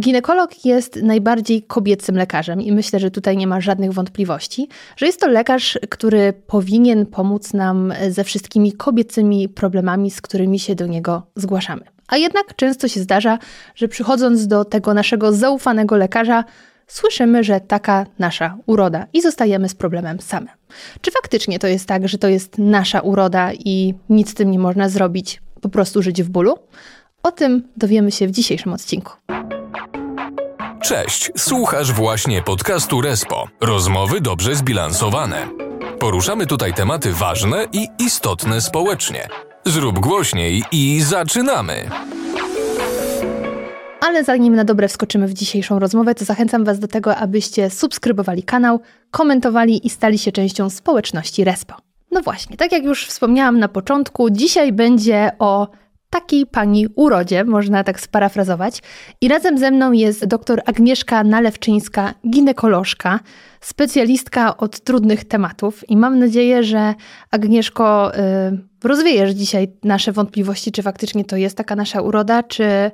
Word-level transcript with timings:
Ginekolog 0.00 0.64
jest 0.64 0.96
najbardziej 1.02 1.62
kobiecym 1.62 2.16
lekarzem 2.16 2.60
i 2.60 2.72
myślę, 2.72 2.98
że 2.98 3.10
tutaj 3.10 3.36
nie 3.36 3.46
ma 3.46 3.60
żadnych 3.60 3.92
wątpliwości, 3.92 4.68
że 4.96 5.06
jest 5.06 5.20
to 5.20 5.28
lekarz, 5.28 5.78
który 5.90 6.32
powinien 6.46 7.06
pomóc 7.06 7.52
nam 7.52 7.92
ze 8.10 8.24
wszystkimi 8.24 8.72
kobiecymi 8.72 9.48
problemami, 9.48 10.10
z 10.10 10.20
którymi 10.20 10.58
się 10.58 10.74
do 10.74 10.86
niego 10.86 11.22
zgłaszamy. 11.36 11.82
A 12.08 12.16
jednak 12.16 12.56
często 12.56 12.88
się 12.88 13.00
zdarza, 13.00 13.38
że 13.74 13.88
przychodząc 13.88 14.46
do 14.46 14.64
tego 14.64 14.94
naszego 14.94 15.32
zaufanego 15.32 15.96
lekarza, 15.96 16.44
słyszymy, 16.86 17.44
że 17.44 17.60
taka 17.60 18.06
nasza 18.18 18.58
uroda 18.66 19.06
i 19.12 19.22
zostajemy 19.22 19.68
z 19.68 19.74
problemem 19.74 20.20
same. 20.20 20.46
Czy 21.00 21.10
faktycznie 21.10 21.58
to 21.58 21.66
jest 21.66 21.86
tak, 21.86 22.08
że 22.08 22.18
to 22.18 22.28
jest 22.28 22.58
nasza 22.58 23.00
uroda 23.00 23.52
i 23.52 23.94
nic 24.08 24.30
z 24.30 24.34
tym 24.34 24.50
nie 24.50 24.58
można 24.58 24.88
zrobić, 24.88 25.42
po 25.60 25.68
prostu 25.68 26.02
żyć 26.02 26.22
w 26.22 26.28
bólu? 26.28 26.54
O 27.22 27.32
tym 27.32 27.68
dowiemy 27.76 28.12
się 28.12 28.26
w 28.26 28.30
dzisiejszym 28.30 28.72
odcinku. 28.72 29.12
Cześć, 30.82 31.30
słuchasz 31.36 31.92
właśnie 31.92 32.42
podcastu 32.42 33.00
Respo. 33.00 33.48
Rozmowy 33.60 34.20
dobrze 34.20 34.54
zbilansowane. 34.54 35.48
Poruszamy 35.98 36.46
tutaj 36.46 36.74
tematy 36.74 37.12
ważne 37.12 37.66
i 37.72 37.88
istotne 37.98 38.60
społecznie. 38.60 39.28
Zrób 39.64 39.98
głośniej 39.98 40.62
i 40.72 41.02
zaczynamy! 41.02 41.90
Ale 44.00 44.24
zanim 44.24 44.54
na 44.54 44.64
dobre 44.64 44.88
wskoczymy 44.88 45.26
w 45.26 45.32
dzisiejszą 45.34 45.78
rozmowę, 45.78 46.14
to 46.14 46.24
zachęcam 46.24 46.64
Was 46.64 46.78
do 46.78 46.88
tego, 46.88 47.16
abyście 47.16 47.70
subskrybowali 47.70 48.42
kanał, 48.42 48.80
komentowali 49.10 49.86
i 49.86 49.90
stali 49.90 50.18
się 50.18 50.32
częścią 50.32 50.70
społeczności 50.70 51.44
Respo. 51.44 51.74
No 52.10 52.22
właśnie, 52.22 52.56
tak 52.56 52.72
jak 52.72 52.84
już 52.84 53.06
wspomniałam 53.06 53.58
na 53.58 53.68
początku, 53.68 54.30
dzisiaj 54.30 54.72
będzie 54.72 55.30
o 55.38 55.68
takiej 56.20 56.46
pani 56.46 56.86
urodzie, 56.94 57.44
można 57.44 57.84
tak 57.84 58.00
sparafrazować. 58.00 58.82
I 59.20 59.28
razem 59.28 59.58
ze 59.58 59.70
mną 59.70 59.92
jest 59.92 60.26
dr 60.26 60.62
Agnieszka 60.66 61.24
Nalewczyńska, 61.24 62.14
ginekolożka, 62.30 63.20
specjalistka 63.60 64.56
od 64.56 64.80
trudnych 64.80 65.24
tematów. 65.24 65.90
I 65.90 65.96
mam 65.96 66.18
nadzieję, 66.18 66.62
że 66.64 66.94
Agnieszko, 67.30 68.12
yy, 68.50 68.88
rozwiejesz 68.88 69.30
dzisiaj 69.30 69.68
nasze 69.84 70.12
wątpliwości, 70.12 70.72
czy 70.72 70.82
faktycznie 70.82 71.24
to 71.24 71.36
jest 71.36 71.56
taka 71.56 71.76
nasza 71.76 72.00
uroda, 72.00 72.42
czy, 72.42 72.90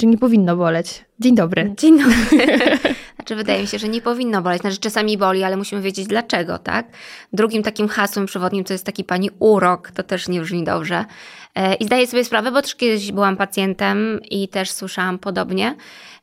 czy 0.00 0.06
nie 0.06 0.18
powinno 0.18 0.56
boleć. 0.56 1.04
Dzień 1.18 1.34
dobry. 1.34 1.74
Dzień 1.76 1.98
dobry. 1.98 2.46
Znaczy, 3.16 3.36
wydaje 3.36 3.60
mi 3.60 3.66
się, 3.66 3.78
że 3.78 3.88
nie 3.88 4.00
powinno 4.00 4.42
boleć. 4.42 4.60
Znaczy, 4.60 4.78
czasami 4.78 5.18
boli, 5.18 5.44
ale 5.44 5.56
musimy 5.56 5.82
wiedzieć 5.82 6.06
dlaczego, 6.06 6.58
tak? 6.58 6.86
Drugim 7.32 7.62
takim 7.62 7.88
hasłem 7.88 8.26
przewodnim 8.26 8.64
to 8.64 8.72
jest 8.72 8.86
taki 8.86 9.04
pani 9.04 9.30
urok. 9.38 9.90
To 9.90 10.02
też 10.02 10.28
nie 10.28 10.40
brzmi 10.40 10.64
dobrze. 10.64 11.04
E, 11.54 11.74
I 11.74 11.84
zdaję 11.84 12.06
sobie 12.06 12.24
sprawę, 12.24 12.52
bo 12.52 12.62
też 12.62 12.74
kiedyś 12.74 13.12
byłam 13.12 13.36
pacjentem 13.36 14.20
i 14.30 14.48
też 14.48 14.70
słyszałam 14.70 15.18
podobnie. 15.18 15.76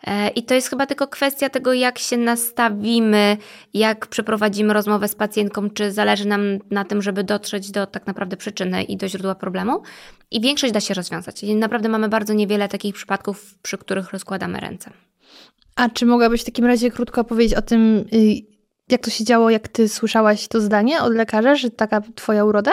E, 0.08 0.30
I 0.30 0.44
to 0.44 0.54
jest 0.54 0.70
chyba 0.70 0.86
tylko 0.86 1.08
kwestia 1.08 1.50
tego, 1.50 1.74
jak 1.74 2.00
się 2.00 2.18
nastawimy, 2.18 3.38
jak 3.74 4.08
przeprowadzimy 4.08 4.74
rozmowę 4.74 5.08
z 5.08 5.16
pacjentką, 5.16 5.70
czy 5.70 5.92
zależy 5.92 6.28
nam 6.28 6.42
na 6.72 6.86
tym, 6.86 7.02
żeby 7.02 7.24
dotrzeć 7.24 7.72
do 7.72 7.88
tak 7.88 8.08
naprawdę 8.08 8.38
przyczyny 8.38 8.84
i 8.84 8.98
do 8.98 9.10
źródła 9.10 9.36
problemu. 9.36 9.82
I 10.32 10.42
większość 10.42 10.74
da 10.74 10.80
się 10.80 10.94
rozwiązać. 10.94 11.44
I 11.44 11.56
naprawdę 11.56 11.90
mamy 11.90 12.10
bardzo 12.10 12.34
niewiele 12.34 12.70
takich 12.70 12.96
przypadków, 12.96 13.56
przy 13.62 13.78
których 13.78 14.12
rozkładamy 14.12 14.60
ręce. 14.60 14.92
A 15.76 15.90
czy 15.90 16.06
mogłabyś 16.06 16.42
w 16.42 16.46
takim 16.46 16.66
razie 16.66 16.92
krótko 16.92 17.24
powiedzieć 17.24 17.58
o 17.58 17.62
tym, 17.62 18.06
y, 18.14 18.58
jak 18.90 19.02
to 19.02 19.10
się 19.10 19.24
działo, 19.24 19.50
jak 19.50 19.68
ty 19.68 19.90
słyszałaś 19.90 20.48
to 20.48 20.62
zdanie 20.62 21.02
od 21.02 21.14
lekarza, 21.14 21.56
że 21.56 21.70
taka 21.70 22.02
twoja 22.16 22.46
uroda? 22.46 22.72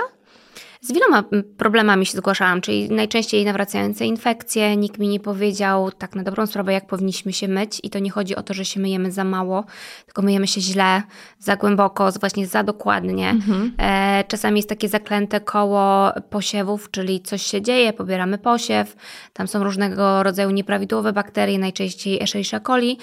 Z 0.85 0.93
wieloma 0.93 1.25
mm, 1.33 1.45
problemami 1.57 2.07
się 2.07 2.19
zgłaszałam, 2.19 2.61
czyli 2.61 2.91
najczęściej 2.91 3.45
nawracające 3.45 4.07
infekcje. 4.07 4.77
Nikt 4.77 4.99
mi 4.99 5.09
nie 5.09 5.21
powiedział 5.21 5.91
tak 5.91 6.15
na 6.15 6.23
dobrą 6.23 6.47
sprawę, 6.47 6.73
jak 6.73 6.87
powinniśmy 6.87 7.33
się 7.33 7.49
myć. 7.49 7.81
I 7.83 7.91
to 7.91 7.99
nie 7.99 8.11
chodzi 8.11 8.37
o 8.37 8.43
to, 8.43 8.55
że 8.55 8.65
się 8.65 8.81
myjemy 8.81 9.13
za 9.13 9.25
mało, 9.25 9.65
tylko 10.07 10.23
myjemy 10.23 10.47
się 10.47 10.61
źle, 10.61 11.03
za 11.39 11.57
głęboko, 11.57 12.13
właśnie 12.21 12.47
za 12.47 12.63
dokładnie. 12.63 13.31
Mhm. 13.31 13.73
E, 13.79 14.25
czasami 14.29 14.57
jest 14.59 14.69
takie 14.69 14.89
zaklęte 14.89 15.41
koło 15.41 16.13
posiewów, 16.31 16.91
czyli 16.91 17.21
coś 17.21 17.43
się 17.43 17.63
dzieje, 17.63 17.93
pobieramy 17.93 18.39
posiew, 18.39 18.97
tam 19.33 19.49
są 19.49 19.65
różnego 19.65 20.23
rodzaju 20.23 20.51
nieprawidłowe 20.51 21.13
bakterie, 21.13 21.59
najczęściej 21.59 22.23
Escherichia 22.23 22.61
coli 22.61 22.99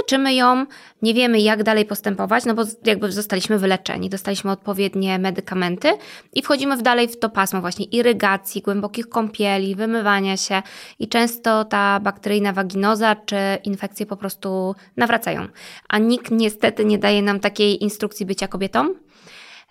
leczymy 0.00 0.34
ją, 0.34 0.66
nie 1.02 1.14
wiemy 1.14 1.40
jak 1.40 1.62
dalej 1.62 1.84
postępować, 1.84 2.44
no 2.44 2.54
bo 2.54 2.62
jakby 2.84 3.12
zostaliśmy 3.12 3.58
wyleczeni, 3.58 4.10
dostaliśmy 4.10 4.50
odpowiednie 4.50 5.18
medykamenty 5.18 5.88
i 6.32 6.42
wchodzimy 6.42 6.76
w 6.76 6.82
dalej 6.82 7.08
w 7.08 7.18
to 7.18 7.30
pasmo 7.30 7.60
właśnie 7.60 7.84
irygacji, 7.84 8.62
głębokich 8.62 9.08
kąpieli, 9.08 9.74
wymywania 9.74 10.36
się 10.36 10.62
i 10.98 11.08
często 11.08 11.64
ta 11.64 12.00
bakteryjna 12.00 12.52
waginoza 12.52 13.16
czy 13.16 13.36
infekcje 13.64 14.06
po 14.06 14.16
prostu 14.16 14.74
nawracają. 14.96 15.46
A 15.88 15.98
nikt 15.98 16.30
niestety 16.30 16.84
nie 16.84 16.98
daje 16.98 17.22
nam 17.22 17.40
takiej 17.40 17.82
instrukcji 17.82 18.26
bycia 18.26 18.48
kobietą, 18.48 18.94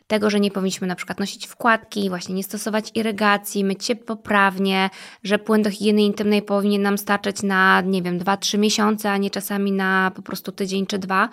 tego, 0.07 0.29
że 0.29 0.39
nie 0.39 0.51
powinniśmy 0.51 0.87
na 0.87 0.95
przykład 0.95 1.19
nosić 1.19 1.47
wkładki, 1.47 2.09
właśnie 2.09 2.35
nie 2.35 2.43
stosować 2.43 2.91
irygacji, 2.95 3.65
myć 3.65 3.85
się 3.85 3.95
poprawnie, 3.95 4.89
że 5.23 5.39
płyn 5.39 5.61
do 5.61 5.69
higieny 5.69 6.01
intymnej 6.01 6.41
powinien 6.41 6.81
nam 6.81 6.97
starczać 6.97 7.43
na, 7.43 7.81
nie 7.81 8.01
wiem, 8.01 8.19
2-3 8.19 8.57
miesiące, 8.57 9.11
a 9.11 9.17
nie 9.17 9.29
czasami 9.29 9.71
na 9.71 10.11
po 10.15 10.21
prostu 10.21 10.51
tydzień 10.51 10.85
czy 10.85 10.99
dwa, 10.99 11.29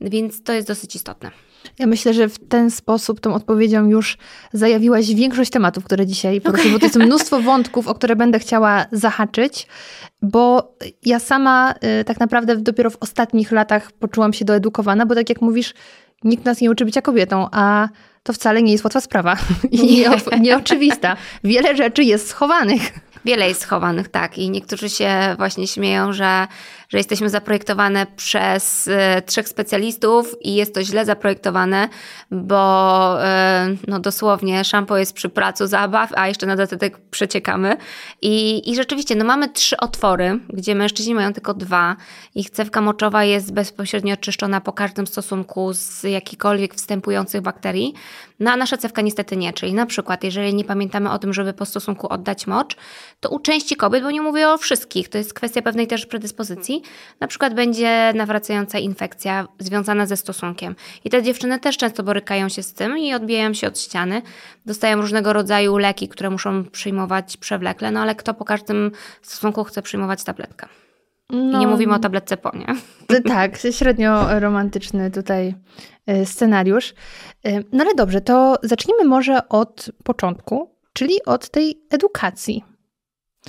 więc 0.00 0.42
to 0.42 0.52
jest 0.52 0.68
dosyć 0.68 0.96
istotne. 0.96 1.30
Ja 1.78 1.86
myślę, 1.86 2.14
że 2.14 2.28
w 2.28 2.38
ten 2.48 2.70
sposób 2.70 3.20
tą 3.20 3.34
odpowiedzią 3.34 3.88
już 3.88 4.18
zajawiłaś 4.52 5.14
większość 5.14 5.50
tematów, 5.50 5.84
które 5.84 6.06
dzisiaj 6.06 6.40
poruszymy, 6.40 6.68
okay. 6.68 6.72
bo 6.72 6.78
to 6.78 6.86
jest 6.86 7.08
mnóstwo 7.08 7.40
wątków, 7.40 7.88
o 7.88 7.94
które 7.94 8.16
będę 8.16 8.38
chciała 8.38 8.86
zahaczyć, 8.92 9.66
bo 10.22 10.74
ja 11.02 11.18
sama 11.18 11.74
y, 12.00 12.04
tak 12.04 12.20
naprawdę 12.20 12.56
dopiero 12.56 12.90
w 12.90 12.96
ostatnich 13.00 13.52
latach 13.52 13.92
poczułam 13.92 14.32
się 14.32 14.44
doedukowana, 14.44 15.06
bo 15.06 15.14
tak 15.14 15.28
jak 15.28 15.40
mówisz, 15.40 15.74
nikt 16.24 16.44
nas 16.44 16.60
nie 16.60 16.70
uczy 16.70 16.84
bycia 16.84 17.02
kobietą, 17.02 17.48
a 17.52 17.88
to 18.22 18.32
wcale 18.32 18.62
nie 18.62 18.72
jest 18.72 18.84
łatwa 18.84 19.00
sprawa 19.00 19.36
i 19.70 20.04
nieoczywista. 20.40 21.16
Wiele 21.44 21.76
rzeczy 21.76 22.04
jest 22.04 22.28
schowanych. 22.28 22.92
Wiele 23.24 23.48
jest 23.48 23.60
schowanych, 23.60 24.08
tak. 24.08 24.38
I 24.38 24.50
niektórzy 24.50 24.90
się 24.90 25.34
właśnie 25.38 25.66
śmieją, 25.66 26.12
że 26.12 26.46
że 26.92 26.98
jesteśmy 26.98 27.30
zaprojektowane 27.30 28.06
przez 28.16 28.88
e, 28.88 29.22
trzech 29.22 29.48
specjalistów 29.48 30.36
i 30.40 30.54
jest 30.54 30.74
to 30.74 30.84
źle 30.84 31.04
zaprojektowane, 31.04 31.88
bo 32.30 33.24
e, 33.24 33.76
no 33.88 34.00
dosłownie 34.00 34.64
szampo 34.64 34.96
jest 34.96 35.12
przy 35.12 35.28
pracu 35.28 35.66
zabaw, 35.66 36.10
a 36.16 36.28
jeszcze 36.28 36.46
na 36.46 36.56
dodatek 36.56 36.98
przeciekamy. 36.98 37.76
I, 38.22 38.70
I 38.70 38.76
rzeczywiście, 38.76 39.14
no 39.14 39.24
mamy 39.24 39.48
trzy 39.48 39.76
otwory, 39.76 40.38
gdzie 40.48 40.74
mężczyźni 40.74 41.14
mają 41.14 41.32
tylko 41.32 41.54
dwa. 41.54 41.96
Ich 42.34 42.50
cewka 42.50 42.80
moczowa 42.80 43.24
jest 43.24 43.52
bezpośrednio 43.52 44.16
czyszczona 44.16 44.60
po 44.60 44.72
każdym 44.72 45.06
stosunku 45.06 45.72
z 45.72 46.02
jakichkolwiek 46.02 46.74
wstępujących 46.74 47.40
bakterii. 47.40 47.94
No 48.40 48.50
a 48.50 48.56
nasza 48.56 48.76
cewka 48.76 49.02
niestety 49.02 49.36
nie, 49.36 49.52
czyli 49.52 49.74
na 49.74 49.86
przykład, 49.86 50.24
jeżeli 50.24 50.54
nie 50.54 50.64
pamiętamy 50.64 51.10
o 51.10 51.18
tym, 51.18 51.32
żeby 51.32 51.52
po 51.52 51.66
stosunku 51.66 52.12
oddać 52.12 52.46
mocz, 52.46 52.76
to 53.20 53.30
u 53.30 53.38
części 53.38 53.76
kobiet, 53.76 54.02
bo 54.02 54.10
nie 54.10 54.22
mówię 54.22 54.48
o 54.48 54.58
wszystkich, 54.58 55.08
to 55.08 55.18
jest 55.18 55.34
kwestia 55.34 55.62
pewnej 55.62 55.86
też 55.86 56.06
predyspozycji, 56.06 56.81
na 57.20 57.26
przykład 57.26 57.54
będzie 57.54 58.12
nawracająca 58.14 58.78
infekcja 58.78 59.48
związana 59.58 60.06
ze 60.06 60.16
stosunkiem. 60.16 60.76
I 61.04 61.10
te 61.10 61.22
dziewczyny 61.22 61.58
też 61.58 61.76
często 61.76 62.02
borykają 62.02 62.48
się 62.48 62.62
z 62.62 62.74
tym 62.74 62.98
i 62.98 63.14
odbijają 63.14 63.54
się 63.54 63.66
od 63.66 63.78
ściany. 63.78 64.22
Dostają 64.66 65.00
różnego 65.00 65.32
rodzaju 65.32 65.76
leki, 65.76 66.08
które 66.08 66.30
muszą 66.30 66.64
przyjmować 66.64 67.36
przewlekle, 67.36 67.90
no 67.90 68.00
ale 68.00 68.14
kto 68.14 68.34
po 68.34 68.44
każdym 68.44 68.90
stosunku 69.22 69.64
chce 69.64 69.82
przyjmować 69.82 70.24
tabletkę? 70.24 70.66
No, 71.30 71.38
I 71.38 71.60
nie 71.60 71.66
no. 71.66 71.72
mówimy 71.72 71.94
o 71.94 71.98
tabletce 71.98 72.36
po, 72.36 72.56
nie? 72.56 72.66
Tak, 73.34 73.58
średnio 73.70 74.40
romantyczny 74.40 75.10
tutaj 75.10 75.54
y, 76.10 76.26
scenariusz. 76.26 76.94
Y, 77.46 77.64
no 77.72 77.84
ale 77.84 77.94
dobrze, 77.94 78.20
to 78.20 78.56
zacznijmy 78.62 79.04
może 79.04 79.48
od 79.48 79.90
początku, 80.04 80.76
czyli 80.92 81.24
od 81.24 81.50
tej 81.50 81.82
edukacji. 81.90 82.64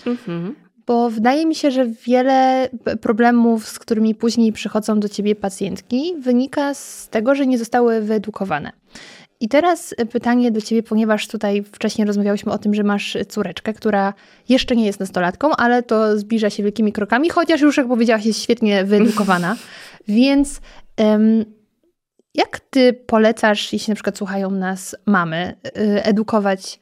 Mhm. 0.05 0.55
Bo 0.87 1.09
wydaje 1.09 1.45
mi 1.45 1.55
się, 1.55 1.71
że 1.71 1.85
wiele 1.85 2.69
problemów, 3.01 3.67
z 3.67 3.79
którymi 3.79 4.15
później 4.15 4.53
przychodzą 4.53 4.99
do 4.99 5.09
ciebie 5.09 5.35
pacjentki, 5.35 6.13
wynika 6.19 6.73
z 6.73 7.09
tego, 7.09 7.35
że 7.35 7.47
nie 7.47 7.57
zostały 7.57 8.01
wyedukowane. 8.01 8.71
I 9.39 9.49
teraz 9.49 9.95
pytanie 10.11 10.51
do 10.51 10.61
ciebie, 10.61 10.83
ponieważ 10.83 11.27
tutaj 11.27 11.63
wcześniej 11.63 12.07
rozmawiałyśmy 12.07 12.51
o 12.51 12.57
tym, 12.57 12.73
że 12.73 12.83
masz 12.83 13.17
córeczkę, 13.29 13.73
która 13.73 14.13
jeszcze 14.49 14.75
nie 14.75 14.85
jest 14.85 14.99
nastolatką, 14.99 15.51
ale 15.55 15.83
to 15.83 16.17
zbliża 16.17 16.49
się 16.49 16.63
wielkimi 16.63 16.91
krokami, 16.91 17.29
chociaż 17.29 17.61
już, 17.61 17.77
jak 17.77 17.87
powiedziałaś, 17.87 18.25
jest 18.25 18.41
świetnie 18.41 18.83
wyedukowana. 18.83 19.55
Więc 20.07 20.61
um, 20.97 21.45
jak 22.35 22.59
ty 22.59 22.93
polecasz, 22.93 23.73
jeśli 23.73 23.91
na 23.91 23.95
przykład 23.95 24.17
słuchają 24.17 24.51
nas 24.51 24.95
mamy, 25.05 25.55
y, 25.65 26.03
edukować 26.03 26.79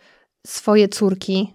swoje 0.47 0.87
córki 0.87 1.53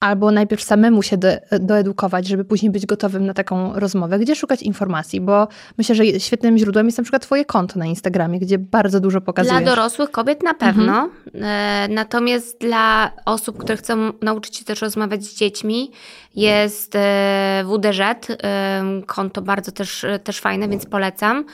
albo 0.00 0.30
najpierw 0.30 0.62
samemu 0.62 1.02
się 1.02 1.16
do, 1.16 1.28
doedukować, 1.60 2.26
żeby 2.26 2.44
później 2.44 2.72
być 2.72 2.86
gotowym 2.86 3.26
na 3.26 3.34
taką 3.34 3.72
rozmowę? 3.78 4.18
Gdzie 4.18 4.36
szukać 4.36 4.62
informacji? 4.62 5.20
Bo 5.20 5.48
myślę, 5.78 5.94
że 5.94 6.04
świetnym 6.20 6.58
źródłem 6.58 6.86
jest 6.86 6.98
na 6.98 7.04
przykład 7.04 7.22
Twoje 7.22 7.44
konto 7.44 7.78
na 7.78 7.86
Instagramie, 7.86 8.38
gdzie 8.38 8.58
bardzo 8.58 9.00
dużo 9.00 9.20
pokazujesz. 9.20 9.62
Dla 9.62 9.74
dorosłych 9.74 10.10
kobiet 10.10 10.42
na 10.42 10.54
pewno. 10.54 11.10
Mhm. 11.34 11.44
E, 11.44 11.88
natomiast 11.94 12.60
dla 12.60 13.12
osób, 13.24 13.58
które 13.58 13.76
chcą 13.76 14.12
nauczyć 14.22 14.56
się 14.56 14.64
też 14.64 14.82
rozmawiać 14.82 15.24
z 15.24 15.34
dziećmi, 15.34 15.90
jest 16.36 16.96
e, 16.96 17.64
WDŻ, 17.66 18.00
e, 18.00 18.82
konto 19.06 19.42
bardzo 19.42 19.72
też, 19.72 20.06
też 20.24 20.40
fajne, 20.40 20.68
więc 20.68 20.86
polecam. 20.86 21.44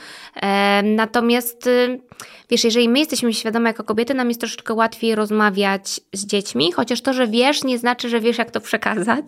Natomiast 0.83 1.69
wiesz, 2.49 2.63
jeżeli 2.63 2.89
my 2.89 2.99
jesteśmy 2.99 3.33
świadome 3.33 3.69
jako 3.69 3.83
kobiety, 3.83 4.13
nam 4.13 4.27
jest 4.27 4.39
troszeczkę 4.39 4.73
łatwiej 4.73 5.15
rozmawiać 5.15 6.01
z 6.13 6.25
dziećmi, 6.25 6.71
chociaż 6.71 7.01
to, 7.01 7.13
że 7.13 7.27
wiesz, 7.27 7.63
nie 7.63 7.77
znaczy, 7.77 8.09
że 8.09 8.19
wiesz, 8.19 8.34
jak 8.37 8.51
to 8.51 8.61
przekazać. 8.61 9.25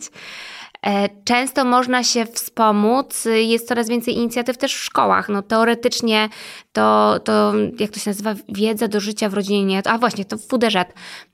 E, 0.86 1.10
często 1.24 1.66
można 1.66 2.04
się 2.04 2.26
wspomóc, 2.26 3.28
jest 3.36 3.68
coraz 3.68 3.90
więcej 3.90 4.18
inicjatyw 4.18 4.58
też 4.58 4.76
w 4.76 4.84
szkołach. 4.84 5.30
No, 5.30 5.42
teoretycznie 5.42 6.30
to, 6.74 7.20
to, 7.24 7.54
jak 7.80 7.92
to 7.92 8.00
się 8.00 8.10
nazywa, 8.10 8.36
wiedza 8.50 8.88
do 8.88 9.00
życia 9.00 9.30
w 9.30 9.34
rodzinie, 9.34 9.82
a 9.86 9.98
właśnie 9.98 10.26
to 10.26 10.38
WDŻ 10.38 10.76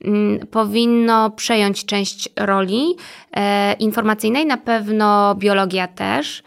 mm, 0.03 0.47
powinno 0.47 1.31
przejąć 1.31 1.85
część 1.85 2.29
roli 2.39 2.95
e, 3.31 3.73
informacyjnej, 3.73 4.45
na 4.45 4.57
pewno 4.57 5.35
biologia 5.35 5.87
też. 5.87 6.43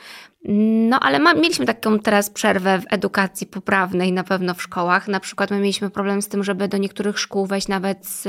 No, 0.48 1.00
ale 1.00 1.19
ma, 1.19 1.34
mieliśmy 1.34 1.66
taką 1.66 1.98
teraz 1.98 2.31
przerwę 2.31 2.78
w 2.78 2.84
edukacji 2.90 3.46
poprawnej 3.46 4.12
na 4.12 4.25
pewno 4.25 4.54
w 4.54 4.62
szkołach. 4.62 5.08
Na 5.08 5.20
przykład 5.20 5.50
my 5.50 5.58
mieliśmy 5.58 5.90
problem 5.90 6.22
z 6.22 6.28
tym, 6.28 6.44
żeby 6.44 6.69
do 6.69 6.76
niektórych 6.76 7.19
szkół 7.19 7.46
wejść 7.46 7.69
nawet 7.69 8.06
z 8.06 8.28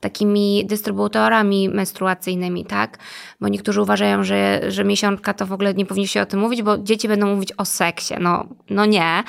takimi 0.00 0.66
dystrybutorami 0.66 1.68
menstruacyjnymi, 1.68 2.64
tak? 2.64 2.98
Bo 3.40 3.48
niektórzy 3.48 3.82
uważają, 3.82 4.24
że, 4.24 4.60
że 4.68 4.84
miesiączka 4.84 5.34
to 5.34 5.46
w 5.46 5.52
ogóle 5.52 5.74
nie 5.74 5.86
powinni 5.86 6.08
się 6.08 6.22
o 6.22 6.26
tym 6.26 6.40
mówić, 6.40 6.62
bo 6.62 6.78
dzieci 6.78 7.08
będą 7.08 7.26
mówić 7.34 7.52
o 7.56 7.64
seksie. 7.64 8.14
No, 8.20 8.46
no 8.70 8.86
nie. 8.86 9.22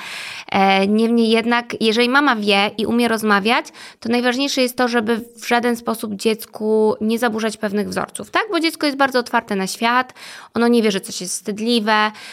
E, 0.52 0.86
niemniej 0.86 1.30
jednak, 1.30 1.76
jeżeli 1.80 2.08
mama 2.08 2.36
wie 2.36 2.70
i 2.78 2.86
umie 2.86 3.08
rozmawiać, 3.08 3.66
to 4.00 4.08
najważniejsze 4.08 4.62
jest 4.62 4.76
to, 4.76 4.88
żeby 4.88 5.16
w 5.36 5.48
żaden 5.48 5.76
sposób 5.76 6.14
dziecku 6.14 6.94
nie 7.00 7.18
zaburzać 7.18 7.56
pewnych 7.56 7.88
wzorców, 7.88 8.30
tak? 8.30 8.42
Bo 8.50 8.60
dziecko 8.60 8.86
jest 8.86 8.98
bardzo 8.98 9.18
otwarte 9.18 9.56
na 9.56 9.66
świat, 9.66 10.14
ono 10.54 10.68
nie 10.68 10.82
wie, 10.82 10.90
że 10.90 11.00
coś 11.00 11.20
jest 11.20 11.34
wstydliwe, 11.34 11.92
E, 11.94 12.23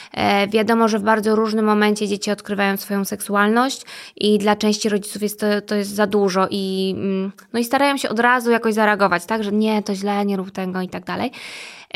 wiadomo, 0.49 0.87
że 0.87 0.99
w 0.99 1.03
bardzo 1.03 1.35
różnym 1.35 1.65
momencie 1.65 2.07
dzieci 2.07 2.31
odkrywają 2.31 2.77
swoją 2.77 3.05
seksualność 3.05 3.81
i 4.15 4.37
dla 4.37 4.55
części 4.55 4.89
rodziców 4.89 5.21
jest 5.21 5.39
to, 5.39 5.61
to 5.61 5.75
jest 5.75 5.95
za 5.95 6.07
dużo 6.07 6.47
i, 6.49 6.95
mm, 6.97 7.31
no 7.53 7.59
i 7.59 7.63
starają 7.63 7.97
się 7.97 8.09
od 8.09 8.19
razu 8.19 8.51
jakoś 8.51 8.73
zareagować, 8.73 9.25
tak, 9.25 9.43
że 9.43 9.51
nie, 9.51 9.83
to 9.83 9.95
źle, 9.95 10.25
nie 10.25 10.37
rób 10.37 10.51
tego 10.51 10.81
i 10.81 10.89
tak 10.89 11.05
dalej. 11.05 11.31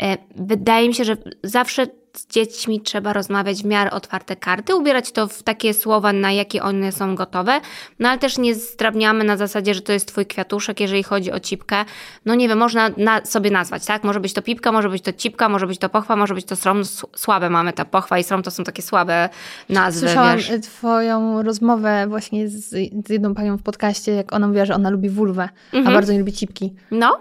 E, 0.02 0.16
wydaje 0.36 0.88
mi 0.88 0.94
się, 0.94 1.04
że 1.04 1.16
zawsze 1.42 1.86
z 2.18 2.26
dziećmi 2.26 2.80
trzeba 2.80 3.12
rozmawiać 3.12 3.62
w 3.62 3.64
miarę 3.64 3.90
otwarte 3.90 4.36
karty, 4.36 4.74
ubierać 4.74 5.12
to 5.12 5.28
w 5.28 5.42
takie 5.42 5.74
słowa, 5.74 6.12
na 6.12 6.32
jakie 6.32 6.62
one 6.62 6.92
są 6.92 7.14
gotowe, 7.14 7.60
no 7.98 8.08
ale 8.08 8.18
też 8.18 8.38
nie 8.38 8.54
zdrabniamy 8.54 9.24
na 9.24 9.36
zasadzie, 9.36 9.74
że 9.74 9.80
to 9.80 9.92
jest 9.92 10.08
twój 10.08 10.26
kwiatuszek, 10.26 10.80
jeżeli 10.80 11.02
chodzi 11.02 11.32
o 11.32 11.40
cipkę. 11.40 11.84
No 12.24 12.34
nie 12.34 12.48
wiem, 12.48 12.58
można 12.58 12.90
na, 12.96 13.24
sobie 13.24 13.50
nazwać, 13.50 13.86
tak? 13.86 14.04
Może 14.04 14.20
być 14.20 14.32
to 14.32 14.42
pipka, 14.42 14.72
może 14.72 14.88
być 14.88 15.02
to 15.02 15.12
cipka, 15.12 15.48
może 15.48 15.66
być 15.66 15.78
to 15.78 15.88
pochwa, 15.88 16.16
może 16.16 16.34
być 16.34 16.44
to 16.44 16.56
srom. 16.56 16.84
Słabe 17.16 17.50
mamy 17.50 17.72
ta 17.72 17.84
pochwa 17.84 18.18
i 18.18 18.24
srom 18.24 18.42
to 18.42 18.50
są 18.50 18.64
takie 18.64 18.82
słabe 18.82 19.28
nazwy, 19.68 20.00
Słyszałam 20.00 20.36
wiesz? 20.36 20.52
twoją 20.62 21.42
rozmowę 21.42 22.06
właśnie 22.08 22.48
z, 22.48 22.70
z 23.06 23.10
jedną 23.10 23.34
panią 23.34 23.56
w 23.56 23.62
podcaście, 23.62 24.12
jak 24.12 24.32
ona 24.32 24.46
mówiła, 24.46 24.64
że 24.64 24.74
ona 24.74 24.90
lubi 24.90 25.10
wulwę, 25.10 25.48
mhm. 25.72 25.88
a 25.88 25.90
bardzo 25.96 26.12
nie 26.12 26.18
lubi 26.18 26.32
cipki. 26.32 26.74
No, 26.90 27.20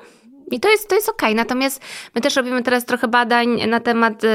i 0.52 0.60
to 0.60 0.70
jest, 0.70 0.90
to 0.90 0.96
jest 0.96 1.10
okej. 1.10 1.30
Okay. 1.30 1.36
Natomiast 1.36 1.82
my 2.16 2.22
też 2.22 2.36
robimy 2.36 2.64
teraz 2.64 2.86
trochę 2.86 3.08
badań 3.08 3.68
na 3.68 3.80
temat 3.80 4.24
y, 4.24 4.28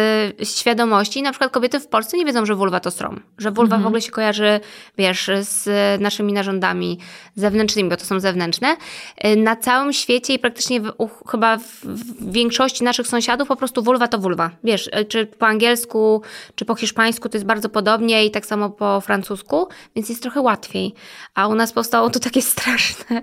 świadomości. 0.42 1.22
Na 1.22 1.30
przykład 1.30 1.52
kobiety 1.52 1.80
w 1.80 1.86
Polsce 1.86 2.16
nie 2.16 2.24
wiedzą, 2.24 2.46
że 2.46 2.54
vulwa 2.54 2.80
to 2.80 2.90
strom. 2.90 3.20
Że 3.38 3.50
vulwa 3.50 3.76
mhm. 3.76 3.82
w 3.82 3.86
ogóle 3.86 4.02
się 4.02 4.10
kojarzy, 4.10 4.60
wiesz, 4.98 5.30
z 5.40 5.68
naszymi 6.00 6.32
narządami 6.32 6.98
zewnętrznymi, 7.34 7.90
bo 7.90 7.96
to 7.96 8.04
są 8.04 8.20
zewnętrzne. 8.20 8.76
Y, 9.24 9.36
na 9.36 9.56
całym 9.56 9.92
świecie 9.92 10.34
i 10.34 10.38
praktycznie 10.38 10.80
w, 10.80 10.92
u, 10.98 11.08
chyba 11.28 11.56
w, 11.56 11.62
w, 11.84 12.32
większości 12.32 12.84
naszych 12.84 13.06
sąsiadów 13.06 13.48
po 13.48 13.56
prostu 13.56 13.82
vulwa 13.82 14.08
to 14.08 14.18
vulwa. 14.18 14.50
Wiesz, 14.64 14.86
y, 14.86 15.04
czy 15.04 15.26
po 15.26 15.46
angielsku, 15.46 16.22
czy 16.54 16.64
po 16.64 16.74
hiszpańsku 16.74 17.28
to 17.28 17.36
jest 17.36 17.46
bardzo 17.46 17.68
podobnie 17.68 18.24
i 18.24 18.30
tak 18.30 18.46
samo 18.46 18.70
po 18.70 19.00
francusku, 19.00 19.68
więc 19.96 20.08
jest 20.08 20.22
trochę 20.22 20.40
łatwiej. 20.40 20.94
A 21.34 21.46
u 21.48 21.54
nas 21.54 21.72
powstało 21.72 22.10
to 22.10 22.20
takie 22.20 22.42
straszne 22.52 23.22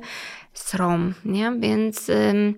srom, 0.59 1.13
nie? 1.25 1.53
Więc 1.59 2.09
ym, 2.09 2.55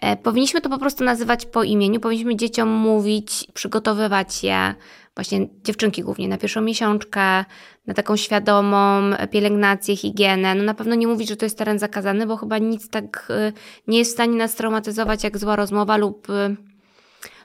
e, 0.00 0.16
powinniśmy 0.16 0.60
to 0.60 0.70
po 0.70 0.78
prostu 0.78 1.04
nazywać 1.04 1.46
po 1.46 1.62
imieniu, 1.62 2.00
powinniśmy 2.00 2.36
dzieciom 2.36 2.68
mówić, 2.68 3.46
przygotowywać 3.54 4.44
je, 4.44 4.74
właśnie 5.14 5.48
dziewczynki 5.64 6.02
głównie, 6.02 6.28
na 6.28 6.38
pierwszą 6.38 6.60
miesiączkę, 6.60 7.44
na 7.86 7.94
taką 7.94 8.16
świadomą 8.16 9.10
pielęgnację, 9.30 9.96
higienę. 9.96 10.54
No 10.54 10.64
na 10.64 10.74
pewno 10.74 10.94
nie 10.94 11.06
mówić, 11.06 11.28
że 11.28 11.36
to 11.36 11.46
jest 11.46 11.58
teren 11.58 11.78
zakazany, 11.78 12.26
bo 12.26 12.36
chyba 12.36 12.58
nic 12.58 12.90
tak 12.90 13.28
y, 13.30 13.52
nie 13.86 13.98
jest 13.98 14.10
w 14.10 14.14
stanie 14.14 14.36
nas 14.36 14.54
traumatyzować 14.54 15.24
jak 15.24 15.38
zła 15.38 15.56
rozmowa 15.56 15.96
lub 15.96 16.30
y, 16.30 16.56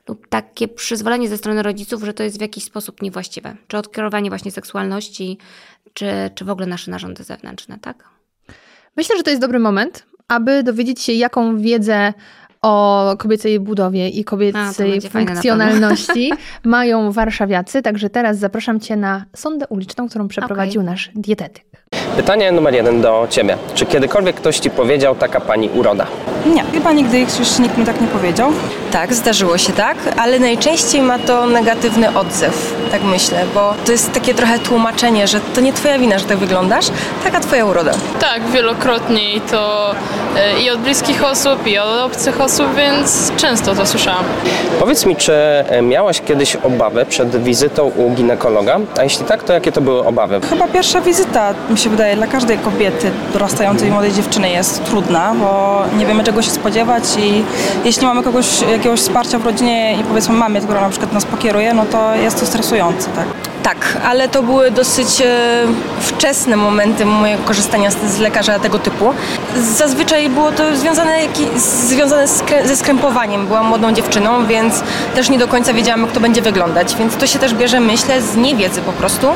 lub 0.08 0.28
takie 0.28 0.68
przyzwolenie 0.68 1.30
ze 1.30 1.38
strony 1.38 1.64
rodziców, 1.64 2.04
że 2.04 2.14
to 2.14 2.24
jest 2.24 2.38
w 2.38 2.42
jakiś 2.42 2.64
sposób 2.64 3.02
niewłaściwe. 3.02 3.56
Czy 3.68 3.78
odkierowanie 3.78 4.30
właśnie 4.30 4.52
seksualności, 4.52 5.38
czy, 5.94 6.32
czy 6.36 6.46
w 6.46 6.50
ogóle 6.50 6.68
nasze 6.68 6.92
narządy 6.92 7.24
zewnętrzne, 7.24 7.80
tak? 7.82 8.17
Myślę, 8.98 9.18
że 9.18 9.24
to 9.24 9.30
jest 9.30 9.42
dobry 9.42 9.60
moment, 9.60 10.06
aby 10.28 10.64
dowiedzieć 10.64 11.02
się, 11.02 11.14
jaką 11.14 11.58
wiedzę 11.58 12.14
o 12.62 13.16
kobiecej 13.20 13.60
budowie 13.60 14.10
i 14.10 14.24
kobiecej 14.24 14.98
A, 14.98 15.10
funkcjonalności 15.10 16.32
mają 16.64 17.12
warszawiacy. 17.12 17.82
Także 17.82 18.10
teraz 18.10 18.38
zapraszam 18.38 18.80
Cię 18.80 18.96
na 18.96 19.26
sondę 19.36 19.68
uliczną, 19.68 20.10
którą 20.10 20.28
przeprowadził 20.28 20.82
okay. 20.82 20.92
nasz 20.92 21.12
dietetyk. 21.16 21.66
Pytanie 22.18 22.52
numer 22.52 22.74
jeden 22.74 23.02
do 23.02 23.28
Ciebie. 23.30 23.58
Czy 23.74 23.86
kiedykolwiek 23.86 24.36
ktoś 24.36 24.60
Ci 24.60 24.70
powiedział 24.70 25.16
taka 25.16 25.40
Pani 25.42 25.70
uroda? 25.70 26.06
Nie, 26.46 26.64
chyba 26.74 26.92
nigdy 26.92 27.20
już 27.20 27.60
nikt 27.60 27.78
mi 27.78 27.86
tak 27.86 28.02
nie 28.02 28.08
powiedział. 28.08 28.52
Tak, 28.92 29.14
zdarzyło 29.14 29.58
się 29.58 29.74
tak, 29.74 29.98
ale 30.18 30.40
najczęściej 30.40 31.02
ma 31.02 31.20
to 31.20 31.46
negatywny 31.48 32.18
odzew, 32.18 32.76
tak 32.92 33.04
myślę, 33.04 33.38
bo 33.54 33.74
to 33.86 33.92
jest 33.92 34.14
takie 34.14 34.34
trochę 34.34 34.60
tłumaczenie, 34.60 35.28
że 35.28 35.40
to 35.56 35.62
nie 35.62 35.74
Twoja 35.74 36.00
wina, 36.00 36.20
że 36.20 36.26
tak 36.26 36.38
wyglądasz, 36.38 36.86
taka 37.24 37.40
Twoja 37.40 37.66
uroda. 37.66 37.92
Tak, 38.20 38.42
wielokrotnie 38.54 39.36
i 39.36 39.42
to 39.42 39.92
e, 40.38 40.60
i 40.62 40.70
od 40.70 40.80
bliskich 40.80 41.24
osób, 41.24 41.68
i 41.68 41.78
od 41.78 42.00
obcych 42.06 42.42
osób, 42.42 42.76
więc 42.76 43.32
często 43.38 43.76
to 43.76 43.86
słyszałam. 43.86 44.24
Powiedz 44.80 45.06
mi, 45.06 45.16
czy 45.16 45.34
e, 45.34 45.82
miałaś 45.82 46.22
kiedyś 46.22 46.56
obawy 46.56 47.06
przed 47.06 47.44
wizytą 47.44 47.92
u 47.98 48.12
ginekologa? 48.12 48.80
A 49.00 49.04
jeśli 49.04 49.26
tak, 49.26 49.44
to 49.44 49.54
jakie 49.54 49.72
to 49.72 49.82
były 49.82 50.06
obawy? 50.06 50.40
Chyba 50.50 50.68
pierwsza 50.68 51.02
wizyta, 51.02 51.54
mi 51.70 51.78
się 51.78 51.90
wydaje, 51.90 52.07
dla 52.16 52.28
każdej 52.28 52.58
kobiety 52.58 53.12
dorastającej 53.34 53.92
młodej 53.92 54.14
dziewczyny 54.14 54.50
jest 54.50 54.84
trudna, 54.84 55.34
bo 55.40 55.82
nie 55.98 56.06
wiemy 56.06 56.24
czego 56.24 56.42
się 56.42 56.52
spodziewać 56.52 57.04
i 57.20 57.44
jeśli 57.86 58.08
mamy 58.08 58.24
kogoś, 58.24 58.62
jakiegoś 58.72 59.00
wsparcia 59.00 59.40
w 59.40 59.46
rodzinie 59.46 60.00
i 60.00 60.04
powiedzmy 60.04 60.36
mamy, 60.36 60.62
która 60.62 60.82
na 60.82 60.90
przykład 60.90 61.14
nas 61.14 61.26
pokieruje, 61.26 61.74
no 61.74 61.86
to 61.86 62.16
jest 62.16 62.40
to 62.40 62.46
stresujące, 62.46 63.10
tak? 63.10 63.26
Tak, 63.64 63.98
ale 64.06 64.30
to 64.30 64.44
były 64.44 64.72
dosyć 64.72 65.22
e, 65.22 65.26
wczesne 66.00 66.56
momenty 66.56 67.06
mojego 67.06 67.44
korzystania 67.44 67.92
z 67.92 68.20
lekarza 68.20 68.60
tego 68.60 68.80
typu. 68.80 69.14
Zazwyczaj 69.58 70.30
było 70.30 70.52
to 70.52 70.76
związane, 70.76 71.18
związane 71.58 72.28
ze 72.66 72.76
skrępowaniem. 72.76 73.48
Byłam 73.48 73.66
młodą 73.68 73.92
dziewczyną, 73.92 74.46
więc 74.46 74.84
też 75.16 75.30
nie 75.30 75.38
do 75.38 75.48
końca 75.48 75.74
wiedziałam, 75.74 76.02
jak 76.02 76.12
to 76.12 76.20
będzie 76.20 76.42
wyglądać. 76.42 76.96
Więc 76.96 77.16
to 77.16 77.28
się 77.28 77.40
też 77.40 77.54
bierze, 77.54 77.80
myślę, 77.80 78.22
z 78.22 78.36
niewiedzy 78.36 78.82
po 78.82 78.92
prostu. 78.92 79.28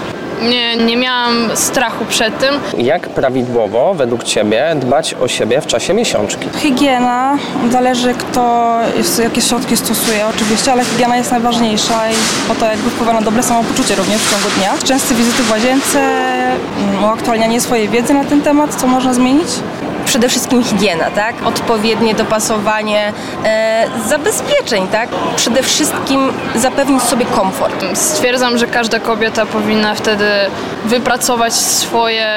Nie, 0.41 0.75
nie 0.75 0.97
miałam 0.97 1.49
strachu 1.55 2.05
przed 2.05 2.39
tym. 2.39 2.53
Jak 2.77 3.09
prawidłowo 3.09 3.93
według 3.93 4.23
Ciebie 4.23 4.75
dbać 4.75 5.13
o 5.13 5.27
siebie 5.27 5.61
w 5.61 5.67
czasie 5.67 5.93
miesiączki? 5.93 6.47
Higiena, 6.57 7.37
zależy 7.71 8.13
kto, 8.13 8.71
jakie 9.23 9.41
środki 9.41 9.77
stosuje 9.77 10.27
oczywiście, 10.35 10.71
ale 10.71 10.85
higiena 10.85 11.17
jest 11.17 11.31
najważniejsza 11.31 12.09
i 12.11 12.13
po 12.47 12.55
to 12.55 12.65
jakby 12.65 12.89
wpływa 12.89 13.13
na 13.13 13.21
dobre 13.21 13.43
samopoczucie 13.43 13.95
również 13.95 14.21
w 14.21 14.31
ciągu 14.31 14.47
dnia. 14.57 14.73
Częste 14.83 15.15
wizyty 15.15 15.43
w 15.43 15.51
łazience, 15.51 15.99
mm, 15.99 17.03
uaktualnianie 17.03 17.61
swojej 17.61 17.89
wiedzy 17.89 18.13
na 18.13 18.23
ten 18.23 18.41
temat, 18.41 18.75
co 18.75 18.87
można 18.87 19.13
zmienić? 19.13 19.47
Przede 20.05 20.29
wszystkim 20.29 20.63
higiena, 20.63 21.05
tak? 21.15 21.35
Odpowiednie 21.45 22.15
dopasowanie 22.15 23.13
e, 23.45 23.85
zabezpieczeń, 24.07 24.87
tak? 24.87 25.09
Przede 25.35 25.63
wszystkim 25.63 26.33
zapewnić 26.55 27.03
sobie 27.03 27.25
komfort. 27.25 27.85
Stwierdzam, 27.93 28.57
że 28.57 28.67
każda 28.67 28.99
kobieta 28.99 29.45
powinna 29.45 29.95
wtedy 29.95 30.25
wypracować 30.85 31.53
swoje 31.53 32.27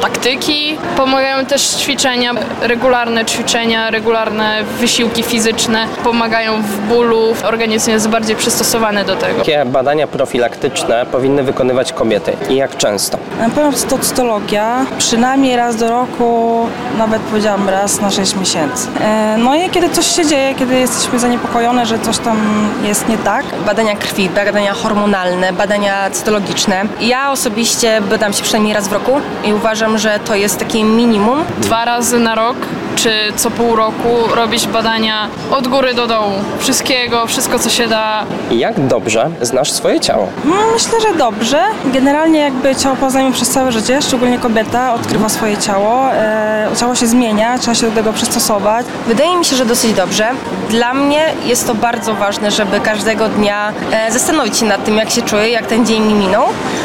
taktyki. 0.00 0.76
Pomagają 0.96 1.46
też 1.46 1.62
ćwiczenia, 1.62 2.32
regularne 2.62 3.24
ćwiczenia, 3.24 3.90
regularne 3.90 4.64
wysiłki 4.80 5.22
fizyczne. 5.22 5.86
Pomagają 6.04 6.62
w 6.62 6.80
bólu. 6.88 7.34
Organizm 7.44 7.90
jest 7.90 8.08
bardziej 8.08 8.36
przystosowany 8.36 9.04
do 9.04 9.16
tego. 9.16 9.38
Jakie 9.38 9.64
badania 9.64 10.06
profilaktyczne 10.06 11.06
powinny 11.12 11.42
wykonywać 11.42 11.92
kobiety 11.92 12.32
i 12.48 12.56
jak 12.56 12.76
często? 12.76 13.18
Na 13.38 13.50
pewno 13.50 13.72
cytologia. 14.00 14.86
Przynajmniej 14.98 15.56
raz 15.56 15.76
do 15.76 15.88
roku 15.88 16.66
nawet 16.98 17.22
powiedziałam 17.22 17.68
raz 17.68 18.00
na 18.00 18.10
6 18.10 18.36
miesięcy. 18.36 18.88
E, 19.00 19.36
no 19.38 19.54
i 19.54 19.70
kiedy 19.70 19.90
coś 19.90 20.06
się 20.06 20.26
dzieje, 20.26 20.54
kiedy 20.54 20.78
jesteśmy 20.78 21.18
zaniepokojone, 21.18 21.86
że 21.86 21.98
coś 21.98 22.18
tam 22.18 22.38
jest 22.84 23.08
nie 23.08 23.18
tak. 23.18 23.44
Badania 23.66 23.96
krwi, 23.96 24.30
badania 24.30 24.72
hormonalne, 24.72 25.52
badania 25.52 26.10
cytologiczne. 26.10 26.84
Ja 27.00 27.30
osobiście 27.30 28.00
badam 28.00 28.32
się 28.32 28.42
przynajmniej 28.42 28.74
raz 28.74 28.88
w 28.88 28.92
roku 28.92 29.20
i 29.44 29.52
uważam, 29.52 29.98
że 29.98 30.20
to 30.24 30.34
jest 30.34 30.58
takie 30.58 30.84
minimum. 30.84 31.44
Dwa 31.58 31.84
razy 31.84 32.18
na 32.18 32.34
rok 32.34 32.56
czy 33.02 33.10
co 33.36 33.50
pół 33.50 33.76
roku 33.76 34.08
robić 34.34 34.66
badania 34.66 35.28
od 35.50 35.68
góry 35.68 35.94
do 35.94 36.06
dołu. 36.06 36.32
Wszystkiego, 36.58 37.26
wszystko 37.26 37.58
co 37.58 37.70
się 37.70 37.88
da. 37.88 38.24
Jak 38.50 38.86
dobrze 38.86 39.30
znasz 39.40 39.72
swoje 39.72 40.00
ciało? 40.00 40.28
No, 40.44 40.54
myślę, 40.74 41.00
że 41.00 41.14
dobrze. 41.14 41.60
Generalnie 41.84 42.40
jakby 42.40 42.76
ciało 42.76 42.96
poznajemy 42.96 43.34
przez 43.34 43.48
całe 43.50 43.72
życie, 43.72 44.02
szczególnie 44.02 44.38
kobieta 44.38 44.94
odkrywa 44.94 45.28
swoje 45.28 45.56
ciało. 45.56 46.12
E, 46.12 46.68
ciało 46.80 46.94
się 46.94 47.06
zmienia, 47.06 47.58
trzeba 47.58 47.74
się 47.74 47.86
do 47.86 47.92
tego 47.92 48.12
przystosować. 48.12 48.86
Wydaje 49.06 49.36
mi 49.36 49.44
się, 49.44 49.56
że 49.56 49.66
dosyć 49.66 49.92
dobrze. 49.92 50.28
Dla 50.70 50.94
mnie 50.94 51.32
jest 51.44 51.66
to 51.66 51.74
bardzo 51.74 52.14
ważne, 52.14 52.50
żeby 52.50 52.80
każdego 52.80 53.28
dnia 53.28 53.72
e, 53.92 54.12
zastanowić 54.12 54.56
się 54.58 54.66
nad 54.66 54.84
tym, 54.84 54.96
jak 54.96 55.10
się 55.10 55.22
czuję, 55.22 55.48
jak 55.48 55.66
ten 55.66 55.86
dzień 55.86 56.02
mi 56.02 56.14
minął, 56.14 56.44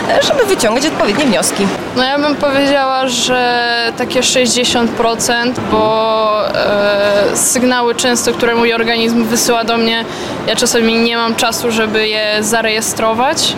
e, 0.10 0.24
żeby 0.24 0.46
wyciągać 0.46 0.86
odpowiednie 0.86 1.26
wnioski. 1.26 1.68
No 1.96 2.04
ja 2.04 2.20
bym 2.20 2.36
powiedziała, 2.36 3.08
że 3.08 3.64
takie 3.98 4.20
60%, 4.20 4.88
bo 5.72 6.03
e, 6.56 7.38
sygnały 7.38 7.96
często, 7.96 8.34
które 8.34 8.56
mój 8.56 8.74
organizm 8.74 9.24
wysyła 9.26 9.64
do 9.64 9.78
mnie, 9.78 10.06
ja 10.48 10.56
czasami 10.56 10.96
nie 10.96 11.18
mam 11.18 11.36
czasu, 11.36 11.72
żeby 11.72 12.08
je 12.08 12.38
zarejestrować. 12.42 13.56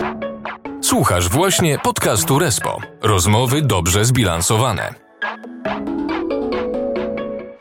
Słuchasz 0.82 1.30
właśnie 1.30 1.80
podcastu 1.80 2.40
Respo. 2.40 2.78
Rozmowy 3.02 3.62
dobrze 3.62 4.06
zbilansowane. 4.06 4.94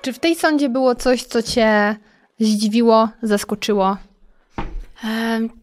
Czy 0.03 0.13
w 0.13 0.19
tej 0.19 0.35
sądzie 0.37 0.69
było 0.69 0.95
coś, 0.95 1.23
co 1.23 1.43
cię 1.43 1.97
zdziwiło, 2.41 3.09
zaskoczyło? 3.23 3.97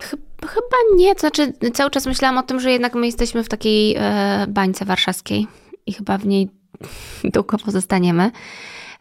Ch- 0.04 0.16
chyba 0.48 0.78
nie, 0.96 1.14
to 1.16 1.20
znaczy 1.20 1.54
cały 1.74 1.90
czas 1.90 2.06
myślałam 2.06 2.38
o 2.38 2.44
tym, 2.44 2.60
że 2.60 2.72
jednak 2.72 2.96
my 2.96 3.06
jesteśmy 3.06 3.44
w 3.44 3.50
takiej 3.50 3.96
e, 3.98 4.46
bańce 4.50 4.86
warszawskiej 4.86 5.48
i 5.86 5.94
chyba 5.94 6.18
w 6.18 6.26
niej 6.26 6.50
długo 7.34 7.58
pozostaniemy. 7.58 8.32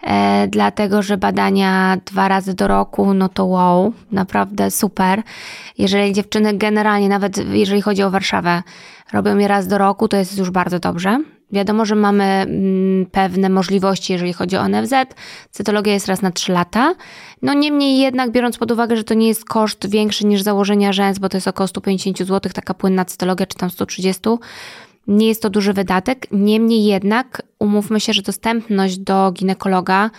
E, 0.03 0.49
dlatego, 0.49 1.03
że 1.03 1.17
badania 1.17 1.97
dwa 2.07 2.29
razy 2.29 2.55
do 2.55 2.69
roku, 2.69 3.15
no 3.15 3.29
to 3.29 3.45
wow, 3.45 3.93
naprawdę 4.13 4.71
super. 4.71 5.23
Jeżeli 5.79 6.13
dziewczyny 6.13 6.55
generalnie, 6.55 7.09
nawet 7.09 7.37
jeżeli 7.53 7.83
chodzi 7.83 8.03
o 8.03 8.11
Warszawę, 8.11 8.63
robią 9.13 9.39
je 9.39 9.49
raz 9.49 9.67
do 9.67 9.79
roku, 9.79 10.09
to 10.09 10.17
jest 10.17 10.39
już 10.39 10.51
bardzo 10.51 10.79
dobrze. 10.79 11.21
Wiadomo, 11.53 11.85
że 11.85 11.95
mamy 11.95 12.25
mm, 12.25 13.07
pewne 13.07 13.49
możliwości, 13.49 14.13
jeżeli 14.13 14.33
chodzi 14.33 14.57
o 14.57 14.69
NFZ. 14.69 14.95
Cytologia 15.51 15.93
jest 15.93 16.09
raz 16.09 16.23
na 16.23 16.31
3 16.31 16.53
lata. 16.53 16.95
No 17.43 17.55
niemniej 17.55 17.99
jednak, 17.99 18.31
biorąc 18.31 18.59
pod 18.59 18.71
uwagę, 18.71 18.97
że 18.97 19.05
to 19.05 19.15
nie 19.15 19.29
jest 19.29 19.45
koszt 19.45 19.91
większy 19.91 20.27
niż 20.27 20.43
założenia 20.43 20.93
rzęs, 20.93 21.19
bo 21.19 21.29
to 21.29 21.37
jest 21.37 21.49
około 21.49 21.67
150 21.67 22.19
zł, 22.19 22.53
taka 22.55 22.75
płynna 22.75 23.05
cytologia, 23.05 23.47
czy 23.47 23.57
tam 23.57 23.71
130, 23.71 24.21
nie 25.11 25.29
jest 25.29 25.43
to 25.43 25.51
duży 25.51 25.73
wydatek. 25.73 26.27
Niemniej 26.31 26.85
jednak, 26.85 27.43
umówmy 27.59 28.01
się, 28.01 28.13
że 28.13 28.23
dostępność 28.23 28.99
do 28.99 29.33
ginekologa 29.33 30.11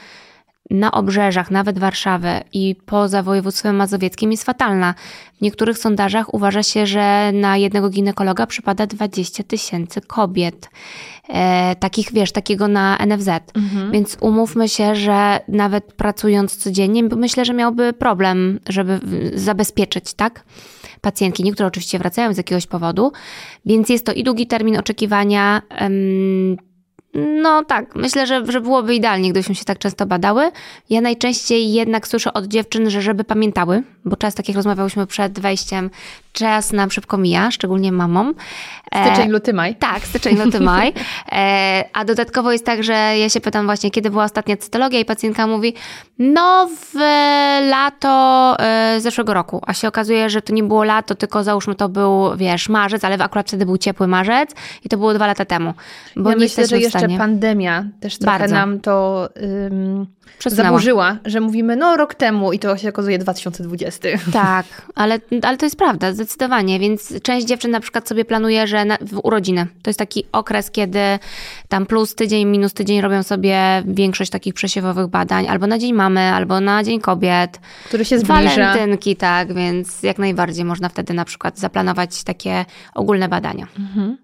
na 0.69 0.91
obrzeżach, 0.91 1.51
nawet 1.51 1.79
Warszawy 1.79 2.29
i 2.53 2.75
poza 2.85 3.23
województwem 3.23 3.75
mazowieckim 3.75 4.31
jest 4.31 4.43
fatalna. 4.43 4.93
W 5.37 5.41
niektórych 5.41 5.77
sondażach 5.77 6.33
uważa 6.33 6.63
się, 6.63 6.85
że 6.85 7.31
na 7.33 7.57
jednego 7.57 7.89
ginekologa 7.89 8.47
przypada 8.47 8.87
20 8.87 9.43
tysięcy 9.43 10.01
kobiet. 10.01 10.69
E, 11.29 11.75
takich, 11.75 12.13
wiesz, 12.13 12.31
takiego 12.31 12.67
na 12.67 12.97
NFZ. 13.05 13.29
Więc 13.91 14.17
umówmy 14.19 14.69
się, 14.69 14.95
że 14.95 15.39
nawet 15.47 15.93
pracując 15.93 16.55
codziennie, 16.55 17.03
myślę, 17.03 17.45
że 17.45 17.53
miałby 17.53 17.93
problem, 17.93 18.59
żeby 18.69 18.99
zabezpieczyć, 19.33 20.13
tak? 20.13 20.43
Pacjentki, 21.01 21.43
niektóre 21.43 21.67
oczywiście 21.67 21.99
wracają 21.99 22.33
z 22.33 22.37
jakiegoś 22.37 22.67
powodu, 22.67 23.11
więc 23.65 23.89
jest 23.89 24.05
to 24.05 24.13
i 24.13 24.23
długi 24.23 24.47
termin 24.47 24.77
oczekiwania. 24.77 25.61
em, 25.69 26.57
no 27.13 27.63
tak, 27.63 27.95
myślę, 27.95 28.27
że, 28.27 28.45
że 28.47 28.61
byłoby 28.61 28.95
idealnie, 28.95 29.29
gdybyśmy 29.29 29.55
się 29.55 29.65
tak 29.65 29.79
często 29.79 30.05
badały. 30.05 30.51
Ja 30.89 31.01
najczęściej 31.01 31.73
jednak 31.73 32.07
słyszę 32.07 32.33
od 32.33 32.45
dziewczyn, 32.45 32.89
że 32.89 33.01
żeby 33.01 33.23
pamiętały, 33.23 33.83
bo 34.05 34.15
czas, 34.15 34.35
tak 34.35 34.47
jak 34.47 34.55
rozmawiałyśmy 34.55 35.07
przed 35.07 35.39
wejściem, 35.39 35.89
czas 36.33 36.71
nam 36.71 36.91
szybko 36.91 37.17
mija, 37.17 37.51
szczególnie 37.51 37.91
mamom. 37.91 38.33
E, 38.91 39.05
Styczeń, 39.05 39.31
luty, 39.31 39.53
maj. 39.53 39.75
tak, 39.75 40.05
styczeń, 40.05 40.37
luty, 40.37 40.59
maj. 40.71 40.93
E, 41.31 41.83
a 41.93 42.05
dodatkowo 42.05 42.51
jest 42.51 42.65
tak, 42.65 42.83
że 42.83 42.93
ja 42.93 43.29
się 43.29 43.41
pytam 43.41 43.65
właśnie, 43.65 43.91
kiedy 43.91 44.09
była 44.09 44.23
ostatnia 44.23 44.57
cytologia 44.57 44.99
i 44.99 45.05
pacjentka 45.05 45.47
mówi, 45.47 45.73
no 46.19 46.69
w 46.69 46.95
lato 47.69 48.55
e, 48.59 49.01
zeszłego 49.01 49.33
roku. 49.33 49.61
A 49.67 49.73
się 49.73 49.87
okazuje, 49.87 50.29
że 50.29 50.41
to 50.41 50.53
nie 50.53 50.63
było 50.63 50.83
lato, 50.83 51.15
tylko 51.15 51.43
załóżmy 51.43 51.75
to 51.75 51.89
był, 51.89 52.37
wiesz, 52.37 52.69
marzec, 52.69 53.03
ale 53.03 53.23
akurat 53.23 53.47
wtedy 53.47 53.65
był 53.65 53.77
ciepły 53.77 54.07
marzec 54.07 54.51
i 54.85 54.89
to 54.89 54.97
było 54.97 55.13
dwa 55.13 55.27
lata 55.27 55.45
temu. 55.45 55.73
Bo 56.15 56.29
ja 56.29 56.35
nie 56.35 56.39
myślę, 56.39 56.67
że 56.67 56.77
w 56.77 57.00
jeszcze 57.01 57.17
pandemia 57.17 57.85
też 57.99 58.17
trochę 58.17 58.39
Bardzo. 58.39 58.55
nam 58.55 58.79
to 58.79 59.29
Przesunęła. 60.39 60.69
zaburzyła, 60.69 61.17
że 61.25 61.41
mówimy 61.41 61.75
no 61.75 61.97
rok 61.97 62.15
temu 62.15 62.53
i 62.53 62.59
to 62.59 62.77
się 62.77 62.89
okazuje 62.89 63.17
2020. 63.17 64.07
Tak, 64.33 64.65
ale, 64.95 65.19
ale 65.41 65.57
to 65.57 65.65
jest 65.65 65.75
prawda, 65.75 66.13
zdecydowanie. 66.13 66.79
Więc 66.79 67.21
część 67.21 67.47
dziewczyn 67.47 67.71
na 67.71 67.79
przykład 67.79 68.07
sobie 68.07 68.25
planuje, 68.25 68.67
że 68.67 68.85
na, 68.85 68.97
w 69.01 69.19
urodziny. 69.23 69.67
To 69.81 69.89
jest 69.89 69.99
taki 69.99 70.23
okres, 70.31 70.71
kiedy 70.71 70.99
tam 71.67 71.85
plus 71.85 72.15
tydzień, 72.15 72.47
minus 72.47 72.73
tydzień 72.73 73.01
robią 73.01 73.23
sobie 73.23 73.83
większość 73.85 74.31
takich 74.31 74.53
przesiewowych 74.53 75.07
badań, 75.07 75.47
albo 75.47 75.67
na 75.67 75.79
Dzień 75.79 75.93
Mamy, 75.93 76.21
albo 76.21 76.59
na 76.59 76.83
Dzień 76.83 76.99
Kobiet. 76.99 77.59
Który 77.85 78.05
się 78.05 78.19
zbliża. 78.19 78.33
Walentynki, 78.33 79.15
tak, 79.15 79.53
więc 79.53 80.03
jak 80.03 80.17
najbardziej 80.19 80.65
można 80.65 80.89
wtedy 80.89 81.13
na 81.13 81.25
przykład 81.25 81.59
zaplanować 81.59 82.23
takie 82.23 82.65
ogólne 82.95 83.29
badania. 83.29 83.67
Ym, 83.97 84.17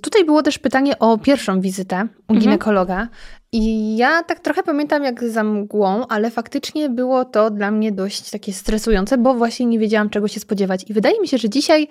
Tutaj 0.00 0.24
było 0.24 0.42
też 0.42 0.58
pytanie 0.58 0.98
o 0.98 1.18
pierwszą 1.18 1.60
wizytę 1.60 1.96
u 2.28 2.32
Mhm. 2.32 2.40
ginekologa. 2.40 3.08
I 3.52 3.96
ja 3.96 4.22
tak 4.22 4.40
trochę 4.40 4.62
pamiętam 4.62 5.04
jak 5.04 5.24
za 5.24 5.44
mgłą, 5.44 6.06
ale 6.06 6.30
faktycznie 6.30 6.88
było 6.88 7.24
to 7.24 7.50
dla 7.50 7.70
mnie 7.70 7.92
dość 7.92 8.30
takie 8.30 8.52
stresujące, 8.52 9.18
bo 9.18 9.34
właśnie 9.34 9.66
nie 9.66 9.78
wiedziałam 9.78 10.10
czego 10.10 10.28
się 10.28 10.40
spodziewać. 10.40 10.90
I 10.90 10.92
wydaje 10.92 11.20
mi 11.20 11.28
się, 11.28 11.38
że 11.38 11.48
dzisiaj 11.48 11.88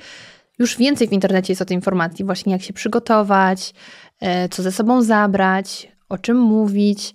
już 0.60 0.78
więcej 0.78 1.08
w 1.08 1.12
internecie 1.14 1.52
jest 1.52 1.62
o 1.62 1.66
tej 1.66 1.76
informacji, 1.76 2.26
właśnie 2.26 2.54
jak 2.54 2.62
się 2.62 2.74
przygotować, 2.74 3.74
e, 4.20 4.50
co 4.50 4.64
ze 4.64 4.72
sobą 4.72 5.02
zabrać, 5.02 5.92
o 6.10 6.18
czym 6.18 6.38
mówić. 6.38 7.14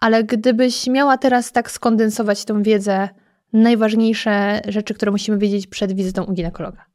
Ale 0.00 0.24
gdybyś 0.24 0.86
miała 0.86 1.18
teraz 1.18 1.52
tak 1.52 1.70
skondensować 1.70 2.44
tą 2.44 2.62
wiedzę, 2.62 3.08
najważniejsze 3.52 4.60
rzeczy, 4.68 4.94
które 4.94 5.12
musimy 5.12 5.38
wiedzieć 5.38 5.66
przed 5.66 5.92
wizytą 5.92 6.24
u 6.24 6.32
ginekologa. 6.32 6.87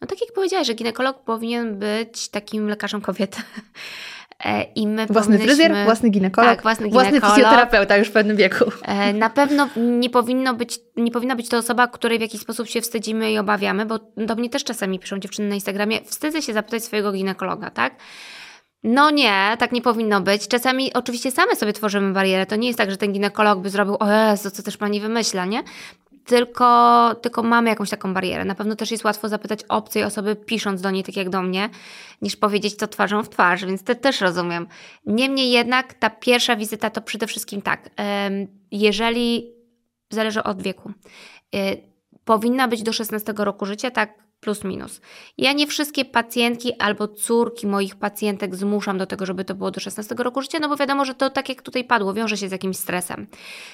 No 0.00 0.06
tak 0.06 0.20
jak 0.20 0.32
powiedziałaś, 0.32 0.66
że 0.66 0.74
ginekolog 0.74 1.18
powinien 1.24 1.78
być 1.78 2.28
takim 2.28 2.68
lekarzem 2.68 3.00
kobiety. 3.00 3.42
E, 4.44 4.62
I 4.62 4.86
my 4.86 5.06
Własny 5.06 5.38
fryzjer, 5.38 5.74
własny 5.84 6.08
ginekolog, 6.10 6.50
Tak, 6.50 6.62
własny 6.62 6.88
własny 6.88 7.10
ginekolog. 7.10 7.36
fizjoterapeuta 7.36 7.96
już 7.96 8.08
w 8.08 8.12
pewnym 8.12 8.36
wieku. 8.36 8.64
E, 8.82 9.12
Na 9.12 9.30
pewno 9.30 9.68
nie, 9.76 10.10
powinno 10.10 10.54
być, 10.54 10.80
nie 10.96 11.10
powinna 11.10 11.36
być 11.36 11.48
to 11.48 11.56
osoba, 11.58 11.86
której 11.88 12.18
w 12.18 12.20
jakiś 12.20 12.40
sposób 12.40 12.68
się 12.68 12.80
wstydzimy 12.80 13.32
i 13.32 13.38
obawiamy, 13.38 13.86
bo 13.86 13.98
do 14.16 14.34
mnie 14.34 14.50
też 14.50 14.64
czasami 14.64 14.98
piszą 14.98 15.18
dziewczyny 15.18 15.48
na 15.48 15.54
Instagramie, 15.54 16.00
wstydzę 16.04 16.42
się 16.42 16.52
zapytać 16.52 16.84
swojego 16.84 17.12
ginekologa, 17.12 17.70
tak? 17.70 17.94
No 18.82 19.10
nie, 19.10 19.56
tak 19.58 19.72
nie 19.72 19.82
powinno 19.82 20.20
być. 20.20 20.48
Czasami 20.48 20.92
oczywiście 20.94 21.30
same 21.30 21.56
sobie 21.56 21.72
tworzymy 21.72 22.12
barierę. 22.12 22.46
To 22.46 22.56
nie 22.56 22.66
jest 22.66 22.78
tak, 22.78 22.90
że 22.90 22.96
ten 22.96 23.12
ginekolog 23.12 23.60
by 23.60 23.70
zrobił, 23.70 23.96
o 24.00 24.12
Jezu, 24.12 24.50
co 24.50 24.62
też 24.62 24.76
pani 24.76 25.00
wymyśla, 25.00 25.44
nie? 25.46 25.62
Tylko, 26.28 27.14
tylko 27.22 27.42
mamy 27.42 27.70
jakąś 27.70 27.90
taką 27.90 28.14
barierę. 28.14 28.44
Na 28.44 28.54
pewno 28.54 28.76
też 28.76 28.90
jest 28.90 29.04
łatwo 29.04 29.28
zapytać 29.28 29.60
obcej 29.68 30.04
osoby, 30.04 30.36
pisząc 30.36 30.80
do 30.80 30.90
niej, 30.90 31.04
tak 31.04 31.16
jak 31.16 31.30
do 31.30 31.42
mnie, 31.42 31.70
niż 32.22 32.36
powiedzieć 32.36 32.76
to 32.76 32.88
twarzą 32.88 33.22
w 33.22 33.28
twarz, 33.28 33.64
więc 33.64 33.84
to 33.84 33.94
też 33.94 34.20
rozumiem. 34.20 34.66
Niemniej 35.06 35.50
jednak 35.50 35.94
ta 35.94 36.10
pierwsza 36.10 36.56
wizyta 36.56 36.90
to 36.90 37.02
przede 37.02 37.26
wszystkim 37.26 37.62
tak, 37.62 37.90
jeżeli 38.70 39.52
zależy 40.10 40.42
od 40.42 40.62
wieku, 40.62 40.92
y, 41.54 41.58
powinna 42.24 42.68
być 42.68 42.82
do 42.82 42.92
16 42.92 43.34
roku 43.36 43.66
życia, 43.66 43.90
tak 43.90 44.27
plus 44.40 44.64
minus. 44.64 45.00
Ja 45.38 45.52
nie 45.52 45.66
wszystkie 45.66 46.04
pacjentki 46.04 46.72
albo 46.78 47.08
córki 47.08 47.66
moich 47.66 47.96
pacjentek 47.96 48.56
zmuszam 48.56 48.98
do 48.98 49.06
tego, 49.06 49.26
żeby 49.26 49.44
to 49.44 49.54
było 49.54 49.70
do 49.70 49.80
16 49.80 50.14
roku 50.14 50.42
życia, 50.42 50.58
no 50.58 50.68
bo 50.68 50.76
wiadomo, 50.76 51.04
że 51.04 51.14
to 51.14 51.30
tak 51.30 51.48
jak 51.48 51.62
tutaj 51.62 51.84
padło, 51.84 52.14
wiąże 52.14 52.36
się 52.36 52.48
z 52.48 52.52
jakimś 52.52 52.76
stresem. 52.76 53.26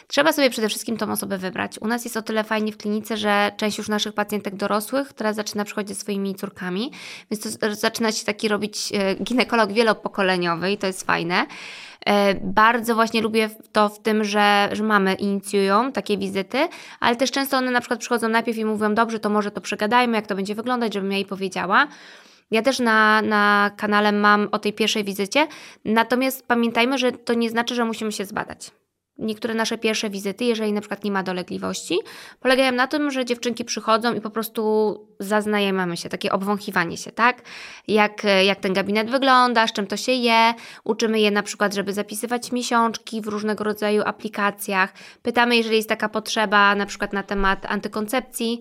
Trzeba 0.07 0.33
sobie 0.33 0.51
przede 0.51 0.69
wszystkim 0.69 0.97
tą 0.97 1.13
osobę 1.13 1.39
wybrać. 1.39 1.79
U 1.81 1.87
nas 1.87 2.05
jest 2.05 2.17
o 2.17 2.23
tyle 2.23 2.45
fajnie 2.45 2.73
w 2.73 2.77
klinice, 2.77 3.17
że 3.17 3.53
część 3.57 3.79
już 3.79 3.89
naszych 3.89 4.15
pacjentek 4.15 4.57
dorosłych 4.57 5.13
teraz 5.13 5.37
zaczyna 5.37 5.65
przychodzić 5.65 5.89
ze 5.89 6.01
swoimi 6.01 6.35
córkami, 6.35 6.93
więc 7.31 7.59
to 7.59 7.75
zaczyna 7.75 8.13
się 8.13 8.25
taki 8.25 8.49
robić 8.49 8.93
e, 8.93 9.15
ginekolog 9.15 9.73
wielopokoleniowy 9.73 10.73
i 10.73 10.79
to 10.79 10.87
jest 10.87 11.07
fajne. 11.07 11.47
E, 12.07 12.35
Bardzo 12.35 12.95
właśnie 12.95 13.23
lubię 13.23 13.51
to 13.73 13.89
w 13.89 14.03
tym, 14.03 14.25
że, 14.25 14.69
że 14.73 14.85
mamy 14.85 15.15
inicjują 15.15 15.93
takie 15.93 16.19
wizyty, 16.19 16.69
ale 17.01 17.17
też 17.17 17.31
często 17.31 17.57
one 17.57 17.71
na 17.71 17.81
przykład 17.81 18.01
przychodzą 18.01 18.29
najpierw 18.29 18.59
i 18.59 18.65
mówią, 18.65 18.95
dobrze, 18.95 19.19
to 19.21 19.31
może 19.31 19.51
to 19.51 19.61
przegadajmy, 19.61 20.17
jak 20.17 20.27
to 20.27 20.35
będzie 20.35 20.55
wyglądać, 20.55 20.95
żebym 20.95 21.11
ja 21.11 21.17
jej 21.17 21.27
powiedziała. 21.27 21.87
Ja 22.51 22.63
też 22.63 22.79
na, 22.79 23.23
na 23.23 23.71
kanale 23.77 24.13
mam 24.13 24.49
o 24.53 24.59
tej 24.59 24.73
pierwszej 24.73 25.05
wizycie, 25.05 25.47
natomiast 25.85 26.47
pamiętajmy, 26.47 26.99
że 26.99 27.13
to 27.13 27.35
nie 27.35 27.51
znaczy, 27.51 27.75
że 27.75 27.85
musimy 27.85 28.13
się 28.13 28.25
zbadać. 28.25 28.71
Niektóre 29.19 29.55
nasze 29.55 29.79
pierwsze 29.79 30.11
wizyty, 30.11 30.45
jeżeli 30.45 30.73
na 30.73 30.81
przykład 30.81 31.05
nie 31.05 31.11
ma 31.11 31.23
dolegliwości, 31.23 31.99
polegają 32.41 32.73
na 32.73 32.87
tym, 32.87 33.11
że 33.11 33.25
dziewczynki 33.25 33.65
przychodzą 33.65 34.15
i 34.15 34.21
po 34.21 34.31
prostu 34.31 34.95
zaznajemiamy 35.21 35.97
się, 35.97 36.09
takie 36.09 36.33
obwąchiwanie 36.33 36.97
się, 36.97 37.13
tak? 37.13 37.43
Jak, 37.89 38.23
jak 38.45 38.61
ten 38.61 38.73
gabinet 38.73 39.11
wygląda, 39.11 39.67
z 39.67 39.73
czym 39.73 39.87
to 39.87 39.97
się 39.97 40.13
je. 40.13 40.55
Uczymy 40.85 41.21
je 41.21 41.31
na 41.31 41.43
przykład, 41.43 41.75
żeby 41.75 41.93
zapisywać 41.93 42.53
miesiączki 42.53 43.21
w 43.21 43.27
różnego 43.27 43.65
rodzaju 43.65 44.03
aplikacjach. 44.07 44.93
Pytamy, 45.23 45.57
jeżeli 45.57 45.77
jest 45.77 45.89
taka 45.89 46.09
potrzeba, 46.09 46.75
na 46.75 46.87
przykład 46.87 47.13
na 47.13 47.23
temat 47.23 47.67
antykoncepcji, 47.67 48.61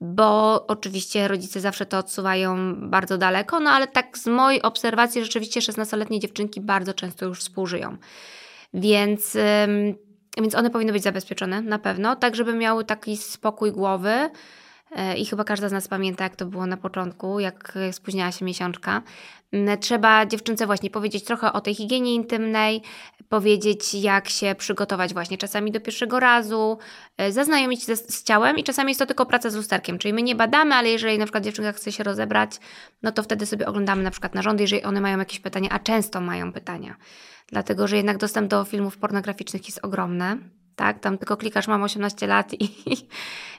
bo 0.00 0.66
oczywiście 0.66 1.28
rodzice 1.28 1.60
zawsze 1.60 1.86
to 1.86 1.98
odsuwają 1.98 2.74
bardzo 2.90 3.18
daleko, 3.18 3.60
no 3.60 3.70
ale 3.70 3.86
tak 3.86 4.18
z 4.18 4.26
mojej 4.26 4.62
obserwacji 4.62 5.22
rzeczywiście 5.22 5.60
16-letnie 5.60 6.20
dziewczynki 6.20 6.60
bardzo 6.60 6.94
często 6.94 7.26
już 7.26 7.40
współżyją. 7.40 7.96
Więc, 8.74 9.36
więc 10.38 10.54
one 10.54 10.70
powinny 10.70 10.92
być 10.92 11.02
zabezpieczone 11.02 11.62
na 11.62 11.78
pewno, 11.78 12.16
tak 12.16 12.34
żeby 12.34 12.54
miały 12.54 12.84
taki 12.84 13.16
spokój 13.16 13.72
głowy. 13.72 14.30
E, 14.96 15.16
I 15.16 15.26
chyba 15.26 15.44
każda 15.44 15.68
z 15.68 15.72
nas 15.72 15.88
pamięta, 15.88 16.24
jak 16.24 16.36
to 16.36 16.46
było 16.46 16.66
na 16.66 16.76
początku, 16.76 17.40
jak 17.40 17.78
spóźniała 17.92 18.32
się 18.32 18.44
miesiączka. 18.44 19.02
Mm, 19.52 19.78
trzeba 19.78 20.26
dziewczynce 20.26 20.66
właśnie 20.66 20.90
powiedzieć 20.90 21.24
trochę 21.24 21.52
o 21.52 21.60
tej 21.60 21.74
higienie 21.74 22.14
intymnej, 22.14 22.82
powiedzieć, 23.28 23.94
jak 23.94 24.28
się 24.28 24.54
przygotować 24.58 25.12
właśnie 25.12 25.38
czasami 25.38 25.72
do 25.72 25.80
pierwszego 25.80 26.20
razu, 26.20 26.78
e, 27.16 27.32
zaznajomić 27.32 27.84
się 27.84 27.96
z, 27.96 28.14
z 28.14 28.24
ciałem 28.24 28.58
i 28.58 28.64
czasami 28.64 28.90
jest 28.90 28.98
to 28.98 29.06
tylko 29.06 29.26
praca 29.26 29.50
z 29.50 29.54
lusterkiem, 29.54 29.98
czyli 29.98 30.14
my 30.14 30.22
nie 30.22 30.34
badamy, 30.34 30.74
ale 30.74 30.88
jeżeli 30.88 31.18
na 31.18 31.24
przykład 31.24 31.44
dziewczynka 31.44 31.72
chce 31.72 31.92
się 31.92 32.04
rozebrać, 32.04 32.50
no 33.02 33.12
to 33.12 33.22
wtedy 33.22 33.46
sobie 33.46 33.66
oglądamy 33.66 34.02
na 34.02 34.10
przykład 34.10 34.34
narządy, 34.34 34.62
jeżeli 34.62 34.82
one 34.82 35.00
mają 35.00 35.18
jakieś 35.18 35.40
pytania, 35.40 35.68
a 35.70 35.78
często 35.78 36.20
mają 36.20 36.52
pytania 36.52 36.96
dlatego 37.52 37.88
że 37.88 37.96
jednak 37.96 38.18
dostęp 38.18 38.50
do 38.50 38.64
filmów 38.64 38.98
pornograficznych 38.98 39.66
jest 39.66 39.80
ogromny. 39.82 40.38
Tak, 40.82 40.98
tam 40.98 41.18
tylko 41.18 41.36
klikasz, 41.36 41.68
mam 41.68 41.82
18 41.82 42.26
lat 42.26 42.52
i, 42.54 42.68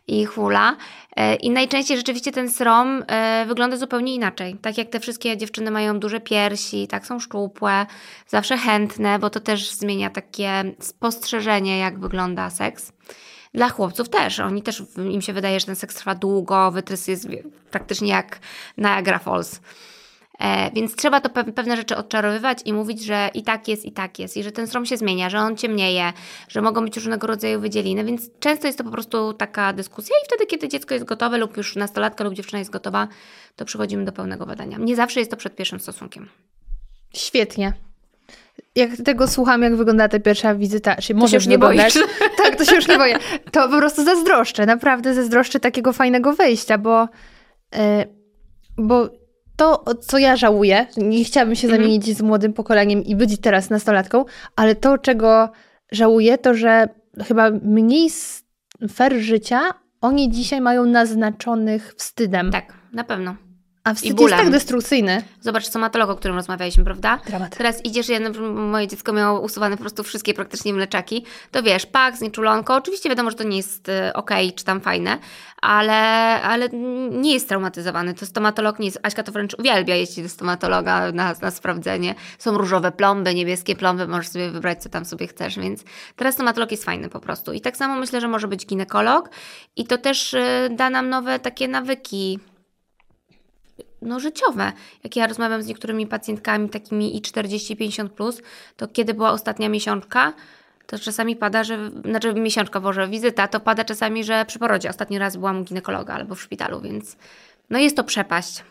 i 0.07 0.25
hula. 0.25 0.75
E, 1.15 1.35
I 1.35 1.49
najczęściej 1.49 1.97
rzeczywiście 1.97 2.31
ten 2.31 2.51
srom 2.51 3.03
e, 3.07 3.45
wygląda 3.47 3.77
zupełnie 3.77 4.15
inaczej. 4.15 4.55
Tak 4.61 4.77
jak 4.77 4.89
te 4.89 4.99
wszystkie 4.99 5.37
dziewczyny 5.37 5.71
mają 5.71 5.99
duże 5.99 6.19
piersi, 6.19 6.87
tak 6.87 7.07
są 7.07 7.19
szczupłe, 7.19 7.85
zawsze 8.27 8.57
chętne, 8.57 9.19
bo 9.19 9.29
to 9.29 9.39
też 9.39 9.71
zmienia 9.71 10.09
takie 10.09 10.63
spostrzeżenie, 10.79 11.77
jak 11.77 11.99
wygląda 11.99 12.49
seks. 12.49 12.93
Dla 13.53 13.69
chłopców 13.69 14.09
też. 14.09 14.39
Oni 14.39 14.63
też, 14.63 14.83
im 14.97 15.21
się 15.21 15.33
wydaje, 15.33 15.59
że 15.59 15.65
ten 15.65 15.75
seks 15.75 15.95
trwa 15.95 16.15
długo, 16.15 16.71
wytrys 16.71 17.07
jest 17.07 17.27
praktycznie 17.71 18.09
jak 18.09 18.39
Niagara 18.77 19.19
Falls. 19.19 19.61
E, 20.43 20.71
więc 20.71 20.95
trzeba 20.95 21.21
to 21.21 21.29
pewne 21.29 21.77
rzeczy 21.77 21.95
odczarowywać 21.95 22.59
i 22.65 22.73
mówić, 22.73 23.03
że 23.03 23.29
i 23.33 23.43
tak 23.43 23.67
jest, 23.67 23.85
i 23.85 23.91
tak 23.91 24.19
jest, 24.19 24.37
i 24.37 24.43
że 24.43 24.51
ten 24.51 24.67
strom 24.67 24.85
się 24.85 24.97
zmienia, 24.97 25.29
że 25.29 25.39
on 25.39 25.57
ciemnieje, 25.57 26.13
że 26.47 26.61
mogą 26.61 26.85
być 26.85 26.95
różnego 26.95 27.27
rodzaju 27.27 27.59
wydzieliny, 27.59 28.03
więc 28.03 28.29
często 28.39 28.67
jest 28.67 28.77
to 28.77 28.83
po 28.83 28.91
prostu 28.91 29.33
taka 29.33 29.73
dyskusja 29.73 30.15
i 30.23 30.25
wtedy, 30.25 30.45
kiedy 30.45 30.67
dziecko 30.67 30.93
jest 30.93 31.05
gotowe 31.05 31.37
lub 31.37 31.57
już 31.57 31.75
nastolatka 31.75 32.23
lub 32.23 32.33
dziewczyna 32.33 32.59
jest 32.59 32.71
gotowa, 32.71 33.07
to 33.55 33.65
przechodzimy 33.65 34.05
do 34.05 34.11
pełnego 34.11 34.45
badania. 34.45 34.77
Nie 34.77 34.95
zawsze 34.95 35.19
jest 35.19 35.31
to 35.31 35.37
przed 35.37 35.55
pierwszym 35.55 35.79
stosunkiem. 35.79 36.29
Świetnie. 37.15 37.73
Jak 38.75 38.89
tego 39.05 39.27
słucham, 39.27 39.61
jak 39.61 39.75
wygląda 39.75 40.09
ta 40.09 40.19
pierwsza 40.19 40.55
wizyta, 40.55 40.95
czy 40.95 41.13
może 41.13 41.37
już 41.37 41.47
nie 41.47 41.57
boisz. 41.57 41.99
Tak, 42.43 42.55
to 42.55 42.65
się 42.65 42.75
już 42.75 42.87
nie 42.87 42.97
boję. 42.97 43.17
To 43.51 43.69
po 43.69 43.77
prostu 43.77 44.03
zazdroszczę, 44.03 44.65
naprawdę 44.65 45.13
zazdroszczę 45.13 45.59
takiego 45.59 45.93
fajnego 45.93 46.33
wejścia, 46.33 46.77
bo, 46.77 47.07
yy, 47.71 47.79
bo 48.77 49.22
to, 49.55 49.83
co 50.01 50.17
ja 50.17 50.35
żałuję, 50.35 50.87
nie 50.97 51.23
chciałabym 51.23 51.55
się 51.55 51.67
mhm. 51.67 51.81
zamienić 51.83 52.17
z 52.17 52.21
młodym 52.21 52.53
pokoleniem 52.53 53.03
i 53.03 53.15
być 53.15 53.41
teraz 53.41 53.69
nastolatką, 53.69 54.25
ale 54.55 54.75
to, 54.75 54.97
czego 54.97 55.49
żałuję, 55.91 56.37
to 56.37 56.53
że 56.53 56.89
chyba 57.27 57.51
mniej 57.51 58.09
sfer 58.09 59.13
życia 59.19 59.61
oni 60.01 60.29
dzisiaj 60.29 60.61
mają 60.61 60.85
naznaczonych 60.85 61.93
wstydem. 61.97 62.51
Tak, 62.51 62.73
na 62.93 63.03
pewno. 63.03 63.35
A 63.83 63.93
wstyd 63.93 64.19
jest 64.19 64.35
tak 64.35 64.49
destrukcyjny. 64.49 65.23
Zobacz 65.41 65.65
stomatolog, 65.65 66.09
o 66.09 66.15
którym 66.15 66.37
rozmawialiśmy, 66.37 66.83
prawda? 66.83 67.19
Dramat. 67.27 67.57
Teraz 67.57 67.85
idziesz, 67.85 68.09
ja, 68.09 68.19
moje 68.53 68.87
dziecko 68.87 69.13
miało 69.13 69.39
usuwane 69.39 69.77
po 69.77 69.81
prostu 69.81 70.03
wszystkie 70.03 70.33
praktycznie 70.33 70.73
mleczaki, 70.73 71.25
to 71.51 71.63
wiesz, 71.63 71.85
pak, 71.85 72.17
znieczulonko, 72.17 72.75
oczywiście 72.75 73.09
wiadomo, 73.09 73.29
że 73.29 73.37
to 73.37 73.43
nie 73.43 73.57
jest 73.57 73.89
y, 73.89 74.13
okej, 74.13 74.47
okay, 74.47 74.57
czy 74.57 74.65
tam 74.65 74.81
fajne, 74.81 75.17
ale, 75.61 75.93
ale 76.41 76.69
nie 77.11 77.33
jest 77.33 77.49
traumatyzowany. 77.49 78.13
To 78.13 78.25
stomatolog 78.25 78.79
nie 78.79 78.85
jest, 78.85 78.99
Aśka 79.03 79.23
to 79.23 79.31
wręcz 79.31 79.53
uwielbia 79.59 79.95
jeździć 79.95 80.23
do 80.23 80.29
stomatologa 80.29 81.11
na, 81.11 81.35
na 81.41 81.51
sprawdzenie. 81.51 82.15
Są 82.39 82.57
różowe 82.57 82.91
plomby, 82.91 83.35
niebieskie 83.35 83.75
plomby, 83.75 84.07
możesz 84.07 84.27
sobie 84.27 84.49
wybrać, 84.49 84.83
co 84.83 84.89
tam 84.89 85.05
sobie 85.05 85.27
chcesz, 85.27 85.59
więc 85.59 85.83
teraz 86.15 86.33
stomatolog 86.33 86.71
jest 86.71 86.83
fajny 86.83 87.09
po 87.09 87.19
prostu. 87.19 87.53
I 87.53 87.61
tak 87.61 87.77
samo 87.77 87.95
myślę, 87.95 88.21
że 88.21 88.27
może 88.27 88.47
być 88.47 88.65
ginekolog 88.65 89.29
i 89.75 89.85
to 89.85 89.97
też 89.97 90.33
y, 90.33 90.69
da 90.71 90.89
nam 90.89 91.09
nowe 91.09 91.39
takie 91.39 91.67
nawyki 91.67 92.39
no, 94.05 94.19
życiowe. 94.19 94.71
Jak 95.03 95.15
ja 95.15 95.27
rozmawiam 95.27 95.63
z 95.63 95.67
niektórymi 95.67 96.07
pacjentkami 96.07 96.69
takimi 96.69 97.17
i 97.17 97.21
40-50+, 97.21 98.09
plus, 98.09 98.41
to 98.77 98.87
kiedy 98.87 99.13
była 99.13 99.31
ostatnia 99.31 99.69
miesiączka, 99.69 100.33
to 100.87 100.99
czasami 100.99 101.35
pada, 101.35 101.63
że, 101.63 101.91
znaczy 102.05 102.33
miesiączka, 102.33 102.79
Boże, 102.79 103.07
wizyta, 103.07 103.47
to 103.47 103.59
pada 103.59 103.83
czasami, 103.83 104.23
że 104.23 104.45
przy 104.45 104.59
porodzie. 104.59 104.89
Ostatni 104.89 105.17
raz 105.19 105.37
byłam 105.37 105.61
u 105.61 105.63
ginekologa 105.63 106.13
albo 106.13 106.35
w 106.35 106.41
szpitalu, 106.41 106.81
więc 106.81 107.17
no 107.69 107.79
jest 107.79 107.95
to 107.95 108.03
przepaść. 108.03 108.63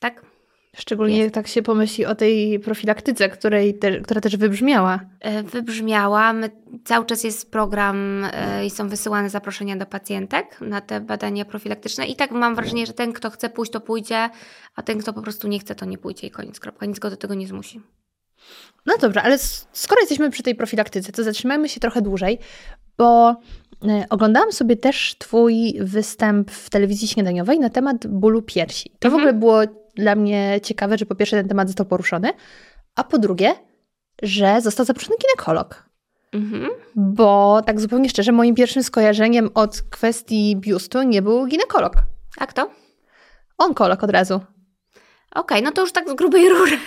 Tak? 0.00 0.33
Szczególnie 0.76 1.18
jest. 1.18 1.34
tak 1.34 1.46
się 1.46 1.62
pomyśli 1.62 2.06
o 2.06 2.14
tej 2.14 2.60
profilaktyce, 2.60 3.28
której 3.28 3.78
te, 3.78 4.00
która 4.00 4.20
też 4.20 4.36
wybrzmiała. 4.36 5.00
E, 5.20 5.42
wybrzmiała. 5.42 6.32
My, 6.32 6.50
cały 6.84 7.06
czas 7.06 7.24
jest 7.24 7.50
program 7.50 8.24
e, 8.32 8.66
i 8.66 8.70
są 8.70 8.88
wysyłane 8.88 9.30
zaproszenia 9.30 9.76
do 9.76 9.86
pacjentek 9.86 10.60
na 10.60 10.80
te 10.80 11.00
badania 11.00 11.44
profilaktyczne. 11.44 12.06
I 12.06 12.16
tak 12.16 12.30
mam 12.30 12.54
wrażenie, 12.54 12.86
że 12.86 12.92
ten, 12.92 13.12
kto 13.12 13.30
chce 13.30 13.50
pójść, 13.50 13.72
to 13.72 13.80
pójdzie, 13.80 14.30
a 14.76 14.82
ten, 14.82 14.98
kto 14.98 15.12
po 15.12 15.22
prostu 15.22 15.48
nie 15.48 15.58
chce, 15.58 15.74
to 15.74 15.84
nie 15.84 15.98
pójdzie 15.98 16.26
i 16.26 16.30
koniec, 16.30 16.60
kropka. 16.60 16.86
Nic 16.86 16.98
go 16.98 17.10
do 17.10 17.16
tego 17.16 17.34
nie 17.34 17.46
zmusi. 17.46 17.80
No 18.86 18.94
dobrze, 19.00 19.22
ale 19.22 19.38
skoro 19.72 20.00
jesteśmy 20.00 20.30
przy 20.30 20.42
tej 20.42 20.54
profilaktyce, 20.54 21.12
to 21.12 21.24
zatrzymajmy 21.24 21.68
się 21.68 21.80
trochę 21.80 22.02
dłużej, 22.02 22.38
bo 22.98 23.36
e, 23.88 24.06
oglądałam 24.10 24.52
sobie 24.52 24.76
też 24.76 25.14
Twój 25.18 25.74
występ 25.80 26.50
w 26.50 26.70
telewizji 26.70 27.08
śniadaniowej 27.08 27.58
na 27.58 27.70
temat 27.70 28.06
bólu 28.06 28.42
piersi. 28.42 28.90
To 28.98 29.08
mhm. 29.08 29.12
w 29.12 29.14
ogóle 29.14 29.32
było 29.32 29.83
dla 29.96 30.14
mnie 30.14 30.60
ciekawe, 30.62 30.98
że 30.98 31.06
po 31.06 31.14
pierwsze 31.14 31.36
ten 31.36 31.48
temat 31.48 31.68
został 31.68 31.86
poruszony, 31.86 32.32
a 32.94 33.04
po 33.04 33.18
drugie, 33.18 33.54
że 34.22 34.60
został 34.60 34.86
zaproszony 34.86 35.16
ginekolog. 35.18 35.84
Mhm. 36.32 36.70
Bo 36.94 37.62
tak 37.66 37.80
zupełnie 37.80 38.08
szczerze, 38.08 38.32
moim 38.32 38.54
pierwszym 38.54 38.82
skojarzeniem 38.82 39.50
od 39.54 39.82
kwestii 39.82 40.56
biustu 40.56 41.02
nie 41.02 41.22
był 41.22 41.46
ginekolog. 41.46 41.92
A 42.38 42.46
kto? 42.46 42.70
Onkolog 43.58 44.04
od 44.04 44.10
razu. 44.10 44.34
Okej, 44.34 45.58
okay, 45.58 45.62
no 45.62 45.72
to 45.72 45.80
już 45.80 45.92
tak 45.92 46.10
z 46.10 46.14
grubej 46.14 46.48
rury. 46.48 46.78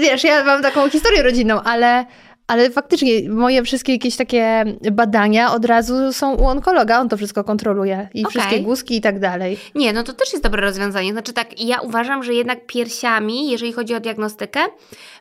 Wiesz, 0.00 0.24
ja 0.24 0.44
mam 0.44 0.62
taką 0.62 0.90
historię 0.90 1.22
rodzinną, 1.22 1.62
ale 1.62 2.06
ale 2.48 2.70
faktycznie 2.70 3.30
moje 3.30 3.62
wszystkie 3.62 3.92
jakieś 3.92 4.16
takie 4.16 4.64
badania 4.92 5.52
od 5.52 5.64
razu 5.64 6.12
są 6.12 6.34
u 6.34 6.44
onkologa, 6.44 7.00
on 7.00 7.08
to 7.08 7.16
wszystko 7.16 7.44
kontroluje 7.44 8.08
i 8.14 8.20
okay. 8.20 8.30
wszystkie 8.30 8.60
guzki 8.60 8.96
i 8.96 9.00
tak 9.00 9.20
dalej. 9.20 9.58
Nie, 9.74 9.92
no 9.92 10.02
to 10.02 10.12
też 10.12 10.32
jest 10.32 10.44
dobre 10.44 10.62
rozwiązanie. 10.62 11.12
Znaczy 11.12 11.32
tak, 11.32 11.60
ja 11.60 11.80
uważam, 11.80 12.22
że 12.22 12.34
jednak 12.34 12.66
piersiami, 12.66 13.50
jeżeli 13.50 13.72
chodzi 13.72 13.94
o 13.94 14.00
diagnostykę, 14.00 14.60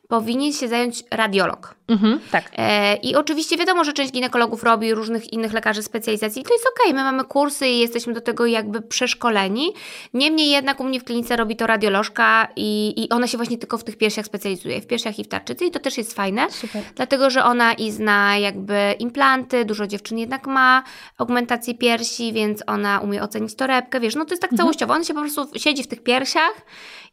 powinien 0.07 0.53
się 0.53 0.67
zająć 0.67 1.03
radiolog. 1.11 1.75
Mhm, 1.87 2.19
tak. 2.31 2.51
E, 2.57 2.95
I 2.95 3.15
oczywiście 3.15 3.57
wiadomo, 3.57 3.83
że 3.83 3.93
część 3.93 4.11
ginekologów 4.11 4.63
robi 4.63 4.93
różnych 4.93 5.33
innych 5.33 5.53
lekarzy 5.53 5.83
specjalizacji 5.83 6.43
to 6.43 6.53
jest 6.53 6.65
okej, 6.65 6.91
okay. 6.91 7.03
my 7.03 7.11
mamy 7.11 7.23
kursy 7.23 7.67
i 7.67 7.79
jesteśmy 7.79 8.13
do 8.13 8.21
tego 8.21 8.45
jakby 8.45 8.81
przeszkoleni. 8.81 9.73
Niemniej 10.13 10.49
jednak 10.49 10.79
u 10.79 10.83
mnie 10.83 10.99
w 10.99 11.03
klinice 11.03 11.35
robi 11.35 11.55
to 11.55 11.67
radiolożka 11.67 12.47
i, 12.55 12.93
i 13.03 13.09
ona 13.09 13.27
się 13.27 13.37
właśnie 13.37 13.57
tylko 13.57 13.77
w 13.77 13.83
tych 13.83 13.97
piersiach 13.97 14.25
specjalizuje, 14.25 14.81
w 14.81 14.87
piersiach 14.87 15.19
i 15.19 15.23
w 15.23 15.27
tarczycy 15.27 15.65
i 15.65 15.71
to 15.71 15.79
też 15.79 15.97
jest 15.97 16.13
fajne. 16.13 16.51
Super. 16.51 16.83
Dlatego, 16.95 17.29
że 17.29 17.43
ona 17.43 17.73
i 17.73 17.91
zna 17.91 18.37
jakby 18.37 18.95
implanty, 18.99 19.65
dużo 19.65 19.87
dziewczyn 19.87 20.17
jednak 20.17 20.47
ma 20.47 20.83
augmentację 21.17 21.75
piersi, 21.75 22.33
więc 22.33 22.63
ona 22.67 22.99
umie 22.99 23.23
ocenić 23.23 23.55
torebkę, 23.55 23.99
wiesz, 23.99 24.15
no 24.15 24.25
to 24.25 24.31
jest 24.31 24.41
tak 24.41 24.51
mhm. 24.51 24.65
całościowo. 24.65 24.93
Ona 24.93 25.03
się 25.03 25.13
po 25.13 25.19
prostu 25.19 25.47
siedzi 25.55 25.83
w 25.83 25.87
tych 25.87 26.03
piersiach 26.03 26.53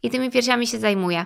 i 0.04 0.10
tymi 0.10 0.30
piersiami 0.30 0.66
się 0.66 0.78
zajmuje. 0.78 1.24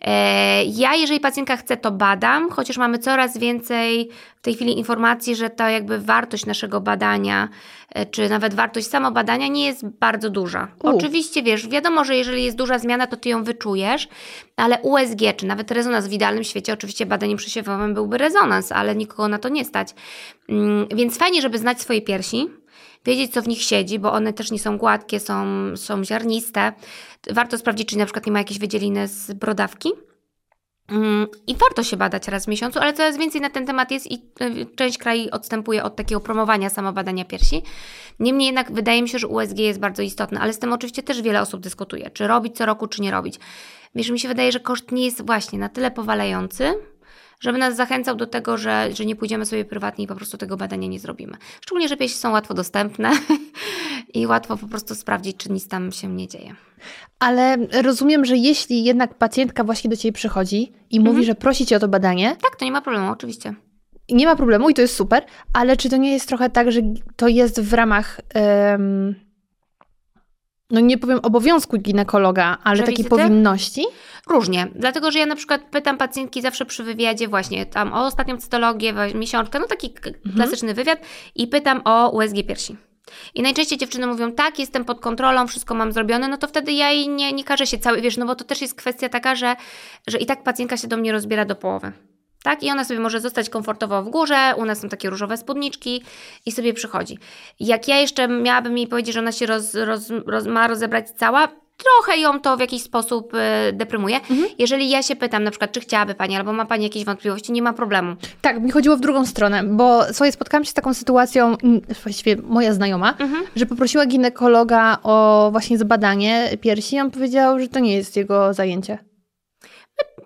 E, 0.00 0.64
ja, 0.64 0.94
jeżeli 0.94 1.20
pacjentka 1.20 1.56
chce, 1.56 1.76
to 1.76 1.90
badam, 1.90 2.50
chociaż 2.50 2.76
mamy 2.76 2.98
coraz 2.98 3.38
więcej 3.38 4.10
w 4.36 4.40
tej 4.40 4.54
chwili 4.54 4.78
informacji, 4.78 5.36
że 5.36 5.50
to 5.50 5.68
jakby 5.68 5.98
wartość 5.98 6.46
naszego 6.46 6.80
badania, 6.80 7.48
e, 7.94 8.06
czy 8.06 8.28
nawet 8.28 8.54
wartość 8.54 8.86
samobadania 8.86 9.48
nie 9.48 9.66
jest 9.66 9.86
bardzo 9.86 10.30
duża. 10.30 10.68
U. 10.82 10.88
Oczywiście, 10.88 11.42
wiesz, 11.42 11.68
wiadomo, 11.68 12.04
że 12.04 12.16
jeżeli 12.16 12.44
jest 12.44 12.56
duża 12.56 12.78
zmiana, 12.78 13.06
to 13.06 13.16
ty 13.16 13.28
ją 13.28 13.44
wyczujesz, 13.44 14.08
ale 14.56 14.78
USG, 14.82 15.20
czy 15.36 15.46
nawet 15.46 15.70
rezonans 15.70 16.06
w 16.06 16.12
idealnym 16.12 16.44
świecie, 16.44 16.72
oczywiście 16.72 17.06
badaniem 17.06 17.36
przesiewowym 17.38 17.94
byłby 17.94 18.18
rezonans, 18.18 18.72
ale 18.72 18.96
nikogo 18.96 19.28
na 19.28 19.38
to 19.38 19.48
nie 19.48 19.64
stać. 19.64 19.88
Mm, 20.48 20.86
więc 20.94 21.18
fajnie, 21.18 21.42
żeby 21.42 21.58
znać 21.58 21.80
swoje 21.80 22.02
piersi, 22.02 22.48
wiedzieć, 23.04 23.32
co 23.32 23.42
w 23.42 23.48
nich 23.48 23.62
siedzi, 23.62 23.98
bo 23.98 24.12
one 24.12 24.32
też 24.32 24.50
nie 24.50 24.58
są 24.58 24.78
gładkie, 24.78 25.20
są, 25.20 25.44
są 25.76 26.04
ziarniste. 26.04 26.72
Warto 27.30 27.58
sprawdzić, 27.58 27.88
czy 27.88 27.98
na 27.98 28.04
przykład 28.04 28.26
nie 28.26 28.32
ma 28.32 28.38
jakiejś 28.38 28.58
wydzieliny 28.58 29.08
z 29.08 29.32
brodawki. 29.32 29.88
Mm, 30.88 31.26
I 31.46 31.56
warto 31.56 31.82
się 31.82 31.96
badać 31.96 32.28
raz 32.28 32.44
w 32.44 32.48
miesiącu, 32.48 32.78
ale 32.78 32.92
coraz 32.92 33.16
więcej 33.16 33.40
na 33.40 33.50
ten 33.50 33.66
temat 33.66 33.90
jest 33.90 34.10
i 34.10 34.14
y, 34.14 34.66
część 34.76 34.98
krajów 34.98 35.32
odstępuje 35.32 35.82
od 35.82 35.96
takiego 35.96 36.20
promowania 36.20 36.70
samobadania 36.70 37.24
piersi. 37.24 37.62
Niemniej 38.18 38.46
jednak 38.46 38.72
wydaje 38.72 39.02
mi 39.02 39.08
się, 39.08 39.18
że 39.18 39.28
USG 39.28 39.58
jest 39.58 39.80
bardzo 39.80 40.02
istotne, 40.02 40.40
ale 40.40 40.52
z 40.52 40.58
tym 40.58 40.72
oczywiście 40.72 41.02
też 41.02 41.22
wiele 41.22 41.40
osób 41.40 41.60
dyskutuje, 41.60 42.10
czy 42.10 42.26
robić 42.26 42.56
co 42.56 42.66
roku, 42.66 42.86
czy 42.86 43.02
nie 43.02 43.10
robić. 43.10 43.38
Wiesz, 43.94 44.10
mi 44.10 44.20
się 44.20 44.28
wydaje, 44.28 44.52
że 44.52 44.60
koszt 44.60 44.92
nie 44.92 45.04
jest 45.04 45.26
właśnie 45.26 45.58
na 45.58 45.68
tyle 45.68 45.90
powalający, 45.90 46.74
żeby 47.40 47.58
nas 47.58 47.76
zachęcał 47.76 48.16
do 48.16 48.26
tego, 48.26 48.56
że, 48.58 48.88
że 48.94 49.04
nie 49.04 49.16
pójdziemy 49.16 49.46
sobie 49.46 49.64
prywatnie 49.64 50.04
i 50.04 50.08
po 50.08 50.14
prostu 50.14 50.38
tego 50.38 50.56
badania 50.56 50.88
nie 50.88 50.98
zrobimy. 51.00 51.36
Szczególnie, 51.60 51.88
że 51.88 51.96
piersi 51.96 52.16
są 52.16 52.30
łatwo 52.32 52.54
dostępne 52.54 53.10
i 54.14 54.26
łatwo 54.26 54.56
po 54.56 54.66
prostu 54.68 54.94
sprawdzić, 54.94 55.36
czy 55.36 55.52
nic 55.52 55.68
tam 55.68 55.92
się 55.92 56.08
nie 56.08 56.28
dzieje. 56.28 56.54
Ale 57.18 57.56
rozumiem, 57.82 58.24
że 58.24 58.36
jeśli 58.36 58.84
jednak 58.84 59.14
pacjentka 59.14 59.64
właśnie 59.64 59.90
do 59.90 59.96
Ciebie 59.96 60.12
przychodzi 60.12 60.72
i 60.90 60.98
mówi, 61.00 61.08
Mhm. 61.10 61.24
że 61.26 61.34
prosi 61.34 61.66
Cię 61.66 61.76
o 61.76 61.80
to 61.80 61.88
badanie, 61.88 62.36
Tak, 62.42 62.56
to 62.56 62.64
nie 62.64 62.72
ma 62.72 62.82
problemu, 62.82 63.10
oczywiście. 63.10 63.54
nie 64.10 64.26
ma 64.26 64.36
problemu 64.36 64.70
i 64.70 64.74
to 64.74 64.82
jest 64.82 64.96
super, 64.96 65.24
ale 65.52 65.76
czy 65.76 65.88
to 65.90 65.96
nie 65.96 66.12
jest 66.12 66.28
trochę 66.28 66.50
tak, 66.50 66.72
że 66.72 66.80
to 67.16 67.28
jest 67.28 67.60
w 67.60 67.72
ramach, 67.72 68.20
no 70.70 70.80
nie 70.80 70.98
powiem 70.98 71.18
obowiązku 71.22 71.78
ginekologa, 71.78 72.58
ale 72.64 72.76
Że 72.76 72.82
takiej 72.82 72.96
wizyty? 72.96 73.16
powinności? 73.16 73.84
Różnie, 74.26 74.68
dlatego 74.74 75.10
że 75.10 75.18
ja 75.18 75.26
na 75.26 75.36
przykład 75.36 75.62
pytam 75.70 75.96
pacjentki 75.98 76.42
zawsze 76.42 76.64
przy 76.64 76.84
wywiadzie 76.84 77.28
właśnie 77.28 77.66
tam 77.66 77.92
o 77.92 78.06
ostatnią 78.06 78.36
cytologię, 78.36 78.94
miesiączkę, 79.14 79.58
no 79.58 79.66
taki 79.66 79.90
k- 79.90 80.10
klasyczny 80.36 80.74
wywiad 80.74 80.98
i 81.34 81.46
pytam 81.46 81.80
o 81.84 82.10
USG 82.10 82.36
piersi. 82.48 82.76
I 83.34 83.42
najczęściej 83.42 83.78
dziewczyny 83.78 84.06
mówią, 84.06 84.32
tak, 84.32 84.58
jestem 84.58 84.84
pod 84.84 85.00
kontrolą, 85.00 85.46
wszystko 85.46 85.74
mam 85.74 85.92
zrobione, 85.92 86.28
no 86.28 86.36
to 86.36 86.46
wtedy 86.48 86.72
ja 86.72 86.90
jej 86.90 87.08
nie, 87.08 87.32
nie 87.32 87.44
każę 87.44 87.66
się 87.66 87.78
cały, 87.78 88.00
wiesz, 88.00 88.16
no 88.16 88.26
bo 88.26 88.34
to 88.34 88.44
też 88.44 88.60
jest 88.62 88.74
kwestia 88.74 89.08
taka, 89.08 89.34
że, 89.34 89.56
że 90.06 90.18
i 90.18 90.26
tak 90.26 90.42
pacjentka 90.42 90.76
się 90.76 90.88
do 90.88 90.96
mnie 90.96 91.12
rozbiera 91.12 91.44
do 91.44 91.56
połowy. 91.56 91.92
Tak? 92.44 92.62
I 92.62 92.70
ona 92.70 92.84
sobie 92.84 93.00
może 93.00 93.20
zostać 93.20 93.50
komfortowo 93.50 94.02
w 94.02 94.08
górze, 94.08 94.54
u 94.56 94.64
nas 94.64 94.80
są 94.80 94.88
takie 94.88 95.10
różowe 95.10 95.36
spódniczki 95.36 96.02
i 96.46 96.52
sobie 96.52 96.74
przychodzi. 96.74 97.18
Jak 97.60 97.88
ja 97.88 98.00
jeszcze 98.00 98.28
miałabym 98.28 98.78
jej 98.78 98.86
powiedzieć, 98.86 99.14
że 99.14 99.20
ona 99.20 99.32
się 99.32 99.46
roz, 99.46 99.74
roz, 99.74 100.10
roz, 100.26 100.46
ma 100.46 100.68
rozebrać 100.68 101.10
cała, 101.10 101.48
trochę 101.76 102.20
ją 102.20 102.40
to 102.40 102.56
w 102.56 102.60
jakiś 102.60 102.82
sposób 102.82 103.34
y, 103.34 103.72
deprymuje. 103.72 104.20
Jeżeli 104.58 104.90
ja 104.90 105.02
się 105.02 105.16
pytam 105.16 105.44
na 105.44 105.50
przykład, 105.50 105.72
czy 105.72 105.80
chciałaby 105.80 106.14
Pani, 106.14 106.36
albo 106.36 106.52
ma 106.52 106.64
Pani 106.64 106.84
jakieś 106.84 107.04
wątpliwości, 107.04 107.52
nie 107.52 107.62
ma 107.62 107.72
problemu. 107.72 108.16
Tak, 108.42 108.60
mi 108.60 108.70
chodziło 108.70 108.96
w 108.96 109.00
drugą 109.00 109.26
stronę, 109.26 109.62
bo 109.64 110.12
sobie 110.12 110.32
spotkałam 110.32 110.64
się 110.64 110.70
z 110.70 110.74
taką 110.74 110.94
sytuacją, 110.94 111.56
właściwie 112.02 112.42
moja 112.42 112.72
znajoma, 112.72 113.14
że 113.56 113.66
poprosiła 113.66 114.06
ginekologa 114.06 114.98
o 115.02 115.48
właśnie 115.52 115.78
zbadanie 115.78 116.50
piersi 116.60 116.96
i 116.96 117.00
on 117.00 117.10
powiedział, 117.10 117.60
że 117.60 117.68
to 117.68 117.80
nie 117.80 117.96
jest 117.96 118.16
jego 118.16 118.54
zajęcie. 118.54 119.13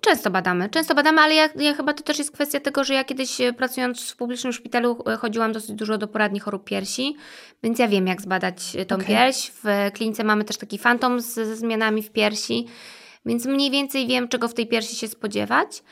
Często 0.01 0.29
badamy, 0.29 0.69
często 0.69 0.95
badamy, 0.95 1.21
ale 1.21 1.35
ja, 1.35 1.49
ja 1.55 1.73
chyba 1.73 1.93
to 1.93 2.03
też 2.03 2.19
jest 2.19 2.31
kwestia 2.31 2.59
tego, 2.59 2.83
że 2.83 2.93
ja 2.93 3.03
kiedyś 3.03 3.41
e, 3.41 3.53
pracując 3.53 4.11
w 4.11 4.15
publicznym 4.15 4.53
szpitalu 4.53 5.03
e, 5.07 5.17
chodziłam 5.17 5.51
dosyć 5.51 5.71
dużo 5.71 5.97
do 5.97 6.07
poradni 6.07 6.39
chorób 6.39 6.63
piersi, 6.63 7.15
więc 7.63 7.79
ja 7.79 7.87
wiem 7.87 8.07
jak 8.07 8.21
zbadać 8.21 8.75
e, 8.75 8.85
tą 8.85 8.95
Okej. 8.95 9.07
pierś. 9.07 9.51
W 9.63 9.91
klinice 9.93 10.23
mamy 10.23 10.43
też 10.43 10.57
taki 10.57 10.77
fantom 10.77 11.21
z, 11.21 11.33
ze 11.33 11.55
zmianami 11.55 12.03
w 12.03 12.11
piersi, 12.11 12.67
więc 13.25 13.45
mniej 13.45 13.71
więcej 13.71 14.07
wiem 14.07 14.27
czego 14.27 14.47
w 14.47 14.53
tej 14.53 14.67
piersi 14.67 14.95
się 14.95 15.07
spodziewać, 15.07 15.83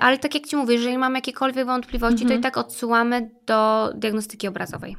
ale 0.00 0.18
tak 0.18 0.34
jak 0.34 0.44
Ci 0.44 0.56
mówię, 0.56 0.74
jeżeli 0.74 0.98
mam 0.98 1.14
jakiekolwiek 1.14 1.66
wątpliwości, 1.66 2.26
to 2.26 2.34
i 2.34 2.40
tak 2.40 2.56
odsyłamy 2.56 3.30
do 3.46 3.90
diagnostyki 3.94 4.48
obrazowej. 4.48 4.96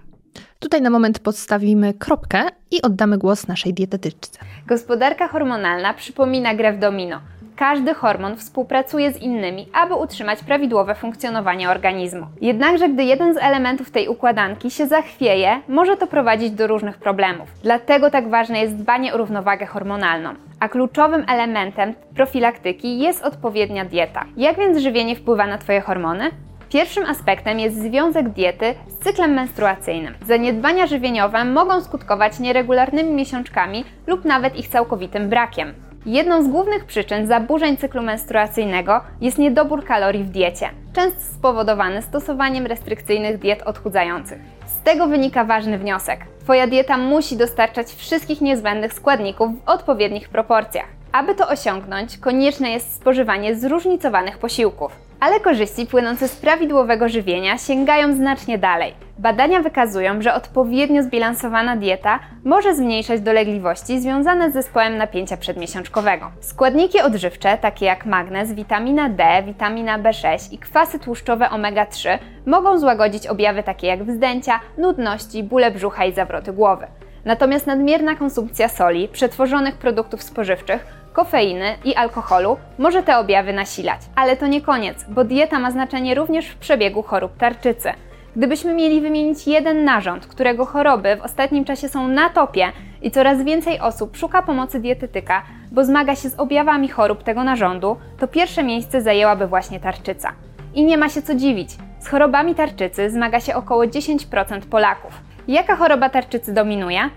Tutaj 0.59 0.81
na 0.81 0.89
moment 0.89 1.19
podstawimy 1.19 1.93
kropkę 1.93 2.43
i 2.71 2.81
oddamy 2.81 3.17
głos 3.17 3.47
naszej 3.47 3.73
dietetyczce. 3.73 4.39
Gospodarka 4.67 5.27
hormonalna 5.27 5.93
przypomina 5.93 6.55
grę 6.55 6.73
w 6.73 6.79
domino. 6.79 7.21
Każdy 7.57 7.93
hormon 7.93 8.35
współpracuje 8.35 9.13
z 9.13 9.21
innymi, 9.21 9.67
aby 9.73 9.95
utrzymać 9.95 10.43
prawidłowe 10.43 10.95
funkcjonowanie 10.95 11.69
organizmu. 11.69 12.27
Jednakże, 12.41 12.89
gdy 12.89 13.03
jeden 13.03 13.33
z 13.33 13.37
elementów 13.37 13.91
tej 13.91 14.07
układanki 14.07 14.71
się 14.71 14.87
zachwieje, 14.87 15.61
może 15.67 15.97
to 15.97 16.07
prowadzić 16.07 16.51
do 16.51 16.67
różnych 16.67 16.97
problemów. 16.97 17.49
Dlatego 17.63 18.11
tak 18.11 18.29
ważne 18.29 18.61
jest 18.61 18.75
dbanie 18.75 19.13
o 19.13 19.17
równowagę 19.17 19.65
hormonalną. 19.65 20.29
A 20.59 20.69
kluczowym 20.69 21.25
elementem 21.27 21.93
profilaktyki 22.15 22.99
jest 22.99 23.23
odpowiednia 23.23 23.85
dieta. 23.85 24.25
Jak 24.37 24.57
więc 24.57 24.77
żywienie 24.77 25.15
wpływa 25.15 25.47
na 25.47 25.57
Twoje 25.57 25.81
hormony? 25.81 26.31
Pierwszym 26.69 27.05
aspektem 27.05 27.59
jest 27.59 27.81
związek 27.81 28.29
diety 28.29 28.75
z 28.87 28.97
cyklem 28.97 29.33
menstruacyjnym. 29.33 30.13
Zaniedbania 30.25 30.87
żywieniowe 30.87 31.45
mogą 31.45 31.81
skutkować 31.81 32.39
nieregularnymi 32.39 33.11
miesiączkami 33.11 33.83
lub 34.07 34.25
nawet 34.25 34.55
ich 34.55 34.67
całkowitym 34.67 35.29
brakiem. 35.29 35.86
Jedną 36.05 36.43
z 36.43 36.47
głównych 36.47 36.85
przyczyn 36.85 37.27
zaburzeń 37.27 37.77
cyklu 37.77 38.03
menstruacyjnego 38.03 39.01
jest 39.21 39.37
niedobór 39.37 39.85
kalorii 39.85 40.23
w 40.23 40.29
diecie, 40.29 40.69
często 40.93 41.21
spowodowany 41.21 42.01
stosowaniem 42.01 42.65
restrykcyjnych 42.65 43.37
diet 43.37 43.61
odchudzających. 43.61 44.39
Z 44.65 44.83
tego 44.83 45.07
wynika 45.07 45.43
ważny 45.43 45.77
wniosek. 45.77 46.19
Twoja 46.39 46.67
dieta 46.67 46.97
musi 46.97 47.37
dostarczać 47.37 47.87
wszystkich 47.87 48.41
niezbędnych 48.41 48.93
składników 48.93 49.49
w 49.65 49.69
odpowiednich 49.69 50.29
proporcjach. 50.29 50.87
Aby 51.11 51.35
to 51.35 51.47
osiągnąć, 51.47 52.17
konieczne 52.17 52.71
jest 52.71 52.95
spożywanie 52.95 53.55
zróżnicowanych 53.55 54.37
posiłków. 54.37 55.06
Ale 55.19 55.39
korzyści 55.39 55.85
płynące 55.85 56.27
z 56.27 56.35
prawidłowego 56.35 57.09
żywienia 57.09 57.57
sięgają 57.57 58.13
znacznie 58.13 58.57
dalej. 58.57 58.93
Badania 59.19 59.61
wykazują, 59.61 60.21
że 60.21 60.33
odpowiednio 60.33 61.03
zbilansowana 61.03 61.75
dieta 61.75 62.19
może 62.43 62.75
zmniejszać 62.75 63.21
dolegliwości 63.21 64.01
związane 64.01 64.51
z 64.51 64.53
zespołem 64.53 64.97
napięcia 64.97 65.37
przedmiesiączkowego. 65.37 66.31
Składniki 66.39 67.01
odżywcze, 67.01 67.57
takie 67.57 67.85
jak 67.85 68.05
magnez, 68.05 68.53
witamina 68.53 69.09
D, 69.09 69.43
witamina 69.45 69.99
B6 69.99 70.53
i 70.53 70.57
kwasy 70.57 70.99
tłuszczowe 70.99 71.45
omega-3 71.45 72.17
mogą 72.45 72.79
złagodzić 72.79 73.27
objawy 73.27 73.63
takie 73.63 73.87
jak 73.87 74.03
wzdęcia, 74.03 74.59
nudności, 74.77 75.43
bóle 75.43 75.71
brzucha 75.71 76.05
i 76.05 76.13
zawroty 76.13 76.53
głowy. 76.53 76.87
Natomiast 77.25 77.67
nadmierna 77.67 78.15
konsumpcja 78.15 78.69
soli, 78.69 79.07
przetworzonych 79.07 79.77
produktów 79.77 80.23
spożywczych, 80.23 80.85
kofeiny 81.17 81.75
i 81.85 81.95
alkoholu 81.95 82.57
może 82.77 83.03
te 83.03 83.17
objawy 83.17 83.53
nasilać. 83.53 84.01
Ale 84.15 84.37
to 84.37 84.47
nie 84.47 84.61
koniec, 84.61 85.05
bo 85.09 85.23
dieta 85.23 85.59
ma 85.59 85.71
znaczenie 85.71 86.15
również 86.15 86.47
w 86.47 86.57
przebiegu 86.57 87.03
chorób 87.03 87.37
tarczycy. 87.37 87.89
Gdybyśmy 88.35 88.73
mieli 88.73 89.01
wymienić 89.01 89.47
jeden 89.47 89.83
narząd, 89.83 90.27
którego 90.27 90.65
choroby 90.65 91.15
w 91.15 91.21
ostatnim 91.21 91.65
czasie 91.65 91.89
są 91.89 92.07
na 92.07 92.29
topie 92.29 92.71
i 93.01 93.11
coraz 93.11 93.43
więcej 93.43 93.79
osób 93.79 94.17
szuka 94.17 94.41
pomocy 94.41 94.79
dietetyka, 94.79 95.43
bo 95.71 95.85
zmaga 95.85 96.15
się 96.15 96.29
z 96.29 96.39
objawami 96.39 96.87
chorób 96.89 97.23
tego 97.23 97.43
narządu, 97.43 97.97
to 98.19 98.27
pierwsze 98.27 98.63
miejsce 98.63 99.01
zajęłaby 99.01 99.47
właśnie 99.47 99.79
tarczyca. 99.79 100.33
I 100.73 100.83
nie 100.83 100.97
ma 100.97 101.09
się 101.09 101.21
co 101.21 101.35
dziwić. 101.35 101.69
Z 101.99 102.07
chorobami 102.07 102.55
tarczycy 102.55 103.09
zmaga 103.09 103.39
się 103.39 103.55
około 103.55 103.83
10% 103.83 104.61
Polaków. 104.61 105.21
Jaka 105.47 105.75
choroba 105.75 106.09
tarczycy 106.09 106.53
dominuje? 106.53 107.09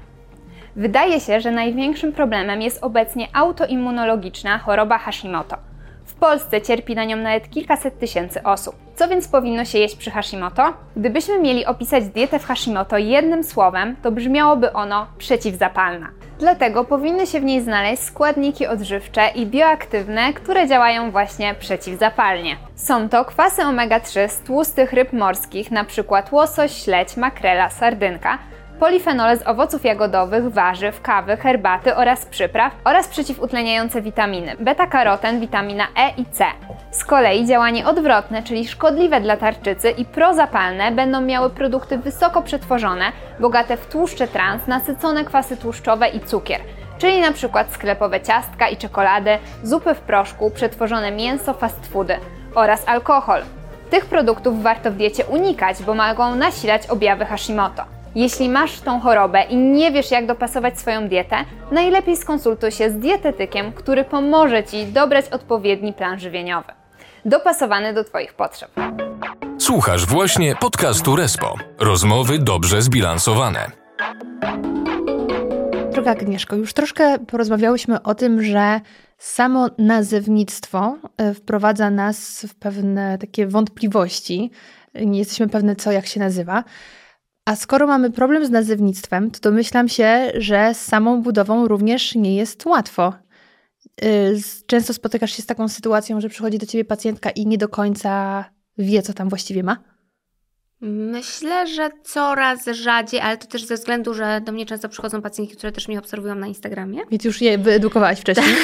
Wydaje 0.81 1.21
się, 1.21 1.41
że 1.41 1.51
największym 1.51 2.13
problemem 2.13 2.63
jest 2.63 2.85
obecnie 2.85 3.29
autoimmunologiczna 3.33 4.59
choroba 4.59 4.99
Hashimoto. 4.99 5.57
W 6.05 6.15
Polsce 6.15 6.61
cierpi 6.61 6.95
na 6.95 7.05
nią 7.05 7.17
nawet 7.17 7.51
kilkaset 7.51 7.99
tysięcy 7.99 8.43
osób. 8.43 8.75
Co 8.95 9.09
więc 9.09 9.29
powinno 9.29 9.65
się 9.65 9.79
jeść 9.79 9.97
przy 9.97 10.11
Hashimoto? 10.11 10.73
Gdybyśmy 10.97 11.39
mieli 11.39 11.67
opisać 11.67 12.05
dietę 12.05 12.39
w 12.39 12.45
Hashimoto 12.45 12.99
jednym 12.99 13.45
słowem, 13.45 13.97
to 14.03 14.13
brzmiałoby 14.13 14.73
ono 14.73 15.07
przeciwzapalna. 15.19 16.11
Dlatego 16.39 16.85
powinny 16.85 17.27
się 17.27 17.41
w 17.41 17.45
niej 17.45 17.61
znaleźć 17.61 18.03
składniki 18.03 18.67
odżywcze 18.67 19.29
i 19.35 19.47
bioaktywne, 19.47 20.33
które 20.33 20.69
działają 20.69 21.11
właśnie 21.11 21.55
przeciwzapalnie. 21.55 22.57
Są 22.75 23.09
to 23.09 23.25
kwasy 23.25 23.63
omega-3 23.63 24.29
z 24.29 24.41
tłustych 24.41 24.93
ryb 24.93 25.13
morskich, 25.13 25.73
np. 25.73 26.23
łosoś, 26.31 26.73
śledź, 26.73 27.17
makrela, 27.17 27.71
sardynka, 27.71 28.39
polifenole 28.81 29.37
z 29.37 29.47
owoców 29.47 29.85
jagodowych, 29.85 30.53
warzyw, 30.53 31.01
kawy, 31.03 31.37
herbaty 31.37 31.97
oraz 31.97 32.27
przypraw 32.27 32.73
oraz 32.85 33.09
przeciwutleniające 33.09 34.03
witaminy 34.03 34.57
beta-karoten, 34.61 35.41
witamina 35.41 35.87
E 35.97 36.11
i 36.17 36.25
C. 36.25 36.45
Z 36.91 37.05
kolei 37.05 37.47
działanie 37.47 37.87
odwrotne, 37.87 38.43
czyli 38.43 38.69
szkodliwe 38.69 39.21
dla 39.21 39.37
tarczycy 39.37 39.91
i 39.91 40.05
prozapalne 40.05 40.93
będą 40.93 41.21
miały 41.21 41.51
produkty 41.51 41.99
wysoko 41.99 42.43
przetworzone, 42.43 43.13
bogate 43.41 43.77
w 43.77 43.87
tłuszcze 43.87 44.29
trans, 44.29 44.67
nasycone 44.67 45.25
kwasy 45.25 45.57
tłuszczowe 45.57 46.09
i 46.09 46.21
cukier, 46.21 46.61
czyli 46.99 47.17
np. 47.17 47.65
sklepowe 47.71 48.21
ciastka 48.21 48.69
i 48.69 48.77
czekolady, 48.77 49.39
zupy 49.63 49.95
w 49.95 50.01
proszku, 50.01 50.51
przetworzone 50.51 51.11
mięso, 51.11 51.55
fast 51.55 51.87
foody 51.87 52.17
oraz 52.55 52.89
alkohol. 52.89 53.43
Tych 53.91 54.07
produktów 54.07 54.63
warto 54.63 54.91
w 54.91 54.95
diecie 54.95 55.25
unikać, 55.25 55.83
bo 55.83 55.95
mogą 55.95 56.35
nasilać 56.35 56.87
objawy 56.87 57.25
Hashimoto. 57.25 58.00
Jeśli 58.15 58.49
masz 58.49 58.81
tą 58.81 59.01
chorobę 59.01 59.43
i 59.43 59.57
nie 59.57 59.93
wiesz, 59.93 60.11
jak 60.11 60.27
dopasować 60.27 60.79
swoją 60.79 61.09
dietę, 61.09 61.37
najlepiej 61.73 62.17
skonsultuj 62.17 62.73
się 62.73 62.91
z 62.91 62.99
dietetykiem, 62.99 63.73
który 63.73 64.05
pomoże 64.05 64.65
Ci 64.65 64.87
dobrać 64.87 65.29
odpowiedni 65.29 65.93
plan 65.93 66.21
żywieniowy, 66.21 66.73
dopasowany 67.25 67.95
do 67.95 68.05
Twoich 68.05 68.35
potrzeb. 68.35 68.71
Słuchasz 69.59 70.07
właśnie 70.07 70.57
podcastu 70.57 71.17
Respo. 71.17 71.55
Rozmowy 71.79 72.39
dobrze 72.39 72.83
zbilansowane. 72.83 73.71
Droga 75.93 76.11
Agnieszko, 76.11 76.57
już 76.57 76.73
troszkę 76.73 77.19
porozmawiałyśmy 77.19 78.03
o 78.03 78.15
tym, 78.15 78.43
że 78.43 78.81
samo 79.19 79.69
nazewnictwo 79.79 80.97
e, 81.17 81.35
wprowadza 81.35 81.91
nas 81.91 82.47
w 82.49 82.55
pewne 82.55 83.19
takie 83.19 83.47
wątpliwości. 83.47 84.51
Nie 84.95 85.19
jesteśmy 85.19 85.49
pewne, 85.49 85.77
co 85.77 85.93
jak 85.93 86.07
się 86.07 86.21
nazywa. 86.21 86.65
A 87.45 87.57
skoro 87.57 87.87
mamy 87.87 88.11
problem 88.11 88.47
z 88.47 88.51
nazewnictwem, 88.51 89.31
to 89.31 89.41
domyślam 89.41 89.89
się, 89.89 90.33
że 90.35 90.75
z 90.75 90.81
samą 90.81 91.23
budową 91.23 91.69
również 91.69 92.15
nie 92.15 92.37
jest 92.37 92.67
łatwo. 92.67 93.15
Y, 94.05 94.41
często 94.67 94.95
spotykasz 94.95 95.33
się 95.33 95.43
z 95.43 95.47
taką 95.47 95.69
sytuacją, 95.69 96.21
że 96.21 96.29
przychodzi 96.29 96.59
do 96.59 96.67
ciebie 96.67 96.85
pacjentka 96.85 97.31
i 97.31 97.47
nie 97.47 97.59
do 97.59 97.69
końca 97.69 98.45
wie, 98.79 99.03
co 99.03 99.13
tam 99.13 99.29
właściwie 99.29 99.63
ma? 99.63 99.77
Myślę, 100.83 101.67
że 101.67 101.91
coraz 102.05 102.67
rzadziej, 102.67 103.21
ale 103.21 103.37
to 103.37 103.47
też 103.47 103.65
ze 103.65 103.75
względu, 103.75 104.15
że 104.15 104.41
do 104.41 104.53
mnie 104.53 104.67
często 104.67 104.89
przychodzą 104.89 105.23
pacjentki, 105.23 105.57
które 105.57 105.73
też 105.73 105.89
mnie 105.89 105.99
obserwują 105.99 106.35
na 106.35 106.47
Instagramie. 106.47 107.01
Więc 107.11 107.25
już 107.25 107.41
je 107.41 107.59
wyedukowałaś 107.59 108.21
wcześniej. 108.21 108.55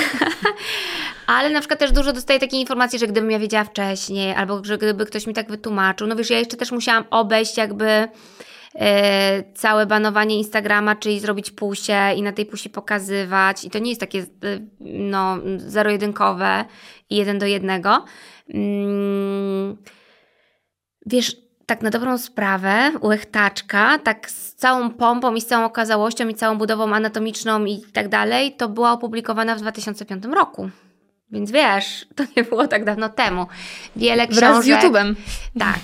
ale 1.27 1.51
na 1.51 1.61
przykład 1.61 1.81
też 1.81 1.93
dużo 1.93 2.13
dostaję 2.13 2.41
takiej 2.41 2.61
informacji, 2.61 2.99
że 2.99 3.07
gdybym 3.07 3.31
ja 3.31 3.39
wiedziała 3.39 3.65
wcześniej, 3.65 4.35
albo 4.35 4.65
że 4.65 4.79
gdyby 4.79 5.07
ktoś 5.07 5.27
mi 5.27 5.35
tak 5.35 5.51
wytłumaczył. 5.51 6.07
No 6.07 6.17
wiesz, 6.17 6.31
ja 6.31 6.39
jeszcze 6.39 6.57
też 6.57 6.73
musiałam 6.73 7.05
obejść 7.11 7.57
jakby 7.57 8.09
całe 9.55 9.87
banowanie 9.87 10.37
Instagrama, 10.39 10.97
czyli 10.97 11.21
zrobić 11.21 11.51
pusie 11.51 12.13
i 12.17 12.23
na 12.23 12.33
tej 12.33 12.47
pusi 12.47 12.71
pokazywać. 12.71 13.65
I 13.65 13.71
to 13.71 13.79
nie 13.79 13.91
jest 13.91 14.01
takie 14.01 14.19
e, 14.19 14.25
no, 14.81 15.39
zero-jedynkowe 15.57 16.65
i 17.11 17.17
jeden 17.17 17.39
do 17.39 17.47
jednego. 17.47 18.05
Mm, 18.49 19.77
wiesz, 21.07 21.37
tak 21.67 21.83
na 21.83 21.91
dobrą 21.91 22.19
sprawę, 22.19 22.93
łechtaczka, 23.03 23.99
tak 23.99 24.31
z 24.31 24.55
całą 24.55 24.91
pompą 24.91 25.35
i 25.35 25.41
z 25.41 25.47
całą 25.47 25.65
okazałością 25.65 26.29
i 26.29 26.35
całą 26.35 26.59
budową 26.59 26.95
anatomiczną 26.95 27.65
i 27.65 27.83
tak 27.93 28.09
dalej, 28.09 28.57
to 28.57 28.69
była 28.69 28.93
opublikowana 28.93 29.55
w 29.55 29.61
2005 29.61 30.25
roku. 30.25 30.71
Więc 31.37 31.51
wiesz, 31.51 32.07
to 32.15 32.25
nie 32.37 32.45
było 32.45 32.69
tak 32.69 32.85
dawno 32.85 33.09
temu. 33.09 33.47
Wiele 33.97 34.27
książek. 34.27 34.45
Wraz 34.45 34.65
z 34.65 34.69
YouTube'em. 34.69 35.15
Tak. 35.59 35.79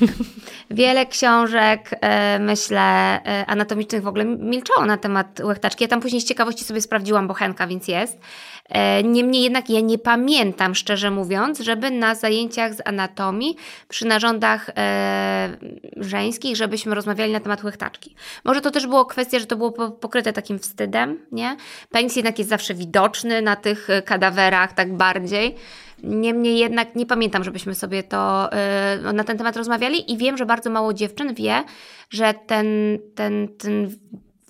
Wiele 0.71 1.07
książek, 1.07 1.91
e, 2.01 2.39
myślę, 2.39 2.81
e, 2.81 3.47
anatomicznych 3.47 4.03
w 4.03 4.07
ogóle 4.07 4.25
milczało 4.25 4.87
na 4.87 4.97
temat 4.97 5.41
łechtaczki. 5.41 5.85
Ja 5.85 5.89
tam 5.89 6.01
później 6.01 6.21
z 6.21 6.25
ciekawości 6.25 6.65
sobie 6.65 6.81
sprawdziłam 6.81 7.29
bochenka, 7.29 7.67
więc 7.67 7.89
jest. 7.89 8.19
E, 8.73 9.03
niemniej 9.03 9.43
jednak 9.43 9.71
ja 9.71 9.81
nie 9.81 9.99
pamiętam, 9.99 10.75
szczerze 10.75 11.11
mówiąc, 11.11 11.61
żeby 11.61 11.91
na 11.91 12.15
zajęciach 12.15 12.75
z 12.75 12.81
anatomii 12.85 13.57
przy 13.89 14.07
narządach 14.07 14.71
e, 14.77 15.57
żeńskich, 15.97 16.57
żebyśmy 16.57 16.95
rozmawiali 16.95 17.33
na 17.33 17.41
temat 17.41 17.65
łechtaczki. 17.65 18.15
Może 18.45 18.61
to 18.61 18.71
też 18.71 18.87
było 18.87 19.07
kwestia, 19.07 19.39
że 19.39 19.47
to 19.47 19.57
było 19.57 19.73
pokryte 19.91 20.33
takim 20.33 20.59
wstydem, 20.59 21.19
nie? 21.33 21.57
Penis 21.91 22.17
jednak 22.17 22.39
jest 22.39 22.51
zawsze 22.51 22.75
widoczny 22.75 23.43
na 23.43 23.57
tych 23.57 23.89
kadawerach 24.05 24.73
tak 24.73 24.97
bardziej. 24.97 25.55
Niemniej 26.03 26.59
jednak 26.59 26.97
nie 26.97 27.07
pamiętam, 27.07 27.45
żebyśmy 27.45 27.75
sobie 27.75 28.03
to 28.03 28.51
na 29.13 29.25
ten 29.25 29.39
temat 29.39 29.57
rozmawiali 29.57 30.13
i 30.13 30.17
wiem, 30.17 30.37
że 30.37 30.47
bardzo 30.47 30.71
mało 30.71 30.95
dziewczyn 30.95 31.35
wie, 31.35 31.65
że 32.11 32.35
ten, 32.47 32.67
ten, 33.15 33.49
ten 33.59 33.91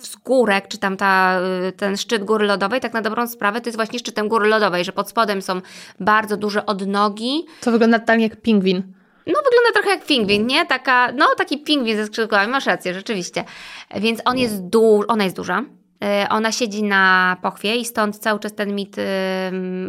wzgórek, 0.03 0.69
czy 0.69 0.79
tam 0.79 0.97
ta, 0.97 1.41
y, 1.69 1.73
ten 1.73 1.97
szczyt 1.97 2.25
góry 2.25 2.47
lodowej, 2.47 2.81
tak 2.81 2.93
na 2.93 3.03
dobrą 3.03 3.27
sprawę, 3.27 3.61
to 3.61 3.69
jest 3.69 3.77
właśnie 3.77 3.99
szczytem 3.99 4.29
góry 4.29 4.49
lodowej, 4.49 4.85
że 4.85 4.93
pod 4.93 5.09
spodem 5.09 5.43
są 5.43 5.61
bardzo 6.01 6.37
duże 6.37 6.67
odnogi. 6.67 7.47
To 7.61 7.71
wygląda 7.71 7.99
tak 7.99 8.21
jak 8.21 8.37
pingwin. 8.37 8.77
No, 9.27 9.41
wygląda 9.45 9.73
trochę 9.75 9.91
jak 9.91 10.05
pingwin, 10.05 10.47
nie? 10.47 10.67
Taka, 10.67 11.13
no, 11.13 11.27
taki 11.37 11.59
pingwin 11.59 11.97
ze 11.97 12.07
skrzydłami, 12.07 12.53
masz 12.53 12.67
rację, 12.67 12.95
rzeczywiście. 12.95 13.45
Więc 13.97 14.21
on 14.25 14.39
jest 14.39 14.63
duży, 14.63 15.07
ona 15.07 15.25
jest 15.25 15.37
duża. 15.37 15.61
Y, 16.25 16.29
ona 16.29 16.53
siedzi 16.53 16.83
na 16.83 17.37
pochwie 17.43 17.77
i 17.77 17.85
stąd 17.85 18.19
cały 18.19 18.41
czas 18.41 18.55
ten 18.55 18.75
mit 18.75 18.97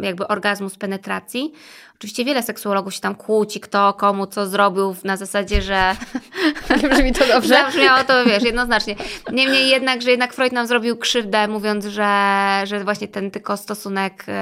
jakby 0.02 0.28
orgazmu 0.28 0.68
z 0.68 0.76
penetracji. 0.76 1.52
Oczywiście 1.98 2.24
wiele 2.24 2.42
seksuologów 2.42 2.94
się 2.94 3.00
tam 3.00 3.14
kłóci, 3.14 3.60
kto 3.60 3.92
komu 3.92 4.26
co 4.26 4.46
zrobił 4.46 4.96
na 5.04 5.16
zasadzie, 5.16 5.62
że... 5.62 5.96
Nie 6.82 6.88
brzmi 6.88 7.12
to 7.12 7.26
dobrze. 7.34 7.48
Zabrzmiało 7.48 8.04
to, 8.04 8.24
wiesz, 8.24 8.42
jednoznacznie. 8.42 8.96
Niemniej 9.32 9.68
jednak, 9.68 10.02
że 10.02 10.10
jednak 10.10 10.34
Freud 10.34 10.52
nam 10.52 10.66
zrobił 10.66 10.96
krzywdę, 10.96 11.48
mówiąc, 11.48 11.84
że, 11.84 12.60
że 12.64 12.84
właśnie 12.84 13.08
ten 13.08 13.30
tylko 13.30 13.56
stosunek 13.56 14.28
y, 14.28 14.32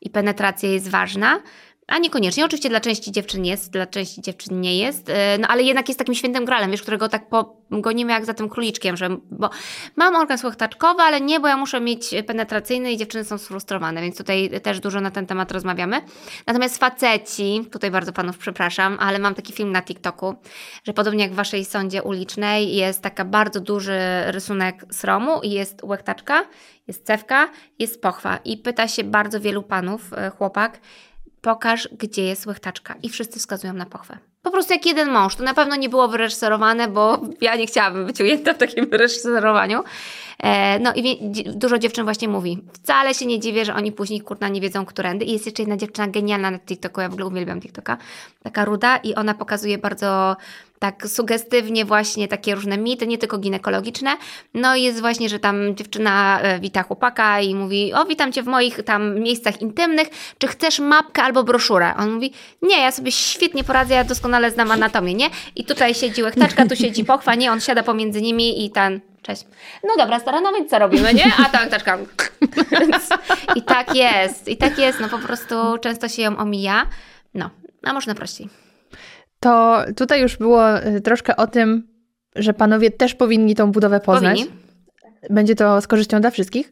i 0.00 0.10
penetracja 0.10 0.68
jest 0.68 0.88
ważna. 0.88 1.40
A 1.88 1.98
niekoniecznie. 1.98 2.44
Oczywiście 2.44 2.68
dla 2.68 2.80
części 2.80 3.12
dziewczyn 3.12 3.44
jest, 3.44 3.72
dla 3.72 3.86
części 3.86 4.22
dziewczyn 4.22 4.60
nie 4.60 4.78
jest, 4.78 5.08
e, 5.08 5.38
no 5.38 5.48
ale 5.48 5.62
jednak 5.62 5.88
jest 5.88 5.98
takim 5.98 6.14
świętym 6.14 6.44
gralem, 6.44 6.70
wiesz, 6.70 6.82
którego 6.82 7.08
tak 7.08 7.26
gonimy 7.70 8.12
jak 8.12 8.24
za 8.24 8.34
tym 8.34 8.48
króliczkiem, 8.48 8.96
że 8.96 9.08
bo 9.30 9.50
mam 9.96 10.16
organ 10.16 10.38
łechtaczkowy, 10.44 11.02
ale 11.02 11.20
nie, 11.20 11.40
bo 11.40 11.48
ja 11.48 11.56
muszę 11.56 11.80
mieć 11.80 12.14
penetracyjny 12.26 12.92
i 12.92 12.96
dziewczyny 12.96 13.24
są 13.24 13.38
sfrustrowane, 13.38 14.02
więc 14.02 14.16
tutaj 14.16 14.60
też 14.62 14.80
dużo 14.80 15.00
na 15.00 15.10
ten 15.10 15.26
temat 15.26 15.52
rozmawiamy. 15.52 16.00
Natomiast 16.46 16.78
faceci, 16.78 17.66
tutaj 17.72 17.90
bardzo 17.90 18.12
panów 18.12 18.38
przepraszam, 18.38 18.96
ale 19.00 19.18
mam 19.18 19.34
taki 19.34 19.52
film 19.52 19.72
na 19.72 19.82
TikToku, 19.82 20.34
że 20.84 20.92
podobnie 20.92 21.24
jak 21.24 21.32
w 21.32 21.36
waszej 21.36 21.64
sądzie 21.64 22.02
ulicznej 22.02 22.76
jest 22.76 23.02
taka 23.02 23.24
bardzo 23.24 23.60
duży 23.60 23.98
rysunek 24.26 24.84
sromu 24.90 25.40
i 25.42 25.50
jest 25.50 25.84
łechtaczka, 25.84 26.44
jest 26.88 27.06
cewka, 27.06 27.48
jest 27.78 28.02
pochwa 28.02 28.38
i 28.44 28.56
pyta 28.56 28.88
się 28.88 29.04
bardzo 29.04 29.40
wielu 29.40 29.62
panów, 29.62 30.12
e, 30.12 30.30
chłopak, 30.30 30.80
pokaż, 31.40 31.88
gdzie 31.98 32.24
jest 32.24 32.46
łechtaczka. 32.46 32.94
I 33.02 33.08
wszyscy 33.08 33.38
wskazują 33.38 33.72
na 33.72 33.86
pochwę. 33.86 34.18
Po 34.42 34.50
prostu 34.50 34.72
jak 34.72 34.86
jeden 34.86 35.10
mąż. 35.10 35.36
To 35.36 35.44
na 35.44 35.54
pewno 35.54 35.76
nie 35.76 35.88
było 35.88 36.08
wyreżyserowane, 36.08 36.88
bo 36.88 37.20
ja 37.40 37.56
nie 37.56 37.66
chciałabym 37.66 38.06
być 38.06 38.20
ujęta 38.20 38.54
w 38.54 38.58
takim 38.58 38.86
wyreżyserowaniu. 38.86 39.84
E, 40.38 40.78
no 40.78 40.92
i 40.94 41.18
dużo 41.46 41.78
dziewczyn 41.78 42.04
właśnie 42.04 42.28
mówi, 42.28 42.62
wcale 42.72 43.14
się 43.14 43.26
nie 43.26 43.40
dziwię, 43.40 43.64
że 43.64 43.74
oni 43.74 43.92
później 43.92 44.20
kurna 44.20 44.48
nie 44.48 44.60
wiedzą, 44.60 44.86
którędy. 44.86 45.24
I 45.24 45.32
jest 45.32 45.46
jeszcze 45.46 45.62
jedna 45.62 45.76
dziewczyna 45.76 46.08
genialna 46.08 46.50
na 46.50 46.58
TikToku, 46.58 47.00
ja 47.00 47.08
w 47.08 47.12
ogóle 47.12 47.26
uwielbiam 47.26 47.60
TikToka, 47.60 47.96
taka 48.42 48.64
ruda 48.64 48.96
i 48.96 49.14
ona 49.14 49.34
pokazuje 49.34 49.78
bardzo 49.78 50.36
tak 50.78 51.06
sugestywnie 51.06 51.84
właśnie 51.84 52.28
takie 52.28 52.54
różne 52.54 52.78
mity, 52.78 53.06
nie 53.06 53.18
tylko 53.18 53.38
ginekologiczne. 53.38 54.16
No 54.54 54.76
i 54.76 54.82
jest 54.82 55.00
właśnie, 55.00 55.28
że 55.28 55.38
tam 55.38 55.76
dziewczyna 55.76 56.40
e, 56.40 56.60
wita 56.60 56.82
chłopaka 56.82 57.40
i 57.40 57.54
mówi, 57.54 57.94
o 57.94 58.04
witam 58.04 58.32
Cię 58.32 58.42
w 58.42 58.46
moich 58.46 58.82
tam 58.82 59.20
miejscach 59.20 59.62
intymnych, 59.62 60.08
czy 60.38 60.46
chcesz 60.46 60.78
mapkę 60.78 61.22
albo 61.22 61.44
broszurę? 61.44 61.94
On 61.98 62.12
mówi, 62.12 62.32
nie, 62.62 62.80
ja 62.80 62.92
sobie 62.92 63.12
świetnie 63.12 63.64
poradzę, 63.64 63.94
ja 63.94 64.04
doskonale 64.04 64.50
znam 64.50 64.70
anatomię, 64.70 65.14
nie? 65.14 65.30
I 65.56 65.64
tutaj 65.64 65.94
siedzi 65.94 66.22
łechtaczka, 66.22 66.66
tu 66.66 66.76
siedzi 66.76 67.04
pochwa, 67.04 67.34
nie? 67.34 67.52
On 67.52 67.60
siada 67.60 67.82
pomiędzy 67.82 68.22
nimi 68.22 68.64
i 68.64 68.70
ten, 68.70 69.00
cześć. 69.22 69.44
No 69.84 69.90
dobra, 69.98 70.20
stara, 70.20 70.40
no 70.40 70.52
więc 70.52 70.70
co 70.70 70.78
robimy, 70.78 71.14
nie? 71.14 71.32
A 71.38 71.44
ta 71.44 71.60
łechtaczka. 71.60 71.98
I 73.56 73.62
tak 73.62 73.94
jest, 73.94 74.48
i 74.48 74.56
tak 74.56 74.78
jest, 74.78 75.00
no 75.00 75.08
po 75.08 75.18
prostu 75.18 75.54
często 75.80 76.08
się 76.08 76.22
ją 76.22 76.36
omija. 76.36 76.86
No, 77.34 77.50
a 77.82 77.92
można 77.92 78.14
prościej 78.14 78.67
to 79.40 79.84
tutaj 79.96 80.22
już 80.22 80.36
było 80.36 80.86
y, 80.86 81.00
troszkę 81.00 81.36
o 81.36 81.46
tym, 81.46 81.88
że 82.36 82.54
panowie 82.54 82.90
też 82.90 83.14
powinni 83.14 83.54
tą 83.54 83.72
budowę 83.72 84.00
poznać. 84.00 84.38
Powinni. 84.38 84.58
Będzie 85.30 85.54
to 85.54 85.80
z 85.80 85.86
korzyścią 85.86 86.20
dla 86.20 86.30
wszystkich. 86.30 86.70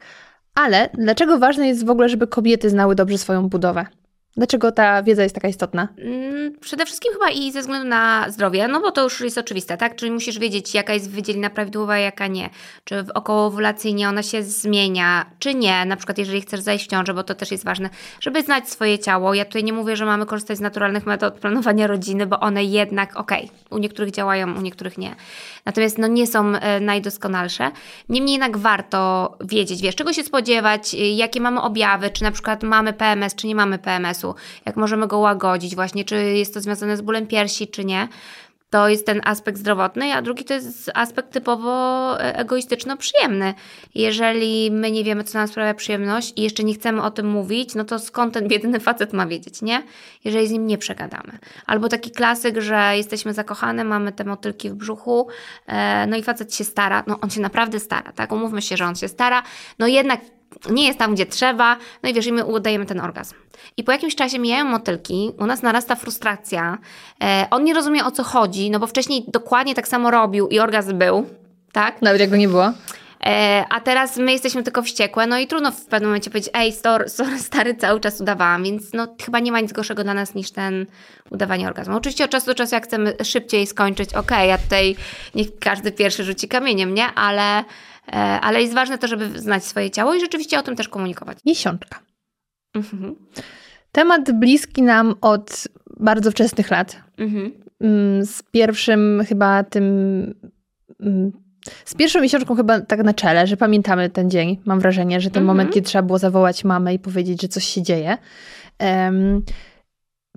Ale 0.55 0.89
dlaczego 0.95 1.39
ważne 1.39 1.69
jest 1.69 1.87
w 1.87 1.91
ogóle, 1.91 2.09
żeby 2.09 2.27
kobiety 2.27 2.71
znały 2.71 2.95
dobrze 2.95 3.19
swoją 3.19 3.49
budowę? 3.49 3.87
Dlaczego 4.37 4.73
ta 4.73 5.03
wiedza 5.03 5.23
jest 5.23 5.35
taka 5.35 5.49
istotna? 5.49 5.89
Mm, 5.99 6.53
przede 6.61 6.87
wszystkim 6.87 7.13
chyba 7.13 7.31
i 7.31 7.53
ze 7.53 7.61
względu 7.61 7.89
na 7.89 8.31
zdrowie, 8.31 8.69
no 8.69 8.81
bo 8.81 8.91
to 8.91 9.03
już 9.03 9.21
jest 9.21 9.39
oczywiste, 9.39 9.77
tak? 9.77 9.97
Czyli 9.97 10.11
musisz 10.11 10.39
wiedzieć, 10.39 10.75
jaka 10.75 10.95
jest 10.95 11.11
wydzielina 11.11 11.51
prawidłowa, 11.51 11.99
jaka 11.99 12.27
nie. 12.27 12.51
Czy 12.85 13.03
w 13.03 13.11
okołowulacyjnie 13.11 14.09
ona 14.09 14.23
się 14.23 14.43
zmienia, 14.43 15.27
czy 15.39 15.55
nie. 15.55 15.85
Na 15.85 15.97
przykład 15.97 16.19
jeżeli 16.19 16.41
chcesz 16.41 16.61
zajść 16.61 16.85
w 16.85 16.89
ciążę, 16.89 17.15
bo 17.15 17.23
to 17.23 17.35
też 17.35 17.51
jest 17.51 17.65
ważne, 17.65 17.91
żeby 18.21 18.43
znać 18.43 18.69
swoje 18.69 18.99
ciało. 18.99 19.35
Ja 19.35 19.45
tutaj 19.45 19.65
nie 19.65 19.73
mówię, 19.73 19.97
że 19.97 20.05
mamy 20.05 20.27
korzystać 20.27 20.59
z 20.59 20.61
naturalnych 20.61 21.07
metod 21.07 21.35
planowania 21.35 21.87
rodziny, 21.87 22.27
bo 22.27 22.41
one 22.41 22.65
jednak, 22.65 23.17
okej, 23.17 23.45
okay, 23.45 23.57
u 23.71 23.79
niektórych 23.79 24.11
działają, 24.11 24.59
u 24.59 24.61
niektórych 24.61 24.99
nie. 24.99 25.15
Natomiast 25.65 25.99
no 25.99 26.07
nie 26.07 26.27
są 26.27 26.57
e, 26.57 26.81
najdoskonalsze. 26.81 27.71
Niemniej 28.09 28.33
jednak 28.33 28.57
warto 28.57 29.33
wiedzieć, 29.41 29.83
wiesz, 29.83 29.95
czego 29.95 30.13
się 30.13 30.23
spodziewać, 30.23 30.95
e, 30.95 30.99
jakie 30.99 31.41
mamy 31.41 31.61
objawy, 31.61 32.11
czy 32.11 32.23
na 32.23 32.31
przykład 32.31 32.63
mamy 32.63 32.93
PMS, 32.93 33.35
czy 33.35 33.47
nie 33.47 33.55
mamy 33.55 33.79
PMS-u 33.79 34.26
jak 34.67 34.77
możemy 34.77 35.07
go 35.07 35.19
łagodzić 35.19 35.75
właśnie, 35.75 36.05
czy 36.05 36.17
jest 36.17 36.55
to 36.55 36.61
związane 36.61 36.97
z 36.97 37.01
bólem 37.01 37.27
piersi, 37.27 37.69
czy 37.69 37.85
nie. 37.85 38.09
To 38.71 38.89
jest 38.89 39.07
ten 39.07 39.21
aspekt 39.25 39.59
zdrowotny, 39.59 40.15
a 40.15 40.23
drugi 40.23 40.45
to 40.45 40.55
jest 40.55 40.91
aspekt 40.95 41.33
typowo 41.33 41.71
e, 42.21 42.39
egoistyczno-przyjemny. 42.39 43.55
Jeżeli 43.95 44.71
my 44.71 44.91
nie 44.91 45.05
wiemy, 45.05 45.25
co 45.25 45.39
nam 45.39 45.49
sprawia 45.49 45.75
przyjemność 45.75 46.33
i 46.37 46.43
jeszcze 46.43 46.65
nie 46.65 46.75
chcemy 46.75 47.03
o 47.03 47.11
tym 47.11 47.31
mówić, 47.31 47.75
no 47.75 47.85
to 47.85 47.99
skąd 47.99 48.35
ten 48.35 48.49
biedny 48.49 48.81
facet 48.81 49.13
ma 49.13 49.27
wiedzieć, 49.27 49.63
nie? 49.63 49.83
Jeżeli 50.25 50.49
z 50.49 50.51
nim 50.51 50.67
nie 50.67 50.79
przegadamy. 50.79 51.39
Albo 51.67 51.89
taki 51.89 52.11
klasyk, 52.11 52.61
że 52.61 52.97
jesteśmy 52.97 53.35
zakochane, 53.35 53.85
mamy 53.85 54.13
te 54.13 54.25
motylki 54.25 54.71
w 54.71 54.75
brzuchu, 54.75 55.29
e, 55.67 56.07
no 56.07 56.17
i 56.17 56.23
facet 56.23 56.55
się 56.55 56.65
stara, 56.65 57.05
no 57.07 57.21
on 57.21 57.31
się 57.31 57.41
naprawdę 57.41 57.81
stara, 57.81 58.13
tak? 58.13 58.33
Umówmy 58.33 58.63
się, 58.63 58.77
że 58.77 58.87
on 58.87 58.97
się 58.97 59.09
stara, 59.09 59.43
no 59.79 59.87
jednak 59.87 60.21
nie 60.71 60.87
jest 60.87 60.99
tam, 60.99 61.15
gdzie 61.15 61.27
trzeba, 61.27 61.77
no 62.03 62.09
i 62.09 62.15
wiesz, 62.15 62.27
i 62.27 62.33
my 62.33 62.45
udajemy 62.45 62.87
ten 62.87 63.01
orgazm. 63.01 63.35
I 63.77 63.85
po 63.85 63.93
jakimś 63.93 64.15
czasie 64.15 64.39
mijają 64.39 64.65
motylki, 64.65 65.33
u 65.39 65.47
nas 65.47 65.63
narasta 65.63 65.95
frustracja, 65.95 66.79
e, 67.23 67.47
on 67.51 67.65
nie 67.65 67.75
rozumie 67.75 68.05
o 68.05 68.11
co 68.11 68.25
chodzi, 68.25 68.71
no 68.71 68.79
bo 68.79 68.87
wcześniej 68.87 69.25
dokładnie 69.29 69.75
tak 69.75 69.89
samo 69.89 70.11
robił 70.11 70.49
i 70.49 70.59
orgazm 70.59 70.99
był, 70.99 71.27
tak? 71.73 72.03
Nawet 72.03 72.21
jak 72.21 72.31
go 72.31 72.37
nie 72.37 72.49
było. 72.49 72.73
E, 73.27 73.65
a 73.71 73.81
teraz 73.81 74.17
my 74.17 74.33
jesteśmy 74.33 74.63
tylko 74.63 74.83
wściekłe, 74.83 75.27
no 75.27 75.39
i 75.39 75.47
trudno 75.47 75.73
w 75.73 75.85
pewnym 75.85 76.11
momencie 76.11 76.31
powiedzieć, 76.31 76.51
ej, 76.55 76.73
stor, 76.73 77.11
stor, 77.11 77.27
stary, 77.49 77.75
cały 77.75 78.01
czas 78.01 78.21
udawałam, 78.21 78.65
więc 78.65 78.93
no 78.93 79.09
chyba 79.25 79.39
nie 79.39 79.53
ma 79.53 79.61
nic 79.61 79.73
gorszego 79.73 80.05
dla 80.05 80.15
nas 80.15 80.35
niż 80.35 80.51
ten 80.51 80.87
udawanie 81.31 81.69
orgazmu. 81.69 81.97
Oczywiście 81.97 82.25
od 82.25 82.31
czasu 82.31 82.47
do 82.47 82.55
czasu, 82.55 82.75
jak 82.75 82.85
chcemy 82.85 83.17
szybciej 83.25 83.67
skończyć, 83.67 84.11
okej, 84.11 84.21
okay, 84.21 84.47
ja 84.47 84.59
tutaj 84.59 84.97
niech 85.35 85.59
każdy 85.59 85.93
pierwszy 85.93 86.25
rzuci 86.25 86.49
kamieniem, 86.49 86.95
nie? 86.95 87.07
Ale, 87.15 87.65
ale 88.13 88.63
jest 88.63 88.75
ważne 88.75 88.99
to, 88.99 89.09
żeby 89.09 89.41
znać 89.41 89.65
swoje 89.65 89.91
ciało 89.91 90.15
i 90.15 90.21
rzeczywiście 90.21 90.59
o 90.59 90.63
tym 90.63 90.77
też 90.77 90.89
komunikować. 90.89 91.39
Miesiączka. 91.47 91.99
Mhm. 92.75 93.17
Temat 93.93 94.33
bliski 94.33 94.83
nam 94.83 95.15
od 95.21 95.69
bardzo 96.01 96.31
wczesnych 96.31 96.71
lat. 96.71 96.97
Mhm. 97.19 97.53
Mm, 97.81 98.27
z 98.27 98.43
pierwszym 98.43 99.23
chyba 99.29 99.65
tym. 99.65 99.85
Mm, 101.01 101.33
z 101.85 101.95
pierwszą 101.95 102.21
miesiączką 102.21 102.55
chyba 102.55 102.81
tak 102.81 103.05
na 103.05 103.15
czele, 103.15 103.47
że 103.47 103.57
pamiętamy 103.57 104.11
ten 104.11 104.31
dzień. 104.31 104.59
Mam 104.65 104.81
wrażenie, 104.81 105.21
że 105.21 105.31
ten 105.31 105.43
mhm. 105.43 105.47
moment, 105.47 105.75
kiedy 105.75 105.87
trzeba 105.87 106.03
było 106.03 106.19
zawołać 106.19 106.65
mamę 106.65 106.95
i 106.95 106.99
powiedzieć, 106.99 107.43
że 107.43 107.49
coś 107.49 107.65
się 107.65 107.83
dzieje. 107.83 108.19
Um, 108.81 109.43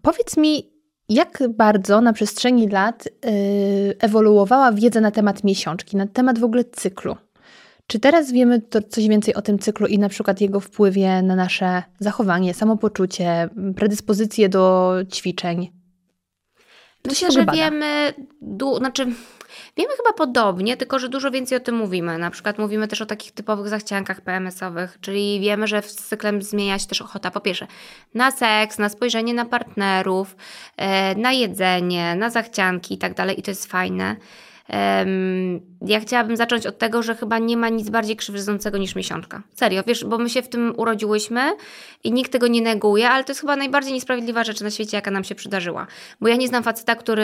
powiedz 0.01 0.37
mi, 0.37 0.69
jak 1.09 1.43
bardzo 1.49 2.01
na 2.01 2.13
przestrzeni 2.13 2.67
lat 2.67 3.05
yy, 3.25 3.31
ewoluowała 3.99 4.71
wiedza 4.71 5.01
na 5.01 5.11
temat 5.11 5.43
miesiączki, 5.43 5.97
na 5.97 6.07
temat 6.07 6.39
w 6.39 6.43
ogóle 6.43 6.63
cyklu? 6.63 7.15
Czy 7.89 7.99
teraz 7.99 8.31
wiemy 8.31 8.61
to 8.61 8.81
coś 8.81 9.07
więcej 9.07 9.35
o 9.35 9.41
tym 9.41 9.59
cyklu 9.59 9.87
i 9.87 9.99
na 9.99 10.09
przykład 10.09 10.41
jego 10.41 10.59
wpływie 10.59 11.21
na 11.21 11.35
nasze 11.35 11.83
zachowanie, 11.99 12.53
samopoczucie, 12.53 13.49
predyspozycje 13.75 14.49
do 14.49 14.95
ćwiczeń? 15.13 15.71
Myślę, 17.07 17.31
że 17.31 17.45
wiemy, 17.53 18.13
du- 18.41 18.77
znaczy 18.77 19.05
wiemy 19.77 19.93
chyba 19.97 20.13
podobnie, 20.17 20.77
tylko 20.77 20.99
że 20.99 21.09
dużo 21.09 21.31
więcej 21.31 21.57
o 21.57 21.61
tym 21.61 21.75
mówimy. 21.75 22.17
Na 22.17 22.31
przykład 22.31 22.57
mówimy 22.57 22.87
też 22.87 23.01
o 23.01 23.05
takich 23.05 23.31
typowych 23.31 23.67
zachciankach 23.67 24.21
PMS-owych, 24.21 24.97
czyli 25.01 25.39
wiemy, 25.39 25.67
że 25.67 25.81
z 25.81 25.95
cyklem 25.95 26.41
zmienia 26.41 26.79
się 26.79 26.87
też 26.87 27.01
ochota 27.01 27.31
po 27.31 27.39
pierwsze 27.39 27.67
na 28.13 28.31
seks, 28.31 28.77
na 28.77 28.89
spojrzenie 28.89 29.33
na 29.33 29.45
partnerów, 29.45 30.35
e, 30.77 31.15
na 31.15 31.31
jedzenie, 31.31 32.15
na 32.15 32.29
zachcianki 32.29 32.93
i 32.93 32.97
tak 32.97 33.13
dalej 33.13 33.39
i 33.39 33.43
to 33.43 33.51
jest 33.51 33.65
fajne. 33.65 34.15
Ja 35.81 35.99
chciałabym 35.99 36.37
zacząć 36.37 36.67
od 36.67 36.77
tego, 36.77 37.03
że 37.03 37.15
chyba 37.15 37.37
nie 37.37 37.57
ma 37.57 37.69
nic 37.69 37.89
bardziej 37.89 38.15
krzywdzącego 38.15 38.77
niż 38.77 38.95
miesiączka. 38.95 39.41
Serio, 39.55 39.83
wiesz, 39.87 40.05
bo 40.05 40.17
my 40.17 40.29
się 40.29 40.41
w 40.41 40.49
tym 40.49 40.73
urodziłyśmy 40.77 41.41
i 42.03 42.11
nikt 42.11 42.31
tego 42.31 42.47
nie 42.47 42.61
neguje, 42.61 43.09
ale 43.09 43.23
to 43.23 43.31
jest 43.31 43.41
chyba 43.41 43.55
najbardziej 43.55 43.93
niesprawiedliwa 43.93 44.43
rzecz 44.43 44.61
na 44.61 44.71
świecie, 44.71 44.97
jaka 44.97 45.11
nam 45.11 45.23
się 45.23 45.35
przydarzyła. 45.35 45.87
Bo 46.21 46.27
ja 46.27 46.35
nie 46.35 46.47
znam 46.47 46.63
faceta, 46.63 46.95
który 46.95 47.23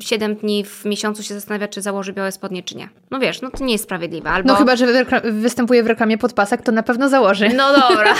7 0.00 0.36
dni 0.36 0.64
w 0.64 0.84
miesiącu 0.84 1.22
się 1.22 1.34
zastanawia, 1.34 1.68
czy 1.68 1.82
założy 1.82 2.12
białe 2.12 2.32
spodnie, 2.32 2.62
czy 2.62 2.76
nie. 2.76 2.88
No 3.10 3.18
wiesz, 3.18 3.42
no 3.42 3.50
to 3.50 3.64
nie 3.64 3.72
jest 3.72 3.84
sprawiedliwe. 3.84 4.30
Albo... 4.30 4.48
No 4.48 4.54
chyba, 4.54 4.76
że 4.76 5.04
występuje 5.24 5.82
w 5.82 5.86
reklamie 5.86 6.18
podpasak, 6.18 6.62
to 6.62 6.72
na 6.72 6.82
pewno 6.82 7.08
założy. 7.08 7.48
No 7.48 7.72
dobra. 7.72 8.14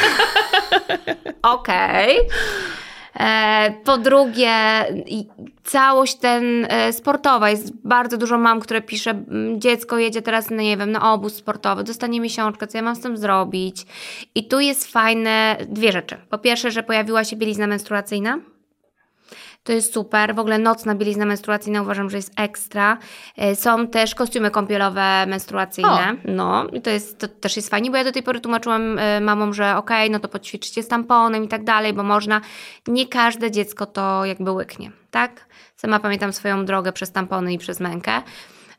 Okej. 1.42 2.16
Okay. 2.20 2.85
E, 3.20 3.74
po 3.84 3.98
drugie, 3.98 4.54
całość 5.64 6.14
ten 6.14 6.66
e, 6.68 6.92
sportowa. 6.92 7.50
Jest 7.50 7.72
bardzo 7.84 8.16
dużo 8.16 8.38
mam, 8.38 8.60
które 8.60 8.82
pisze, 8.82 9.24
dziecko 9.56 9.98
jedzie 9.98 10.22
teraz, 10.22 10.50
no 10.50 10.56
nie 10.56 10.76
wiem, 10.76 10.90
na 10.92 11.12
obóz 11.12 11.34
sportowy, 11.34 11.84
dostanie 11.84 12.20
miesiączkę, 12.20 12.66
co 12.66 12.78
ja 12.78 12.82
mam 12.82 12.96
z 12.96 13.00
tym 13.00 13.16
zrobić. 13.16 13.86
I 14.34 14.48
tu 14.48 14.60
jest 14.60 14.92
fajne 14.92 15.56
dwie 15.68 15.92
rzeczy. 15.92 16.16
Po 16.30 16.38
pierwsze, 16.38 16.70
że 16.70 16.82
pojawiła 16.82 17.24
się 17.24 17.36
bielizna 17.36 17.66
menstruacyjna 17.66 18.38
to 19.66 19.72
jest 19.72 19.94
super. 19.94 20.34
W 20.34 20.38
ogóle 20.38 20.58
nocna 20.58 20.94
bielizna 20.94 21.26
menstruacyjna 21.26 21.82
uważam, 21.82 22.10
że 22.10 22.16
jest 22.16 22.32
ekstra. 22.36 22.98
E, 23.36 23.56
są 23.56 23.88
też 23.88 24.14
kostiumy 24.14 24.50
kąpielowe 24.50 25.26
menstruacyjne. 25.26 26.16
O. 26.24 26.30
No 26.30 26.66
i 26.72 26.80
to, 26.80 26.90
jest, 26.90 27.18
to 27.18 27.28
też 27.28 27.56
jest 27.56 27.70
fajnie, 27.70 27.90
bo 27.90 27.96
ja 27.96 28.04
do 28.04 28.12
tej 28.12 28.22
pory 28.22 28.40
tłumaczyłam 28.40 28.98
e, 28.98 29.20
mamom, 29.20 29.54
że 29.54 29.76
okej, 29.76 30.06
okay, 30.06 30.10
no 30.10 30.18
to 30.18 30.28
poćwiczcie 30.28 30.82
z 30.82 30.88
tamponem 30.88 31.44
i 31.44 31.48
tak 31.48 31.64
dalej, 31.64 31.92
bo 31.92 32.02
można. 32.02 32.40
Nie 32.86 33.06
każde 33.06 33.50
dziecko 33.50 33.86
to 33.86 34.24
jakby 34.24 34.50
łyknie, 34.50 34.90
tak? 35.10 35.46
Sama 35.76 36.00
pamiętam 36.00 36.32
swoją 36.32 36.64
drogę 36.64 36.92
przez 36.92 37.12
tampony 37.12 37.52
i 37.52 37.58
przez 37.58 37.80
mękę. 37.80 38.22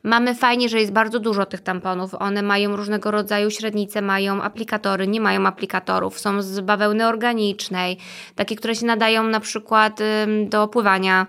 Mamy 0.02 0.34
fajnie, 0.34 0.68
że 0.68 0.80
jest 0.80 0.92
bardzo 0.92 1.18
dużo 1.18 1.46
tych 1.46 1.60
tamponów. 1.60 2.14
One 2.14 2.42
mają 2.42 2.76
różnego 2.76 3.10
rodzaju 3.10 3.50
średnice, 3.50 4.02
mają 4.02 4.42
aplikatory, 4.42 5.06
nie 5.06 5.20
mają 5.20 5.46
aplikatorów. 5.46 6.20
Są 6.20 6.42
z 6.42 6.60
bawełny 6.60 7.06
organicznej, 7.06 7.98
takie, 8.34 8.56
które 8.56 8.74
się 8.74 8.86
nadają 8.86 9.24
na 9.24 9.40
przykład 9.40 9.98
do 10.48 10.68
pływania, 10.68 11.26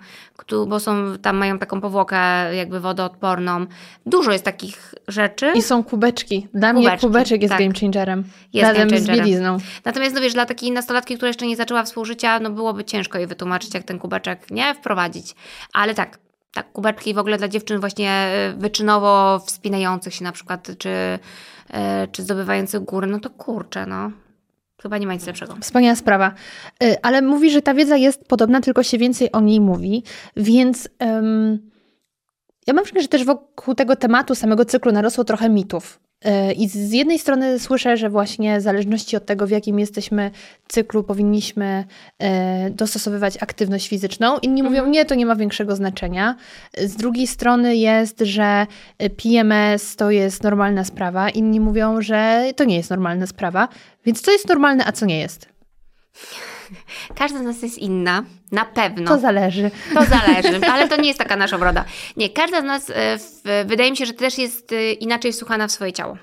bo 0.66 0.80
są, 0.80 1.18
tam 1.22 1.36
mają 1.36 1.58
taką 1.58 1.80
powłokę 1.80 2.16
jakby 2.56 2.80
wodoodporną. 2.80 3.66
Dużo 4.06 4.32
jest 4.32 4.44
takich 4.44 4.94
rzeczy. 5.08 5.52
I 5.54 5.62
są 5.62 5.84
kubeczki. 5.84 6.48
Dla 6.54 6.72
kubeczki, 6.72 6.88
mnie 6.88 6.98
kubeczek 6.98 7.42
jest 7.42 7.52
tak. 7.52 7.60
game 7.60 7.74
changerem. 7.80 8.24
Jest 8.52 8.68
Razem 8.68 8.88
game 8.88 9.00
changerem. 9.00 9.16
z 9.16 9.28
bielizną. 9.28 9.58
Natomiast 9.84 10.14
no 10.14 10.20
wiesz, 10.20 10.32
dla 10.32 10.46
takiej 10.46 10.72
nastolatki, 10.72 11.16
która 11.16 11.28
jeszcze 11.28 11.46
nie 11.46 11.56
zaczęła 11.56 11.82
współżycia, 11.82 12.40
no 12.40 12.50
byłoby 12.50 12.84
ciężko 12.84 13.18
jej 13.18 13.26
wytłumaczyć, 13.26 13.74
jak 13.74 13.84
ten 13.84 13.98
kubeczek 13.98 14.50
nie 14.50 14.74
wprowadzić. 14.74 15.34
Ale 15.72 15.94
tak, 15.94 16.18
tak, 16.54 16.72
kubeczki 16.72 17.14
w 17.14 17.18
ogóle 17.18 17.38
dla 17.38 17.48
dziewczyn 17.48 17.80
właśnie 17.80 18.10
e, 18.10 18.54
wyczynowo 18.58 19.38
wspinających 19.46 20.14
się 20.14 20.24
na 20.24 20.32
przykład, 20.32 20.68
czy, 20.78 21.18
e, 21.70 22.08
czy 22.12 22.22
zdobywających 22.22 22.80
góry, 22.80 23.06
no 23.06 23.20
to 23.20 23.30
kurczę, 23.30 23.86
no. 23.86 24.10
Chyba 24.82 24.98
nie 24.98 25.06
ma 25.06 25.14
nic 25.14 25.26
lepszego. 25.26 25.56
Wspaniała 25.60 25.96
sprawa. 25.96 26.34
E, 26.82 26.96
ale 27.02 27.22
mówi, 27.22 27.50
że 27.50 27.62
ta 27.62 27.74
wiedza 27.74 27.96
jest 27.96 28.24
podobna, 28.28 28.60
tylko 28.60 28.82
się 28.82 28.98
więcej 28.98 29.32
o 29.32 29.40
niej 29.40 29.60
mówi, 29.60 30.02
więc 30.36 30.88
um, 31.00 31.70
ja 32.66 32.74
mam 32.74 32.84
wrażenie, 32.84 33.02
że 33.02 33.08
też 33.08 33.24
wokół 33.24 33.74
tego 33.74 33.96
tematu 33.96 34.34
samego 34.34 34.64
cyklu 34.64 34.92
narosło 34.92 35.24
trochę 35.24 35.48
mitów. 35.48 36.00
E, 36.24 36.52
I 36.52 36.68
z 36.68 36.92
jednej 36.92 37.18
strony 37.18 37.58
słyszę, 37.58 37.96
że 37.96 38.10
właśnie 38.10 38.58
w 38.58 38.62
zależności 38.62 39.16
od 39.16 39.26
tego, 39.26 39.46
w 39.46 39.50
jakim 39.50 39.78
jesteśmy 39.78 40.30
cyklu, 40.68 41.04
powinniśmy 41.04 41.84
e, 42.18 42.70
dostosowywać 42.70 43.42
aktywność 43.42 43.88
fizyczną. 43.88 44.38
Inni 44.38 44.62
mówią, 44.62 44.76
mhm. 44.76 44.92
nie, 44.92 45.04
to 45.04 45.14
nie 45.14 45.26
ma 45.26 45.36
większego 45.36 45.76
znaczenia. 45.76 46.36
Z 46.78 46.96
drugiej 46.96 47.26
strony 47.26 47.76
jest, 47.76 48.20
że 48.20 48.66
PMS 49.16 49.96
to 49.96 50.10
jest 50.10 50.42
normalna 50.42 50.84
sprawa. 50.84 51.30
Inni 51.30 51.60
mówią, 51.60 52.02
że 52.02 52.50
to 52.56 52.64
nie 52.64 52.76
jest 52.76 52.90
normalna 52.90 53.26
sprawa. 53.26 53.68
Więc 54.04 54.20
co 54.20 54.32
jest 54.32 54.48
normalne, 54.48 54.84
a 54.86 54.92
co 54.92 55.06
nie 55.06 55.18
jest? 55.18 55.48
Każda 57.14 57.38
z 57.38 57.42
nas 57.42 57.62
jest 57.62 57.78
inna, 57.78 58.24
na 58.52 58.64
pewno. 58.64 59.08
To 59.08 59.18
zależy. 59.18 59.70
To 59.94 60.04
zależy, 60.04 60.60
ale 60.72 60.88
to 60.88 61.00
nie 61.00 61.08
jest 61.08 61.18
taka 61.18 61.36
nasza 61.36 61.58
broda. 61.58 61.84
Nie, 62.16 62.30
każda 62.30 62.60
z 62.60 62.64
nas, 62.64 62.92
e, 63.44 63.64
wydaje 63.64 63.90
mi 63.90 63.96
się, 63.96 64.06
że 64.06 64.12
też 64.12 64.38
jest 64.38 64.72
e, 64.72 64.92
inaczej 64.92 65.32
wsłuchana 65.32 65.68
w 65.68 65.72
swoje 65.72 65.92
ciało. 65.92 66.16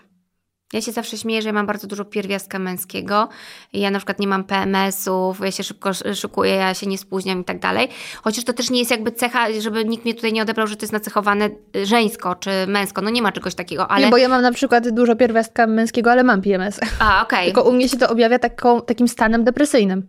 Ja 0.74 0.82
się 0.82 0.92
zawsze 0.92 1.18
śmieję, 1.18 1.42
że 1.42 1.50
ja 1.50 1.54
mam 1.54 1.66
bardzo 1.66 1.88
dużo 1.88 2.06
pierwiastka 2.06 2.60
męskiego. 2.60 3.30
Ja 3.74 3.92
na 3.92 4.00
przykład 4.00 4.20
nie 4.20 4.28
mam 4.28 4.44
PMS-ów, 4.44 5.40
ja 5.40 5.52
się 5.52 5.64
szybko 5.64 5.92
szykuję, 5.94 6.52
ja 6.52 6.74
się 6.74 6.88
nie 6.88 6.98
spóźniam 6.98 7.42
i 7.42 7.44
tak 7.44 7.60
dalej. 7.60 7.90
Chociaż 8.24 8.44
to 8.44 8.54
też 8.54 8.70
nie 8.70 8.80
jest 8.80 8.92
jakby 8.92 9.12
cecha, 9.12 9.48
żeby 9.60 9.86
nikt 9.86 10.06
mnie 10.06 10.14
tutaj 10.14 10.34
nie 10.34 10.42
odebrał, 10.42 10.68
że 10.68 10.76
to 10.76 10.84
jest 10.84 10.94
nacechowane 10.94 11.50
y, 11.76 11.86
żeńsko 11.86 12.36
czy 12.36 12.50
męsko. 12.68 13.02
No 13.02 13.10
nie 13.10 13.22
ma 13.22 13.32
czegoś 13.32 13.56
takiego, 13.56 13.88
ale... 13.92 14.06
Nie, 14.06 14.12
bo 14.12 14.18
ja 14.18 14.30
mam 14.30 14.42
na 14.42 14.52
przykład 14.52 14.90
dużo 14.90 15.16
pierwiastka 15.16 15.68
męskiego, 15.68 16.12
ale 16.12 16.24
mam 16.24 16.42
PMS. 16.42 16.80
A, 17.00 17.24
okej. 17.24 17.40
Okay. 17.40 17.46
Tylko 17.46 17.64
u 17.64 17.74
mnie 17.74 17.90
się 17.90 17.98
to 17.98 18.10
objawia 18.10 18.40
taką, 18.40 18.82
takim 18.82 19.08
stanem 19.08 19.44
depresyjnym. 19.44 20.08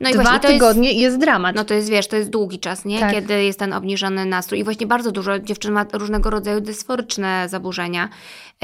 No 0.00 0.10
i 0.10 0.12
Dwa 0.12 0.22
właśnie, 0.22 0.48
tygodnie 0.48 0.88
jest, 0.88 1.00
jest 1.00 1.18
dramat. 1.18 1.56
No 1.56 1.64
to 1.64 1.74
jest, 1.74 1.88
wiesz, 1.88 2.08
to 2.08 2.16
jest 2.16 2.30
długi 2.30 2.58
czas, 2.58 2.84
nie? 2.84 3.00
Tak. 3.00 3.12
Kiedy 3.12 3.44
jest 3.44 3.58
ten 3.58 3.72
obniżony 3.72 4.26
nastrój. 4.26 4.60
I 4.60 4.64
właśnie 4.64 4.86
bardzo 4.86 5.12
dużo 5.12 5.38
dziewczyn 5.38 5.72
ma 5.72 5.86
różnego 5.92 6.30
rodzaju 6.30 6.60
dysforyczne 6.60 7.48
zaburzenia. 7.48 8.08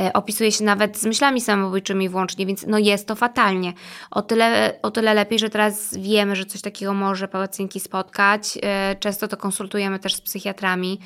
E, 0.01 0.13
opisuje 0.13 0.53
się 0.53 0.65
nawet 0.65 0.99
z 0.99 1.07
myślami 1.07 1.41
samobójczymi 1.41 2.09
włącznie, 2.09 2.47
więc 2.47 2.67
no 2.67 2.79
jest 2.79 3.09
to 3.09 3.15
fatalnie. 3.15 3.73
O 4.11 4.23
tyle, 4.23 4.79
o 4.83 4.91
tyle 4.91 5.15
lepiej, 5.15 5.39
że 5.39 5.51
teraz 5.51 5.97
wiemy, 5.97 6.37
że 6.37 6.45
coś 6.45 6.61
takiego 6.61 6.95
może 6.95 7.29
pacjentki 7.29 7.81
spotkać. 7.81 8.59
E, 8.63 8.97
często 9.01 9.29
to 9.29 9.37
konsultujemy 9.37 9.99
też 9.99 10.15
z 10.15 10.21
psychiatrami, 10.21 11.01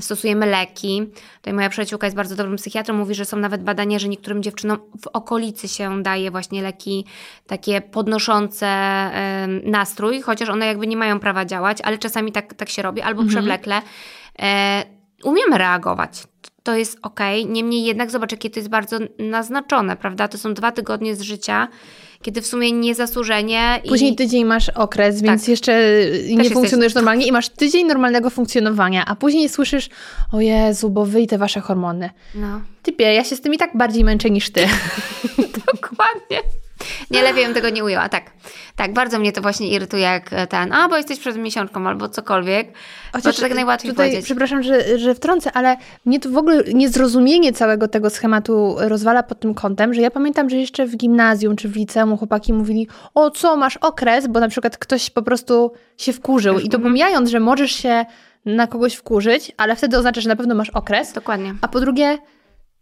stosujemy 0.00 0.46
leki. 0.46 1.06
Tutaj 1.36 1.54
moja 1.54 1.68
przyjaciółka 1.68 2.06
jest 2.06 2.16
bardzo 2.16 2.36
dobrym 2.36 2.56
psychiatrą, 2.56 2.94
mówi, 2.94 3.14
że 3.14 3.24
są 3.24 3.36
nawet 3.36 3.62
badania, 3.62 3.98
że 3.98 4.08
niektórym 4.08 4.42
dziewczynom 4.42 4.78
w 5.02 5.06
okolicy 5.06 5.68
się 5.68 6.02
daje 6.02 6.30
właśnie 6.30 6.62
leki 6.62 7.04
takie 7.46 7.80
podnoszące 7.80 8.70
nastrój, 9.64 10.20
chociaż 10.22 10.48
one 10.48 10.66
jakby 10.66 10.86
nie 10.86 10.96
mają 10.96 11.20
prawa 11.20 11.44
działać, 11.44 11.78
ale 11.82 11.98
czasami 11.98 12.32
tak, 12.32 12.54
tak 12.54 12.68
się 12.68 12.82
robi, 12.82 13.02
albo 13.02 13.22
mhm. 13.22 13.28
przewlekle. 13.28 13.82
E, 14.38 14.84
umiemy 15.24 15.58
reagować. 15.58 16.22
To 16.62 16.76
jest 16.76 16.98
ok, 17.02 17.20
niemniej 17.46 17.84
jednak 17.84 18.10
zobacz, 18.10 18.32
jakie 18.32 18.50
to 18.50 18.60
jest 18.60 18.68
bardzo 18.68 18.98
naznaczone, 19.18 19.96
prawda? 19.96 20.28
To 20.28 20.38
są 20.38 20.54
dwa 20.54 20.72
tygodnie 20.72 21.16
z 21.16 21.20
życia 21.20 21.68
kiedy 22.22 22.42
w 22.42 22.46
sumie 22.46 22.72
niezasłużenie. 22.72 23.82
Później 23.88 24.12
i... 24.12 24.16
tydzień 24.16 24.44
masz 24.44 24.68
okres, 24.68 25.16
tak. 25.16 25.24
więc 25.24 25.48
jeszcze 25.48 25.72
Też 26.36 26.44
nie 26.44 26.50
funkcjonujesz 26.50 26.94
normalnie 26.94 27.26
i 27.26 27.32
masz 27.32 27.48
tydzień 27.48 27.86
normalnego 27.86 28.30
funkcjonowania, 28.30 29.04
a 29.06 29.16
później 29.16 29.48
słyszysz, 29.48 29.88
o 30.32 30.40
Jezu, 30.40 30.90
bo 30.90 31.06
te 31.28 31.38
wasze 31.38 31.60
hormony. 31.60 32.10
No. 32.34 32.60
Typie, 32.82 33.14
ja 33.14 33.24
się 33.24 33.36
z 33.36 33.40
tym 33.40 33.54
i 33.54 33.58
tak 33.58 33.76
bardziej 33.76 34.04
męczę 34.04 34.30
niż 34.30 34.50
ty. 34.50 34.66
Dokładnie. 35.72 36.38
Nie, 37.10 37.22
lepiej 37.22 37.44
bym 37.44 37.54
tego 37.54 37.70
nie 37.70 37.84
ujęła. 37.84 38.08
Tak, 38.08 38.30
tak, 38.76 38.92
bardzo 38.92 39.18
mnie 39.18 39.32
to 39.32 39.40
właśnie 39.42 39.68
irytuje, 39.68 40.02
jak 40.02 40.30
ten, 40.48 40.72
a 40.72 40.88
bo 40.88 40.96
jesteś 40.96 41.18
przed 41.18 41.36
miesiączką 41.36 41.88
albo 41.88 42.08
cokolwiek. 42.08 42.68
Chociaż 43.12 43.36
to 43.36 43.42
tak 43.42 43.54
najłatwiej 43.54 43.90
tutaj, 43.90 44.06
powiedzieć. 44.08 44.24
Przepraszam, 44.24 44.62
że, 44.62 44.98
że 44.98 45.14
wtrącę, 45.14 45.52
ale 45.52 45.76
mnie 46.06 46.20
to 46.20 46.30
w 46.30 46.36
ogóle 46.36 46.62
niezrozumienie 46.74 47.52
całego 47.52 47.88
tego 47.88 48.10
schematu 48.10 48.76
rozwala 48.78 49.22
pod 49.22 49.40
tym 49.40 49.54
kątem, 49.54 49.94
że 49.94 50.00
ja 50.00 50.10
pamiętam, 50.10 50.50
że 50.50 50.56
jeszcze 50.56 50.86
w 50.86 50.96
gimnazjum 50.96 51.56
czy 51.56 51.68
w 51.68 51.76
liceum 51.76 52.16
chłopaki 52.18 52.52
mówili, 52.52 52.88
o 53.14 53.30
co, 53.30 53.56
masz 53.56 53.76
okres, 53.76 54.26
bo 54.26 54.40
na 54.40 54.48
przykład 54.48 54.78
ktoś 54.78 55.10
po 55.10 55.22
prostu 55.22 55.72
się 55.96 56.12
wkurzył 56.12 56.54
i 56.58 56.68
to 56.68 56.76
Mhm. 56.76 56.82
pomijając, 56.82 57.30
że 57.30 57.40
możesz 57.40 57.72
się 57.72 58.04
na 58.44 58.66
kogoś 58.66 58.94
wkurzyć, 58.94 59.52
ale 59.56 59.76
wtedy 59.76 59.98
oznacza, 59.98 60.20
że 60.20 60.28
na 60.28 60.36
pewno 60.36 60.54
masz 60.54 60.70
okres, 60.70 61.12
Dokładnie. 61.12 61.54
a 61.62 61.68
po 61.68 61.80
drugie 61.80 62.18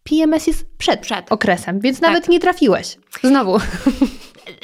PMS 0.09 0.47
jest 0.47 0.65
przed, 0.79 1.01
Przed. 1.01 1.33
okresem, 1.33 1.81
więc 1.81 2.01
Tak. 2.01 2.11
nawet 2.11 2.29
nie 2.29 2.41
trafiłeś. 2.41 2.97
Znowu. 3.23 3.59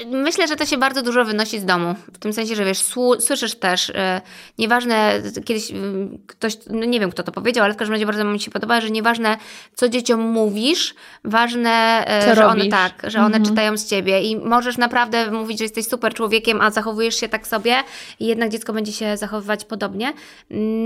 Myślę, 0.07 0.49
że 0.49 0.57
to 0.57 0.67
się 0.67 0.79
bardzo 0.79 1.03
dużo 1.03 1.25
wynosi 1.25 1.61
z 1.61 1.65
domu. 1.65 1.95
W 2.13 2.19
tym 2.19 2.33
sensie, 2.33 2.55
że 2.57 2.65
wiesz, 2.65 2.79
słyszysz 3.19 3.55
też, 3.55 3.91
e, 3.91 4.21
nieważne, 4.59 5.23
kiedyś 5.45 5.71
mm, 5.71 6.19
ktoś, 6.27 6.57
no 6.71 6.85
nie 6.85 7.01
wiem 7.01 7.11
kto 7.11 7.23
to 7.23 7.33
powiedział, 7.33 7.65
ale 7.65 7.75
w 7.75 7.77
każdym 7.77 7.93
razie 7.93 8.07
bardzo 8.07 8.25
mi 8.25 8.41
się 8.41 8.51
podoba, 8.51 8.81
że 8.81 8.91
nieważne 8.91 9.37
co 9.75 9.89
dzieciom 9.89 10.21
mówisz, 10.21 10.95
ważne, 11.25 12.05
Co 12.29 12.35
że 12.35 12.47
one 12.47 12.55
robisz. 12.55 12.71
tak, 12.71 13.03
że 13.11 13.19
one 13.19 13.27
Mhm. 13.37 13.45
czytają 13.45 13.77
z 13.77 13.87
ciebie 13.87 14.23
i 14.23 14.37
możesz 14.37 14.77
naprawdę 14.79 15.31
mówić, 15.31 15.59
że 15.59 15.65
jesteś 15.65 15.87
super 15.87 16.15
człowiekiem, 16.15 16.61
a 16.61 16.71
zachowujesz 16.71 17.21
się 17.21 17.29
tak 17.29 17.47
sobie 17.47 17.77
i 18.21 18.27
jednak 18.27 18.51
dziecko 18.51 18.73
będzie 18.73 18.93
się 18.93 19.17
zachowywać 19.17 19.65
podobnie. 19.65 20.13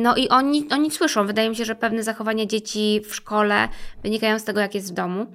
No 0.02 0.16
i 0.16 0.28
oni, 0.28 0.66
oni 0.70 0.90
słyszą. 0.90 1.26
Wydaje 1.26 1.50
mi 1.50 1.56
się, 1.56 1.64
że 1.64 1.74
pewne 1.74 2.02
zachowania 2.02 2.46
dzieci 2.46 3.00
w 3.08 3.14
szkole 3.14 3.68
wynikają 4.02 4.38
z 4.38 4.44
tego, 4.44 4.60
jak 4.60 4.74
jest 4.74 4.90
w 4.90 4.94
domu. 4.94 5.26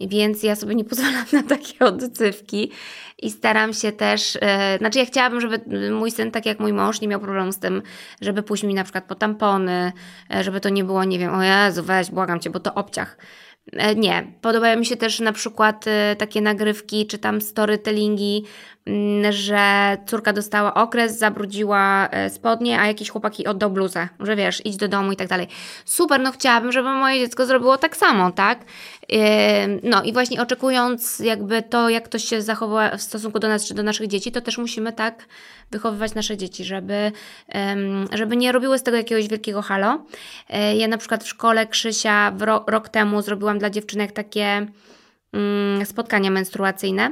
Więc 0.00 0.42
ja 0.42 0.56
sobie 0.56 0.74
nie 0.74 0.84
pozwalam 0.84 1.24
na 1.32 1.42
takie 1.42 1.84
odcywki 1.84 2.70
i 3.18 3.30
staram 3.30 3.72
się 3.72 3.92
też, 3.92 4.38
e, 4.40 4.78
znaczy 4.78 4.98
ja 4.98 5.04
chciałabym, 5.04 5.40
żeby 5.40 5.90
mój 5.90 6.10
syn, 6.10 6.30
tak 6.30 6.46
jak 6.46 6.60
mój 6.60 6.72
mąż, 6.72 7.00
nie 7.00 7.08
miał 7.08 7.20
problemu 7.20 7.52
z 7.52 7.58
tym, 7.58 7.82
żeby 8.20 8.42
pójść 8.42 8.64
mi 8.64 8.74
na 8.74 8.84
przykład 8.84 9.04
po 9.04 9.14
tampony, 9.14 9.92
e, 10.34 10.44
żeby 10.44 10.60
to 10.60 10.68
nie 10.68 10.84
było, 10.84 11.04
nie 11.04 11.18
wiem, 11.18 11.34
o 11.34 11.42
Jezu, 11.42 11.82
weź, 11.82 12.10
błagam 12.10 12.40
Cię, 12.40 12.50
bo 12.50 12.60
to 12.60 12.74
obciach. 12.74 13.16
E, 13.72 13.94
Nie. 13.94 14.32
Podobają 14.40 14.78
mi 14.78 14.86
się 14.86 14.96
też 14.96 15.20
na 15.20 15.32
przykład 15.32 15.84
takie 16.18 16.40
nagrywki, 16.40 17.06
czy 17.06 17.18
tam 17.18 17.40
storytellingi, 17.40 18.44
mm, 18.86 19.32
że 19.32 19.96
córka 20.06 20.32
dostała 20.32 20.74
okres, 20.74 21.18
zabrudziła 21.18 22.08
spodnie, 22.28 22.80
a 22.80 22.86
jakiś 22.86 23.10
chłopaki 23.10 23.46
oddał 23.46 23.70
bluzę, 23.70 24.08
że 24.20 24.36
wiesz, 24.36 24.66
idź 24.66 24.76
do 24.76 24.88
domu 24.88 25.12
i 25.12 25.16
tak 25.16 25.28
dalej. 25.28 25.48
Super, 25.84 26.20
no 26.20 26.32
chciałabym, 26.32 26.72
żeby 26.72 26.88
moje 26.88 27.20
dziecko 27.20 27.46
zrobiło 27.46 27.78
tak 27.78 27.96
samo, 27.96 28.30
tak? 28.30 28.64
No 29.82 30.02
i 30.02 30.12
właśnie 30.12 30.42
oczekując 30.42 31.18
jakby 31.18 31.62
to, 31.62 31.88
jak 31.88 32.04
ktoś 32.04 32.24
się 32.24 32.42
zachowa 32.42 32.96
w 32.96 33.02
stosunku 33.02 33.38
do 33.38 33.48
nas, 33.48 33.66
czy 33.66 33.74
do 33.74 33.82
naszych 33.82 34.06
dzieci, 34.06 34.32
to 34.32 34.40
też 34.40 34.58
musimy 34.58 34.92
tak 34.92 35.26
wychowywać 35.70 36.14
nasze 36.14 36.36
dzieci, 36.36 36.64
żeby, 36.64 37.12
żeby 38.12 38.36
nie 38.36 38.52
robiły 38.52 38.78
z 38.78 38.82
tego 38.82 38.96
jakiegoś 38.96 39.28
wielkiego 39.28 39.62
halo. 39.62 40.04
E, 40.48 40.76
Ja 40.76 40.88
na 40.88 40.98
przykład 40.98 41.24
w 41.24 41.28
szkole 41.28 41.66
Krzysia 41.66 42.32
ro- 42.40 42.64
rok 42.66 42.88
temu 42.88 43.22
zrobiłam 43.22 43.58
dla 43.58 43.70
dziewczynek 43.70 44.12
takie 44.12 44.66
mm, 45.32 45.86
spotkania 45.86 46.30
menstruacyjne. 46.30 47.10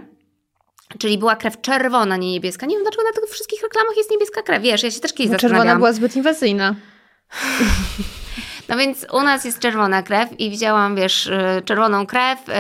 Czyli 0.99 1.19
była 1.19 1.37
krew 1.37 1.61
czerwona, 1.61 2.17
nie 2.17 2.33
niebieska. 2.33 2.67
Nie 2.67 2.77
wiem, 2.77 2.85
dlaczego 2.85 3.03
na 3.05 3.13
tych 3.13 3.31
wszystkich 3.31 3.63
reklamach 3.63 3.97
jest 3.97 4.11
niebieska 4.11 4.43
krew. 4.43 4.63
Wiesz, 4.63 4.83
ja 4.83 4.91
się 4.91 5.01
też 5.01 5.13
kiedyś 5.13 5.33
Bo 5.33 5.39
czerwona 5.39 5.59
zastanawiałam. 5.59 5.79
była 5.79 5.93
zbyt 5.93 6.17
inwazyjna. 6.17 6.75
No 8.69 8.77
więc 8.77 9.07
u 9.13 9.23
nas 9.23 9.45
jest 9.45 9.59
czerwona 9.59 10.03
krew 10.03 10.41
i 10.41 10.51
widziałam, 10.51 10.97
wiesz, 10.97 11.27
y, 11.27 11.63
czerwoną 11.65 12.07
krew, 12.07 12.49
y, 12.49 12.53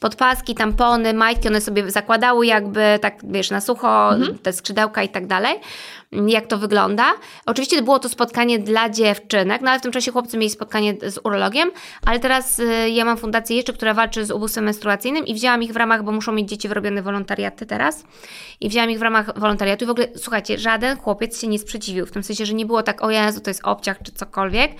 podpaski, 0.00 0.54
tampony, 0.54 1.14
majtki, 1.14 1.48
one 1.48 1.60
sobie 1.60 1.90
zakładały 1.90 2.46
jakby 2.46 2.98
tak, 3.02 3.14
wiesz, 3.24 3.50
na 3.50 3.60
sucho, 3.60 4.10
te 4.42 4.52
skrzydełka 4.52 5.02
i 5.02 5.08
tak 5.08 5.26
dalej. 5.26 5.60
Jak 6.26 6.46
to 6.46 6.58
wygląda. 6.58 7.12
Oczywiście 7.46 7.82
było 7.82 7.98
to 7.98 8.08
spotkanie 8.08 8.58
dla 8.58 8.90
dziewczynek, 8.90 9.62
no 9.62 9.70
ale 9.70 9.78
w 9.78 9.82
tym 9.82 9.92
czasie 9.92 10.12
chłopcy 10.12 10.36
mieli 10.38 10.50
spotkanie 10.50 10.94
z 11.02 11.18
urologiem, 11.24 11.70
ale 12.06 12.18
teraz 12.18 12.58
y, 12.58 12.90
ja 12.90 13.04
mam 13.04 13.16
fundację 13.16 13.56
jeszcze, 13.56 13.72
która 13.72 13.94
walczy 13.94 14.24
z 14.24 14.30
ubóstwem 14.30 14.64
menstruacyjnym 14.64 15.26
i 15.26 15.34
wzięłam 15.34 15.62
ich 15.62 15.72
w 15.72 15.76
ramach, 15.76 16.02
bo 16.02 16.12
muszą 16.12 16.32
mieć 16.32 16.48
dzieci 16.48 16.68
wyrobione 16.68 17.02
wolontariaty 17.02 17.66
teraz 17.66 18.04
i 18.60 18.68
wzięłam 18.68 18.90
ich 18.90 18.98
w 18.98 19.02
ramach 19.02 19.38
wolontariatu 19.38 19.84
i 19.84 19.86
w 19.86 19.90
ogóle, 19.90 20.08
słuchajcie, 20.16 20.58
żaden 20.58 20.96
chłopiec 20.96 21.40
się 21.40 21.46
nie 21.46 21.58
sprzeciwił, 21.58 22.06
w 22.06 22.10
tym 22.10 22.22
sensie, 22.22 22.46
że 22.46 22.54
nie 22.54 22.66
było 22.66 22.82
tak, 22.82 23.04
o 23.04 23.10
Jezu, 23.10 23.40
to 23.40 23.50
jest 23.50 23.60
obciach 23.64 24.02
czy 24.02 24.12
cokolwiek, 24.12 24.72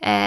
e, 0.00 0.17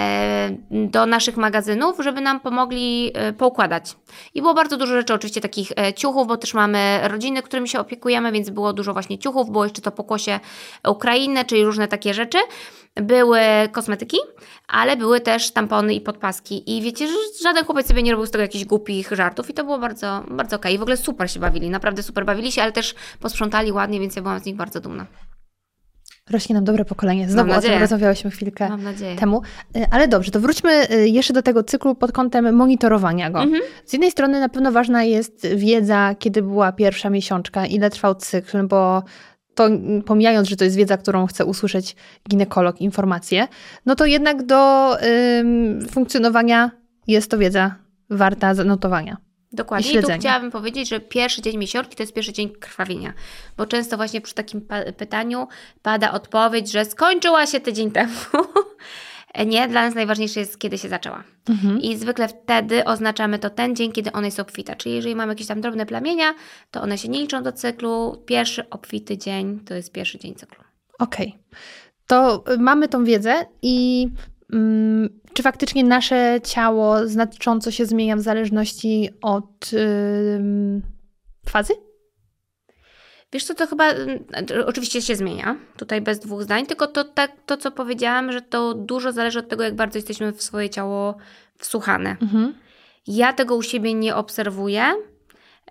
do 0.70 1.06
naszych 1.06 1.36
magazynów, 1.36 1.96
żeby 1.98 2.20
nam 2.20 2.40
pomogli 2.40 3.10
e, 3.14 3.32
poukładać. 3.32 3.96
I 4.34 4.40
było 4.40 4.54
bardzo 4.54 4.76
dużo 4.76 4.94
rzeczy, 4.94 5.14
oczywiście 5.14 5.40
takich 5.40 5.72
e, 5.76 5.94
ciuchów, 5.94 6.26
bo 6.26 6.36
też 6.36 6.54
mamy 6.54 7.00
rodziny, 7.02 7.42
którymi 7.42 7.68
się 7.68 7.80
opiekujemy, 7.80 8.32
więc 8.32 8.50
było 8.50 8.72
dużo 8.72 8.92
właśnie 8.92 9.18
ciuchów, 9.18 9.50
było 9.50 9.64
jeszcze 9.64 9.82
to 9.82 9.90
pokłosie 9.90 10.40
Ukrainy, 10.88 11.44
czyli 11.44 11.64
różne 11.64 11.88
takie 11.88 12.14
rzeczy. 12.14 12.38
Były 12.94 13.40
kosmetyki, 13.72 14.16
ale 14.68 14.96
były 14.96 15.20
też 15.20 15.50
tampony 15.50 15.94
i 15.94 16.00
podpaski. 16.00 16.76
I 16.76 16.82
wiecie, 16.82 17.08
że 17.08 17.14
żaden 17.42 17.64
chłopiec 17.64 17.88
sobie 17.88 18.02
nie 18.02 18.12
robił 18.12 18.26
z 18.26 18.30
tego 18.30 18.42
jakichś 18.42 18.64
głupich 18.64 19.10
żartów 19.12 19.50
i 19.50 19.54
to 19.54 19.64
było 19.64 19.78
bardzo, 19.78 20.24
bardzo 20.30 20.56
okej. 20.56 20.74
I 20.74 20.78
w 20.78 20.82
ogóle 20.82 20.96
super 20.96 21.30
się 21.30 21.40
bawili, 21.40 21.70
naprawdę 21.70 22.02
super 22.02 22.24
bawili 22.24 22.52
się, 22.52 22.62
ale 22.62 22.72
też 22.72 22.94
posprzątali 23.20 23.72
ładnie, 23.72 24.00
więc 24.00 24.16
ja 24.16 24.22
byłam 24.22 24.38
z 24.38 24.44
nich 24.44 24.56
bardzo 24.56 24.80
dumna. 24.80 25.06
Rośnie 26.32 26.54
nam 26.54 26.64
dobre 26.64 26.84
pokolenie. 26.84 27.30
Znowu 27.30 27.52
o 27.52 27.60
tym 27.60 27.80
rozmawiałyśmy 27.80 28.30
chwilkę 28.30 28.68
temu. 29.18 29.42
Y, 29.76 29.86
Ale 29.90 30.08
dobrze, 30.08 30.30
to 30.30 30.40
wróćmy 30.40 30.90
y, 30.90 31.08
jeszcze 31.08 31.34
do 31.34 31.42
tego 31.42 31.62
cyklu 31.62 31.94
pod 31.94 32.12
kątem 32.12 32.54
monitorowania 32.54 33.30
go. 33.30 33.42
Mhm. 33.42 33.62
Z 33.84 33.92
jednej 33.92 34.10
strony 34.10 34.40
na 34.40 34.48
pewno 34.48 34.72
ważna 34.72 35.04
jest 35.04 35.46
wiedza, 35.46 36.14
kiedy 36.18 36.42
była 36.42 36.72
pierwsza 36.72 37.10
miesiączka, 37.10 37.66
ile 37.66 37.90
trwał 37.90 38.14
cykl, 38.14 38.66
bo 38.66 39.02
to 39.54 39.68
pomijając, 40.06 40.48
że 40.48 40.56
to 40.56 40.64
jest 40.64 40.76
wiedza, 40.76 40.96
którą 40.96 41.26
chce 41.26 41.44
usłyszeć 41.44 41.96
ginekolog, 42.30 42.80
informacje, 42.80 43.48
no 43.86 43.94
to 43.94 44.06
jednak 44.06 44.46
do 44.46 44.92
ym, 45.38 45.88
funkcjonowania 45.90 46.70
jest 47.06 47.30
to 47.30 47.38
wiedza 47.38 47.74
warta 48.10 48.54
zanotowania. 48.54 49.16
Dokładnie. 49.52 49.92
I 49.92 49.96
I, 49.96 50.02
tu 50.02 50.08
chciałabym 50.20 50.50
powiedzieć, 50.50 50.88
że 50.88 51.00
pierwszy 51.00 51.42
dzień 51.42 51.56
miesiączki 51.56 51.96
to 51.96 52.02
jest 52.02 52.12
pierwszy 52.12 52.32
dzień 52.32 52.50
krwawienia. 52.50 53.12
Bo 53.56 53.66
często 53.66 53.96
właśnie 53.96 54.20
przy 54.20 54.34
takim 54.34 54.60
pa- 54.60 54.92
pytaniu 54.92 55.48
pada 55.82 56.12
odpowiedź, 56.12 56.72
że 56.72 56.84
skończyła 56.84 57.46
się 57.46 57.60
tydzień 57.60 57.90
temu. 58.00 58.12
Nie, 59.46 59.68
dla 59.68 59.82
nas 59.82 59.94
najważniejsze 59.94 60.40
jest, 60.40 60.58
kiedy 60.58 60.78
się 60.78 60.88
zaczęła. 60.88 61.24
I 61.80 61.96
zwykle 61.96 62.28
wtedy 62.28 62.84
oznaczamy 62.84 63.38
to 63.38 63.50
ten 63.50 63.76
dzień, 63.76 63.92
kiedy 63.92 64.12
ona 64.12 64.26
jest 64.26 64.40
obfita. 64.40 64.76
Czyli 64.76 64.94
jeżeli 64.94 65.14
mamy 65.14 65.32
jakieś 65.32 65.46
tam 65.46 65.60
drobne 65.60 65.86
plamienia, 65.86 66.34
to 66.70 66.82
one 66.82 66.98
się 66.98 67.08
nie 67.08 67.20
liczą 67.20 67.42
do 67.42 67.52
cyklu. 67.52 68.22
Pierwszy 68.26 68.70
obfity 68.70 69.18
dzień 69.18 69.60
to 69.60 69.74
jest 69.74 69.92
pierwszy 69.92 70.18
dzień 70.18 70.34
cyklu. 70.34 70.64
Okej. 70.98 71.38
To 72.06 72.44
y, 72.52 72.58
mamy 72.58 72.88
tą 72.88 73.04
wiedzę 73.04 73.46
i 73.62 74.08
mm, 74.52 75.20
czy 75.34 75.42
faktycznie 75.42 75.84
nasze 75.84 76.40
ciało 76.44 77.08
znacząco 77.08 77.70
się 77.70 77.86
zmienia 77.86 78.16
w 78.16 78.20
zależności 78.20 79.08
od 79.22 79.70
ym, 79.72 80.82
fazy? 81.48 81.74
Wiesz 83.32 83.44
co, 83.44 83.54
to 83.54 83.66
chyba 83.66 83.84
mm, 83.90 84.24
oczywiście 84.66 85.02
się 85.02 85.16
zmienia, 85.16 85.56
tutaj 85.76 86.00
bez 86.00 86.18
dwóch 86.18 86.42
zdań, 86.42 86.66
tylko 86.66 86.86
to, 86.86 87.04
tak, 87.04 87.32
to 87.46 87.56
co 87.56 87.70
powiedziałam, 87.70 88.32
że 88.32 88.42
to 88.42 88.74
dużo 88.74 89.12
zależy 89.12 89.38
od 89.38 89.48
tego, 89.48 89.64
jak 89.64 89.74
bardzo 89.74 89.98
jesteśmy 89.98 90.32
w 90.32 90.42
swoje 90.42 90.70
ciało 90.70 91.16
wsłuchane. 91.58 92.16
Mhm. 92.22 92.54
Ja 93.06 93.32
tego 93.32 93.56
u 93.56 93.62
siebie 93.62 93.94
nie 93.94 94.16
obserwuję, 94.16 94.94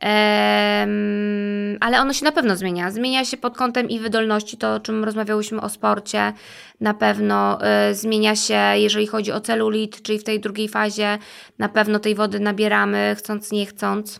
em, 0.01 1.77
ale 1.79 2.01
ono 2.01 2.13
się 2.13 2.25
na 2.25 2.31
pewno 2.31 2.55
zmienia. 2.55 2.91
Zmienia 2.91 3.25
się 3.25 3.37
pod 3.37 3.57
kątem 3.57 3.89
i 3.89 3.99
wydolności, 3.99 4.57
to 4.57 4.75
o 4.75 4.79
czym 4.79 5.03
rozmawiałyśmy 5.03 5.61
o 5.61 5.69
sporcie, 5.69 6.33
na 6.81 6.93
pewno 6.93 7.59
y, 7.91 7.95
zmienia 7.95 8.35
się, 8.35 8.59
jeżeli 8.75 9.07
chodzi 9.07 9.31
o 9.31 9.41
celulit, 9.41 10.01
czyli 10.01 10.19
w 10.19 10.23
tej 10.23 10.39
drugiej 10.39 10.69
fazie, 10.69 11.17
na 11.59 11.69
pewno 11.69 11.99
tej 11.99 12.15
wody 12.15 12.39
nabieramy, 12.39 13.15
chcąc 13.17 13.51
nie 13.51 13.65
chcąc. 13.65 14.19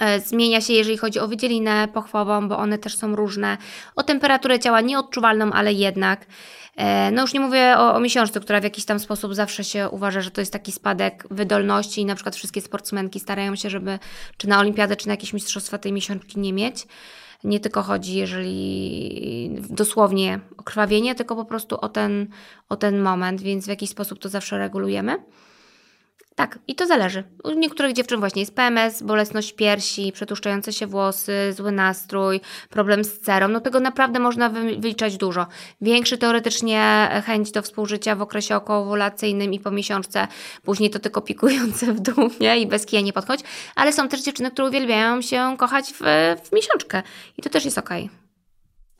E, 0.00 0.20
Zmienia 0.20 0.60
się, 0.60 0.72
jeżeli 0.72 0.96
chodzi 0.98 1.20
o 1.20 1.28
wydzielinę 1.28 1.88
pochwową, 1.88 2.48
bo 2.48 2.58
one 2.58 2.78
też 2.78 2.96
są 2.96 3.16
różne. 3.16 3.58
O 3.96 4.02
temperaturę 4.02 4.58
ciała 4.58 4.80
nieodczuwalną, 4.80 5.52
ale 5.52 5.72
jednak. 5.72 6.26
E, 6.76 7.10
No 7.10 7.22
już 7.22 7.34
nie 7.34 7.40
mówię 7.40 7.74
o, 7.78 7.94
o 7.94 8.00
miesiączce, 8.00 8.40
która 8.40 8.60
w 8.60 8.64
jakiś 8.64 8.84
tam 8.84 8.98
sposób 8.98 9.34
zawsze 9.34 9.64
się 9.64 9.88
uważa, 9.88 10.20
że 10.20 10.30
to 10.30 10.40
jest 10.40 10.52
taki 10.52 10.72
spadek 10.72 11.26
wydolności 11.30 12.00
i 12.00 12.04
na 12.04 12.14
przykład 12.14 12.36
wszystkie 12.36 12.60
sportsmenki 12.60 13.20
starają 13.20 13.56
się, 13.56 13.70
żeby 13.70 13.98
czy 14.36 14.48
na 14.48 14.60
olimpiadę, 14.60 14.96
czy 14.96 15.06
na 15.06 15.12
jakieś 15.12 15.32
mistrzostwa 15.32 15.78
tej 15.78 15.92
miesiączki 15.92 16.40
nie 16.40 16.52
mieć. 16.52 16.86
Nie 17.44 17.60
tylko 17.60 17.82
chodzi, 17.82 18.14
jeżeli 18.14 19.50
dosłownie 19.70 20.40
o 20.56 20.62
krwawienie, 20.62 21.14
tylko 21.14 21.36
po 21.36 21.44
prostu 21.44 21.80
o 21.80 21.88
ten, 21.88 22.26
o 22.68 22.76
ten 22.76 23.00
moment, 23.00 23.40
więc 23.40 23.64
w 23.64 23.68
jakiś 23.68 23.90
sposób 23.90 24.18
to 24.18 24.28
zawsze 24.28 24.58
regulujemy. 24.58 25.16
Tak, 26.34 26.58
i 26.68 26.74
to 26.74 26.86
zależy. 26.86 27.24
U 27.44 27.50
niektórych 27.50 27.92
dziewczyn 27.92 28.20
właśnie 28.20 28.42
jest 28.42 28.54
PMS, 28.54 29.02
bolesność 29.02 29.52
piersi, 29.52 30.12
przetłuszczające 30.12 30.72
się 30.72 30.86
włosy, 30.86 31.52
zły 31.52 31.72
nastrój, 31.72 32.40
problem 32.70 33.04
z 33.04 33.20
cerą. 33.20 33.48
No 33.48 33.60
tego 33.60 33.80
naprawdę 33.80 34.18
można 34.18 34.48
wyliczać 34.48 35.16
dużo. 35.16 35.46
Większy 35.80 36.18
teoretycznie 36.18 37.08
chęć 37.26 37.52
do 37.52 37.62
współżycia 37.62 38.16
w 38.16 38.22
okresie 38.22 38.56
okołowulacyjnym 38.56 39.52
i 39.52 39.60
po 39.60 39.70
miesiączce, 39.70 40.28
później 40.62 40.90
to 40.90 40.98
tylko 40.98 41.20
pikujące 41.20 41.86
w 41.92 42.00
dół, 42.00 42.30
nie? 42.40 42.58
I 42.58 42.66
bez 42.66 42.86
kija 42.86 43.02
nie 43.02 43.12
podchodź. 43.12 43.40
Ale 43.74 43.92
są 43.92 44.08
też 44.08 44.22
dziewczyny, 44.22 44.50
które 44.50 44.68
uwielbiają 44.68 45.22
się 45.22 45.54
kochać 45.58 45.92
w, 45.92 46.00
w 46.44 46.52
miesiączkę 46.52 47.02
i 47.38 47.42
to 47.42 47.50
też 47.50 47.64
jest 47.64 47.78
okej. 47.78 48.04
Okay. 48.04 48.22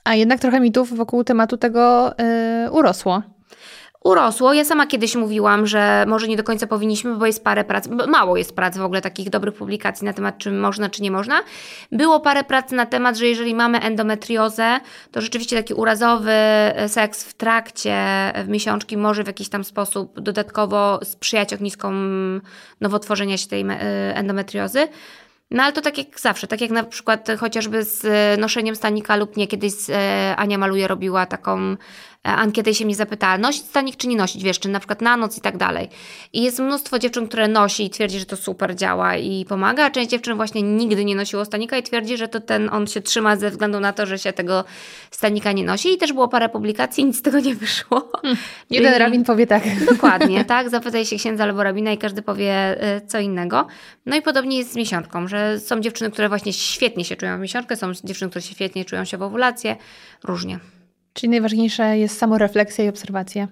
A 0.05 0.14
jednak 0.14 0.41
trochę 0.41 0.61
mitów 0.61 0.97
wokół 0.97 1.24
tematu 1.24 1.57
tego 1.57 2.14
yy, 2.64 2.70
urosło 2.70 3.22
urosło. 4.05 4.53
Ja 4.53 4.64
sama 4.64 4.86
kiedyś 4.86 5.16
mówiłam, 5.16 5.66
że 5.66 6.05
może 6.09 6.28
nie 6.28 6.36
do 6.36 6.44
końca 6.44 6.66
powinniśmy, 6.66 7.16
bo 7.16 7.26
jest 7.26 7.44
parę 7.44 7.64
prac, 7.64 7.88
mało 8.09 8.36
jest 8.36 8.57
prac 8.57 8.78
w 8.78 8.82
ogóle 8.82 9.00
takich 9.00 9.30
dobrych 9.30 9.55
publikacji 9.55 10.05
na 10.05 10.12
temat, 10.12 10.38
czy 10.38 10.50
można, 10.50 10.88
czy 10.88 11.03
nie 11.03 11.11
można. 11.11 11.40
Było 11.92 12.20
parę 12.20 12.44
prac 12.44 12.70
na 12.70 12.86
temat, 12.86 13.16
że 13.16 13.26
jeżeli 13.26 13.55
mamy 13.55 13.80
endometriozę, 13.80 14.80
to 15.11 15.20
rzeczywiście 15.20 15.57
taki 15.57 15.74
urazowy 15.74 16.32
e, 16.32 16.88
seks 16.88 17.24
w 17.24 17.34
trakcie 17.34 17.96
w 18.44 18.48
miesiączki 18.48 18.96
może 18.96 19.24
w 19.24 19.26
jakiś 19.26 19.48
tam 19.48 19.64
sposób 19.64 20.20
dodatkowo 20.20 21.00
sprzyjać 21.05 21.55
ogniskom 21.55 22.40
nowotworzenia 22.80 23.38
się 23.38 23.48
tej 23.48 23.61
e, 23.61 23.76
endometriozy. 24.16 24.88
No 25.50 25.62
ale 25.62 25.72
to 25.72 25.80
tak 25.80 25.98
jak 25.98 26.20
zawsze, 26.20 26.46
tak 26.46 26.61
jak 26.61 26.70
na 26.70 26.84
przykład 26.84 27.28
chociażby 27.40 27.84
z 27.84 28.05
e, 28.05 28.40
noszeniem 28.40 28.76
stanika 28.76 29.16
lub 29.16 29.36
nie, 29.36 29.46
kiedyś 29.46 29.72
Ania 30.36 30.59
Maluje 30.59 30.88
robiła 30.88 31.26
taką 31.26 31.76
E, 32.11 32.11
ankietę 32.22 32.74
się 32.74 32.84
mnie 32.84 32.94
zapytała, 32.94 33.38
nosić 33.38 33.62
stanik 33.62 33.96
czy 33.96 34.08
nie 34.08 34.16
nosić, 34.16 34.42
wiesz, 34.42 34.58
czy 34.58 34.68
na 34.68 34.78
przykład 34.78 35.00
na 35.00 35.16
noc 35.16 35.38
i 35.38 35.40
tak 35.40 35.56
dalej. 35.56 35.88
I 36.32 36.42
jest 36.42 36.58
mnóstwo 36.58 36.98
dziewczyn, 36.98 37.28
które 37.28 37.48
nosi 37.48 37.84
i 37.84 37.90
twierdzi, 37.90 38.18
że 38.18 38.26
to 38.26 38.36
super 38.36 38.76
działa 38.76 39.16
i 39.16 39.44
pomaga, 39.44 39.84
a 39.84 39.90
część 39.90 40.10
dziewczyn 40.10 40.36
właśnie 40.36 40.62
nigdy 40.62 41.04
nie 41.04 41.14
nosiło 41.14 41.44
stanika 41.44 41.76
i 41.76 41.82
twierdzi, 41.82 42.16
że 42.16 42.28
to 42.28 42.40
ten, 42.40 42.68
on 42.72 42.86
się 42.86 43.00
trzyma 43.00 43.36
ze 43.36 43.50
względu 43.50 43.80
na 43.80 43.92
to, 43.92 44.06
że 44.06 44.18
się 44.18 44.32
tego 44.32 44.64
stanika 45.10 45.52
nie 45.52 45.64
nosi 45.64 45.92
i 45.92 45.98
też 45.98 46.12
było 46.12 46.28
parę 46.28 46.48
publikacji, 46.48 47.04
nic 47.04 47.18
z 47.18 47.22
tego 47.22 47.40
nie 47.40 47.54
wyszło. 47.54 48.10
Hmm. 48.22 48.40
Jeden 48.70 48.94
rabin 48.94 49.24
powie 49.24 49.46
tak. 49.46 49.62
Dokładnie, 49.84 50.44
tak, 50.54 50.70
zapytaj 50.70 51.06
się 51.06 51.16
księdza 51.16 51.44
albo 51.44 51.62
rabina 51.62 51.92
i 51.92 51.98
każdy 51.98 52.22
powie 52.22 52.52
e, 52.82 53.00
co 53.00 53.18
innego. 53.18 53.66
No 54.06 54.16
i 54.16 54.22
podobnie 54.22 54.58
jest 54.58 54.72
z 54.72 54.76
miesiączką, 54.76 55.28
że 55.28 55.60
są 55.60 55.80
dziewczyny, 55.80 56.10
które 56.10 56.28
właśnie 56.28 56.52
świetnie 56.52 57.04
się 57.04 57.16
czują 57.16 57.36
w 57.36 57.40
miesiączkę, 57.40 57.76
są 57.76 57.92
dziewczyny, 58.04 58.30
które 58.30 58.42
się 58.42 58.54
świetnie 58.54 58.84
czują 58.84 59.04
się 59.04 59.18
w 59.18 59.22
owulację, 59.22 59.76
różnie. 60.24 60.58
Czyli 61.12 61.30
najważniejsze 61.30 61.98
jest 61.98 62.18
samorefleksja 62.18 62.84
i 62.84 62.88
obserwacja. 62.88 63.48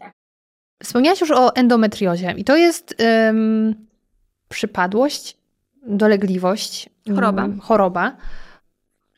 Wspomniałaś 0.83 1.21
już 1.21 1.31
o 1.31 1.55
endometriozie 1.55 2.35
i 2.37 2.45
to 2.45 2.57
jest 2.57 2.95
um, 3.27 3.75
przypadłość, 4.49 5.37
dolegliwość, 5.87 6.89
choroba. 7.15 7.43
Um, 7.43 7.61
choroba, 7.61 8.17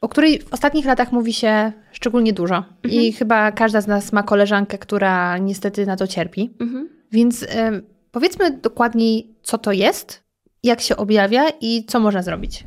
o 0.00 0.08
której 0.08 0.40
w 0.40 0.52
ostatnich 0.52 0.84
latach 0.84 1.12
mówi 1.12 1.32
się 1.32 1.72
szczególnie 1.92 2.32
dużo. 2.32 2.56
Mhm. 2.56 3.02
I 3.02 3.12
chyba 3.12 3.52
każda 3.52 3.80
z 3.80 3.86
nas 3.86 4.12
ma 4.12 4.22
koleżankę, 4.22 4.78
która 4.78 5.38
niestety 5.38 5.86
na 5.86 5.96
to 5.96 6.06
cierpi. 6.06 6.50
Mhm. 6.60 6.88
Więc 7.12 7.46
um, 7.56 7.82
powiedzmy 8.10 8.50
dokładniej, 8.50 9.34
co 9.42 9.58
to 9.58 9.72
jest, 9.72 10.22
jak 10.62 10.80
się 10.80 10.96
objawia 10.96 11.44
i 11.60 11.84
co 11.84 12.00
można 12.00 12.22
zrobić. 12.22 12.64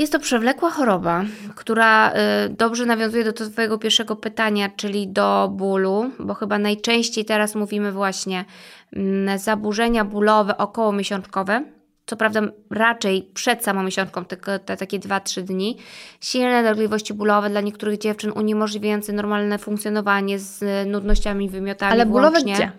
Jest 0.00 0.12
to 0.12 0.18
przewlekła 0.18 0.70
choroba, 0.70 1.24
która 1.54 2.12
y, 2.12 2.14
dobrze 2.48 2.86
nawiązuje 2.86 3.24
do 3.24 3.32
Twojego 3.32 3.78
pierwszego 3.78 4.16
pytania, 4.16 4.70
czyli 4.76 5.08
do 5.08 5.48
bólu, 5.52 6.10
bo 6.18 6.34
chyba 6.34 6.58
najczęściej 6.58 7.24
teraz 7.24 7.54
mówimy 7.54 7.92
właśnie 7.92 8.44
mm, 8.92 9.38
zaburzenia 9.38 10.04
bólowe 10.04 10.56
okołomiesiączkowe, 10.58 11.64
co 12.06 12.16
prawda 12.16 12.40
raczej 12.70 13.30
przed 13.34 13.64
samą 13.64 13.82
miesiączką, 13.82 14.24
tylko 14.24 14.58
te 14.58 14.76
takie 14.76 14.98
2-3 14.98 15.42
dni. 15.42 15.76
Silne 16.20 16.62
dolegliwości 16.62 17.14
bólowe 17.14 17.50
dla 17.50 17.60
niektórych 17.60 17.98
dziewczyn 17.98 18.32
uniemożliwiające 18.36 19.12
normalne 19.12 19.58
funkcjonowanie 19.58 20.38
z 20.38 20.88
nudnościami, 20.88 21.48
wymiotami 21.48 21.92
Ale 21.92 22.06
bólowe 22.06 22.30
włącznie. 22.30 22.54
gdzie? 22.54 22.72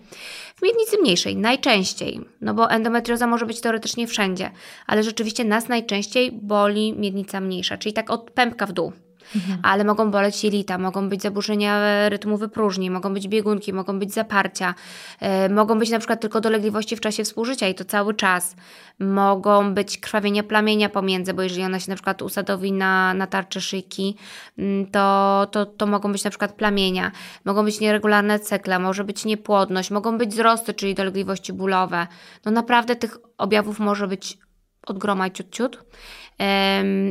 Miednicy 0.62 0.98
mniejszej, 0.98 1.36
najczęściej, 1.36 2.20
no 2.40 2.54
bo 2.54 2.70
endometrioza 2.70 3.26
może 3.26 3.46
być 3.46 3.60
teoretycznie 3.60 4.06
wszędzie, 4.06 4.50
ale 4.86 5.02
rzeczywiście 5.02 5.44
nas 5.44 5.68
najczęściej 5.68 6.32
boli 6.32 6.92
miednica 6.98 7.40
mniejsza, 7.40 7.78
czyli 7.78 7.92
tak 7.92 8.10
od 8.10 8.30
pępka 8.30 8.66
w 8.66 8.72
dół. 8.72 8.92
Mhm. 9.36 9.58
Ale 9.62 9.84
mogą 9.84 10.10
boleć 10.10 10.44
jelita, 10.44 10.78
mogą 10.78 11.08
być 11.08 11.22
zaburzenia 11.22 12.08
rytmu 12.08 12.36
wypróżni, 12.36 12.90
mogą 12.90 13.14
być 13.14 13.28
biegunki, 13.28 13.72
mogą 13.72 13.98
być 13.98 14.12
zaparcia, 14.12 14.74
yy, 15.20 15.28
mogą 15.48 15.78
być 15.78 15.90
na 15.90 15.98
przykład 15.98 16.20
tylko 16.20 16.40
dolegliwości 16.40 16.96
w 16.96 17.00
czasie 17.00 17.24
współżycia 17.24 17.68
i 17.68 17.74
to 17.74 17.84
cały 17.84 18.14
czas. 18.14 18.56
Mogą 18.98 19.74
być 19.74 19.98
krwawienia 19.98 20.42
plamienia 20.42 20.88
pomiędzy, 20.88 21.34
bo 21.34 21.42
jeżeli 21.42 21.64
ona 21.64 21.80
się 21.80 21.90
na 21.90 21.96
przykład 21.96 22.22
usadowi 22.22 22.72
na, 22.72 23.14
na 23.14 23.26
tarczy 23.26 23.60
szyjki, 23.60 24.16
yy, 24.56 24.86
to, 24.92 25.46
to, 25.50 25.66
to 25.66 25.86
mogą 25.86 26.12
być 26.12 26.24
na 26.24 26.30
przykład 26.30 26.52
plamienia, 26.52 27.10
mogą 27.44 27.64
być 27.64 27.80
nieregularne 27.80 28.38
cykle, 28.38 28.78
może 28.78 29.04
być 29.04 29.24
niepłodność, 29.24 29.90
mogą 29.90 30.18
być 30.18 30.30
wzrosty, 30.30 30.74
czyli 30.74 30.94
dolegliwości 30.94 31.52
bólowe. 31.52 32.06
No 32.44 32.52
naprawdę 32.52 32.96
tych 32.96 33.18
objawów 33.38 33.78
może 33.78 34.08
być 34.08 34.38
od 34.86 34.98
groma 34.98 35.30
ciut, 35.30 35.50
ciut. 35.50 35.84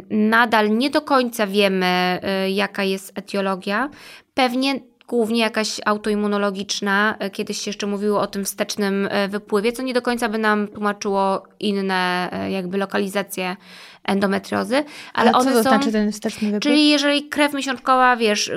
Nadal 0.09 0.77
nie 0.77 0.89
do 0.89 1.01
końca 1.01 1.47
wiemy, 1.47 2.19
y, 2.45 2.51
jaka 2.51 2.83
jest 2.83 3.17
etiologia. 3.17 3.89
Pewnie 4.33 4.79
głównie 5.11 5.41
jakaś 5.41 5.81
autoimmunologiczna. 5.85 7.15
E, 7.19 7.29
kiedyś 7.29 7.61
się 7.61 7.69
jeszcze 7.69 7.87
mówiło 7.87 8.21
o 8.21 8.27
tym 8.27 8.45
wstecznym 8.45 9.07
e, 9.11 9.27
wypływie, 9.27 9.71
co 9.71 9.83
nie 9.83 9.93
do 9.93 10.01
końca 10.01 10.29
by 10.29 10.37
nam 10.37 10.67
tłumaczyło 10.67 11.43
inne 11.59 12.29
jakby 12.49 12.77
lokalizacje 12.77 13.55
endometriozy, 14.03 14.83
ale, 15.13 15.31
ale 15.31 15.43
co 15.43 15.53
są, 15.53 15.61
znaczy 15.61 15.91
ten 15.91 16.11
wsteczny 16.11 16.47
wypływ? 16.47 16.63
Czyli 16.63 16.89
jeżeli 16.89 17.29
krew 17.29 17.53
miesiączkowa, 17.53 18.17
wiesz, 18.17 18.51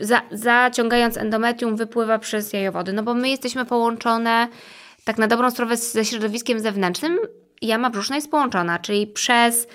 za, 0.00 0.22
zaciągając 0.30 1.16
endometrium 1.16 1.76
wypływa 1.76 2.18
przez 2.18 2.52
jajowody, 2.52 2.92
no 2.92 3.02
bo 3.02 3.14
my 3.14 3.28
jesteśmy 3.28 3.64
połączone 3.64 4.48
tak 5.04 5.18
na 5.18 5.26
dobrą 5.26 5.50
sprawę 5.50 5.76
ze 5.76 6.04
środowiskiem 6.04 6.60
zewnętrznym, 6.60 7.18
jama 7.62 7.90
brzuszna 7.90 8.16
jest 8.16 8.30
połączona, 8.30 8.78
czyli 8.78 9.06
przez 9.06 9.66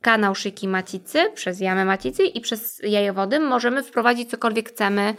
kanał 0.00 0.34
szyjki 0.34 0.68
macicy, 0.68 1.30
przez 1.34 1.60
jamę 1.60 1.84
macicy 1.84 2.24
i 2.24 2.40
przez 2.40 2.80
jajowody 2.82 3.40
możemy 3.40 3.82
wprowadzić 3.82 4.30
cokolwiek 4.30 4.68
chcemy 4.68 5.14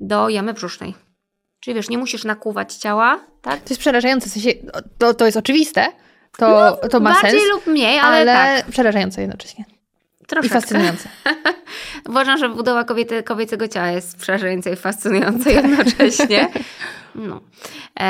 do 0.00 0.28
jamy 0.28 0.54
brzusznej. 0.54 0.94
Czyli 1.60 1.74
wiesz, 1.74 1.88
nie 1.88 1.98
musisz 1.98 2.24
nakuwać 2.24 2.74
ciała, 2.74 3.20
tak? 3.42 3.60
To 3.60 3.70
jest 3.70 3.80
przerażające, 3.80 4.28
w 4.28 4.32
sensie, 4.32 4.50
to, 4.98 5.14
to 5.14 5.26
jest 5.26 5.36
oczywiste, 5.36 5.86
to, 6.36 6.48
no, 6.82 6.88
to 6.88 7.00
ma 7.00 7.12
bardziej 7.12 7.40
sens. 7.40 7.52
lub 7.52 7.66
mniej, 7.66 7.98
ale, 7.98 8.32
ale 8.32 8.56
tak. 8.62 8.70
przerażające 8.70 9.20
jednocześnie. 9.20 9.64
Troszeczkę. 10.26 10.58
I 10.58 10.60
fascynujące. 10.60 11.08
Uważam, 12.08 12.38
że 12.38 12.48
budowa 12.48 12.84
kobiety, 12.84 13.22
kobiecego 13.22 13.68
ciała 13.68 13.88
jest 13.88 14.18
przerażająca 14.18 14.70
i 14.70 14.76
fascynująca 14.76 15.50
jednocześnie. 15.50 16.48
No. 17.14 17.40
E, 18.00 18.04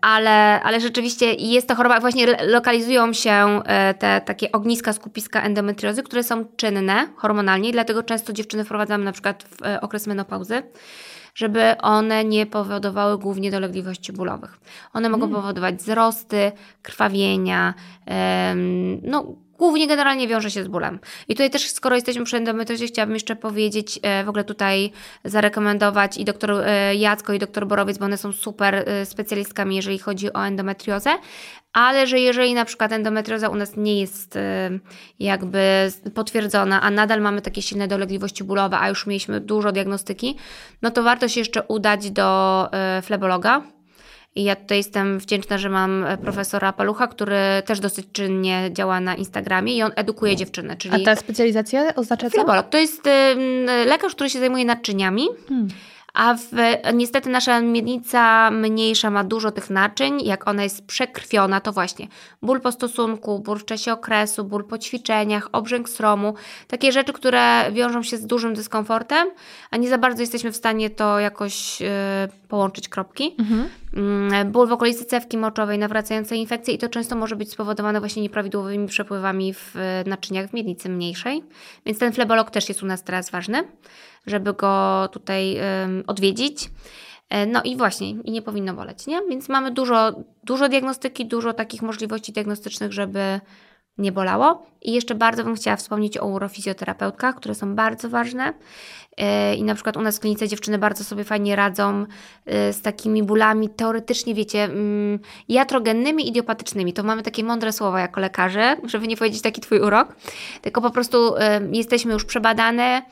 ale, 0.00 0.62
ale 0.62 0.80
rzeczywiście 0.80 1.34
jest 1.34 1.68
to 1.68 1.74
choroba, 1.74 2.00
właśnie 2.00 2.26
lokalizują 2.46 3.12
się 3.12 3.62
e, 3.64 3.94
te 3.94 4.20
takie 4.20 4.52
ogniska, 4.52 4.92
skupiska 4.92 5.42
endometriozy, 5.42 6.02
które 6.02 6.22
są 6.22 6.44
czynne 6.56 7.08
hormonalnie, 7.16 7.72
dlatego 7.72 8.02
często 8.02 8.32
dziewczyny 8.32 8.64
wprowadzamy 8.64 9.04
na 9.04 9.12
przykład 9.12 9.42
w 9.42 9.62
e, 9.62 9.80
okres 9.80 10.06
menopauzy 10.06 10.62
żeby 11.34 11.78
one 11.78 12.24
nie 12.24 12.46
powodowały 12.46 13.18
głównie 13.18 13.50
dolegliwości 13.50 14.12
bólowych. 14.12 14.58
One 14.92 15.08
mogą 15.08 15.24
mm. 15.24 15.36
powodować 15.36 15.74
wzrosty, 15.74 16.52
krwawienia, 16.82 17.74
no 19.02 19.24
głównie 19.58 19.86
generalnie 19.86 20.28
wiąże 20.28 20.50
się 20.50 20.64
z 20.64 20.68
bólem. 20.68 20.98
I 21.28 21.34
tutaj 21.34 21.50
też, 21.50 21.70
skoro 21.70 21.94
jesteśmy 21.94 22.24
przy 22.24 22.36
endometriozie, 22.36 22.86
chciałabym 22.86 23.14
jeszcze 23.14 23.36
powiedzieć, 23.36 24.00
e, 24.02 24.24
w 24.24 24.28
ogóle 24.28 24.44
tutaj 24.44 24.92
zarekomendować 25.24 26.18
i 26.18 26.24
doktor 26.24 26.50
e, 26.50 26.94
Jacko 26.94 27.32
i 27.32 27.38
doktor 27.38 27.66
Borowiec, 27.66 27.98
bo 27.98 28.04
one 28.04 28.16
są 28.16 28.32
super 28.32 28.74
e, 28.74 29.06
specjalistkami, 29.06 29.76
jeżeli 29.76 29.98
chodzi 29.98 30.32
o 30.32 30.46
endometriozę, 30.46 31.10
ale 31.72 32.06
że 32.06 32.20
jeżeli 32.20 32.54
na 32.54 32.64
przykład 32.64 32.92
endometrioza 32.92 33.48
u 33.48 33.54
nas 33.54 33.76
nie 33.76 34.00
jest 34.00 34.38
jakby 35.18 35.92
potwierdzona, 36.14 36.82
a 36.82 36.90
nadal 36.90 37.20
mamy 37.20 37.42
takie 37.42 37.62
silne 37.62 37.88
dolegliwości 37.88 38.44
bólowe, 38.44 38.78
a 38.78 38.88
już 38.88 39.06
mieliśmy 39.06 39.40
dużo 39.40 39.72
diagnostyki, 39.72 40.36
no 40.82 40.90
to 40.90 41.02
warto 41.02 41.28
się 41.28 41.40
jeszcze 41.40 41.62
udać 41.62 42.10
do 42.10 42.68
flebologa, 43.02 43.62
i 44.36 44.44
ja 44.44 44.56
tutaj 44.56 44.78
jestem 44.78 45.18
wdzięczna, 45.18 45.58
że 45.58 45.68
mam 45.68 46.04
e, 46.04 46.18
profesora 46.18 46.72
Palucha, 46.72 47.06
który 47.06 47.36
też 47.66 47.80
dosyć 47.80 48.06
czynnie 48.12 48.70
działa 48.72 49.00
na 49.00 49.14
Instagramie 49.14 49.76
i 49.76 49.82
on 49.82 49.92
edukuje 49.96 50.36
dziewczyny. 50.36 50.76
Czyli 50.76 50.94
A 50.94 51.04
ta 51.04 51.16
specjalizacja 51.16 51.94
oznacza 51.94 52.30
co? 52.30 52.34
Flebolog. 52.34 52.68
To 52.68 52.78
jest 52.78 53.02
lekarz, 53.86 54.14
który 54.14 54.30
się 54.30 54.38
zajmuje 54.38 54.64
naczyniami. 54.64 55.26
Hmm 55.48 55.68
A 56.16 56.34
w, 56.34 56.50
niestety 56.94 57.30
nasza 57.30 57.60
miednica 57.60 58.50
mniejsza 58.50 59.10
ma 59.10 59.24
dużo 59.24 59.50
tych 59.50 59.70
naczyń. 59.70 60.20
Jak 60.24 60.48
ona 60.48 60.62
jest 60.62 60.86
przekrwiona, 60.86 61.60
to 61.60 61.72
właśnie 61.72 62.06
ból 62.42 62.60
po 62.60 62.72
stosunku, 62.72 63.38
ból 63.38 63.58
w 63.58 63.64
czasie 63.64 63.92
okresu, 63.92 64.44
ból 64.44 64.64
po 64.64 64.78
ćwiczeniach, 64.78 65.48
obrzęk 65.52 65.88
stromu. 65.88 66.34
Takie 66.68 66.92
rzeczy, 66.92 67.12
które 67.12 67.72
wiążą 67.72 68.02
się 68.02 68.16
z 68.16 68.26
dużym 68.26 68.54
dyskomfortem, 68.54 69.28
a 69.70 69.76
nie 69.76 69.88
za 69.88 69.98
bardzo 69.98 70.22
jesteśmy 70.22 70.52
w 70.52 70.56
stanie 70.56 70.90
to 70.90 71.20
jakoś 71.20 71.80
yy, 71.80 71.88
połączyć 72.48 72.88
kropki. 72.88 73.34
Mhm. 73.38 73.68
Yy, 74.32 74.44
ból 74.44 74.68
w 74.68 74.72
okolicy 74.72 75.04
cewki 75.04 75.36
moczowej, 75.36 75.78
nawracające 75.78 76.36
infekcje 76.36 76.74
i 76.74 76.78
to 76.78 76.88
często 76.88 77.16
może 77.16 77.36
być 77.36 77.52
spowodowane 77.52 78.00
właśnie 78.00 78.22
nieprawidłowymi 78.22 78.88
przepływami 78.88 79.54
w 79.54 79.74
naczyniach 80.06 80.50
w 80.50 80.52
miednicy 80.52 80.88
mniejszej. 80.88 81.44
Więc 81.86 81.98
ten 81.98 82.12
flebolog 82.12 82.50
też 82.50 82.68
jest 82.68 82.82
u 82.82 82.86
nas 82.86 83.04
teraz 83.04 83.30
ważny 83.30 83.64
żeby 84.26 84.52
go 84.52 85.08
tutaj 85.12 85.56
odwiedzić. 86.06 86.70
E, 87.28 87.46
no 87.46 87.62
i 87.62 87.76
właśnie, 87.76 88.10
i 88.10 88.30
nie 88.30 88.42
powinno 88.42 88.74
boleć, 88.74 89.06
nie? 89.06 89.22
Więc 89.28 89.48
mamy 89.48 89.70
dużo, 89.70 90.12
dużo 90.44 90.68
diagnostyki, 90.68 91.26
dużo 91.26 91.52
takich 91.52 91.82
możliwości 91.82 92.32
diagnostycznych, 92.32 92.92
żeby 92.92 93.40
nie 93.98 94.12
bolało. 94.12 94.66
I 94.82 94.92
jeszcze 94.92 95.14
bardzo 95.14 95.44
bym 95.44 95.54
chciała 95.54 95.76
wspomnieć 95.76 96.18
o 96.18 96.26
urofizjoterapeutkach, 96.26 97.34
które 97.34 97.54
są 97.54 97.74
bardzo 97.74 98.08
ważne. 98.08 98.54
E, 99.16 99.54
I 99.54 99.62
na 99.62 99.74
przykład 99.74 99.96
u 99.96 100.02
nas 100.02 100.16
w 100.16 100.20
klinice 100.20 100.48
dziewczyny 100.48 100.78
bardzo 100.78 101.04
sobie 101.04 101.24
fajnie 101.24 101.56
radzą 101.56 102.06
e, 102.46 102.72
z 102.72 102.82
takimi 102.82 103.22
bólami 103.22 103.68
teoretycznie, 103.68 104.34
wiecie, 104.34 104.64
mm, 104.64 105.18
jatrogennymi, 105.48 106.28
idiopatycznymi. 106.28 106.92
To 106.92 107.02
mamy 107.02 107.22
takie 107.22 107.44
mądre 107.44 107.72
słowa 107.72 108.00
jako 108.00 108.20
lekarze, 108.20 108.76
żeby 108.84 109.08
nie 109.08 109.16
powiedzieć 109.16 109.42
taki 109.42 109.60
twój 109.60 109.80
urok, 109.80 110.16
tylko 110.62 110.80
po 110.80 110.90
prostu 110.90 111.34
jesteśmy 111.72 112.12
już 112.12 112.24
przebadane, 112.24 113.02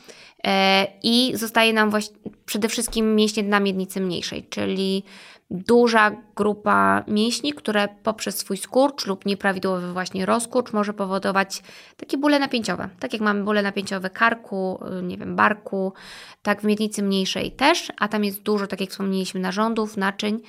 i 1.03 1.33
zostaje 1.35 1.73
nam 1.73 1.91
właśnie 1.91 2.17
przede 2.47 2.69
wszystkim 2.69 3.17
mięśnie 3.17 3.43
dna 3.43 3.61
miednicy 3.61 4.01
mniejszej, 4.01 4.47
czyli 4.51 5.05
duża 5.51 6.11
grupa 6.37 7.05
mięśni, 7.09 7.53
które 7.53 7.89
poprzez 8.03 8.39
swój 8.39 8.57
skurcz 8.57 9.07
lub 9.07 9.27
nieprawidłowy 9.27 9.93
właśnie 9.93 10.27
rozkurcz 10.27 10.73
może 10.73 10.93
powodować 10.93 11.63
takie 11.97 12.19
bóle 12.19 12.39
napięciowe. 12.39 12.89
Tak 13.01 13.13
jak 13.13 13.23
mamy 13.23 13.45
bóle 13.45 13.63
napięciowe 13.63 14.11
karku, 14.11 14.81
y, 14.99 15.03
nie 15.03 15.19
wiem, 15.19 15.37
barku, 15.37 15.93
tak 16.43 16.61
w 16.61 16.65
miednicy 16.65 17.03
mniejszej 17.03 17.53
też, 17.53 17.93
a 17.99 18.09
tam 18.09 18.25
jest 18.25 18.43
dużo, 18.43 18.67
tak 18.67 18.81
jak 18.81 18.91
wspomnieliśmy, 18.91 19.41
narządów, 19.41 19.97
naczyń 19.97 20.41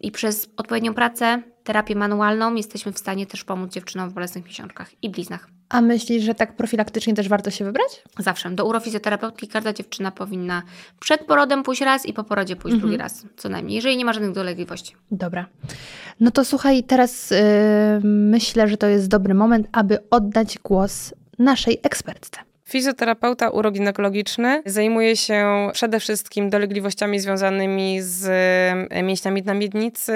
i 0.00 0.10
przez 0.10 0.50
odpowiednią 0.56 0.94
pracę, 0.94 1.42
terapię 1.64 1.94
manualną 1.94 2.54
jesteśmy 2.54 2.92
w 2.92 2.98
stanie 2.98 3.26
też 3.26 3.44
pomóc 3.44 3.72
dziewczynom 3.72 4.10
w 4.10 4.12
bolesnych 4.12 4.44
miesiączkach 4.44 4.90
i 5.02 5.10
bliznach. 5.10 5.48
A 5.74 5.80
myślisz, 5.80 6.24
że 6.24 6.34
tak 6.34 6.56
profilaktycznie 6.56 7.14
też 7.14 7.28
warto 7.28 7.50
się 7.50 7.64
wybrać? 7.64 8.02
Zawsze. 8.18 8.50
Do 8.50 8.64
urofizjoterapeutki 8.64 9.48
każda 9.48 9.72
dziewczyna 9.72 10.10
powinna 10.10 10.62
przed 11.00 11.20
porodem 11.20 11.62
pójść 11.62 11.82
raz 11.82 12.06
i 12.06 12.12
po 12.12 12.24
porodzie 12.24 12.56
pójść 12.56 12.74
mhm. 12.74 12.80
drugi 12.80 12.96
raz, 12.96 13.26
co 13.36 13.48
najmniej, 13.48 13.74
jeżeli 13.76 13.96
nie 13.96 14.04
ma 14.04 14.12
żadnych 14.12 14.32
dolegliwości. 14.32 14.94
Dobra. 15.10 15.46
No 16.20 16.30
to 16.30 16.44
słuchaj, 16.44 16.84
teraz 16.84 17.30
yy, 17.30 17.38
myślę, 18.04 18.68
że 18.68 18.76
to 18.76 18.86
jest 18.86 19.08
dobry 19.08 19.34
moment, 19.34 19.68
aby 19.72 19.98
oddać 20.10 20.58
głos 20.58 21.14
naszej 21.38 21.80
ekspertce. 21.82 22.40
Fizjoterapeuta 22.68 23.50
uroginekologiczny 23.50 24.62
zajmuje 24.66 25.16
się 25.16 25.68
przede 25.72 26.00
wszystkim 26.00 26.50
dolegliwościami 26.50 27.20
związanymi 27.20 28.02
z 28.02 28.30
mięśniami 29.02 29.42
na 29.42 29.54
miednicy, 29.54 30.14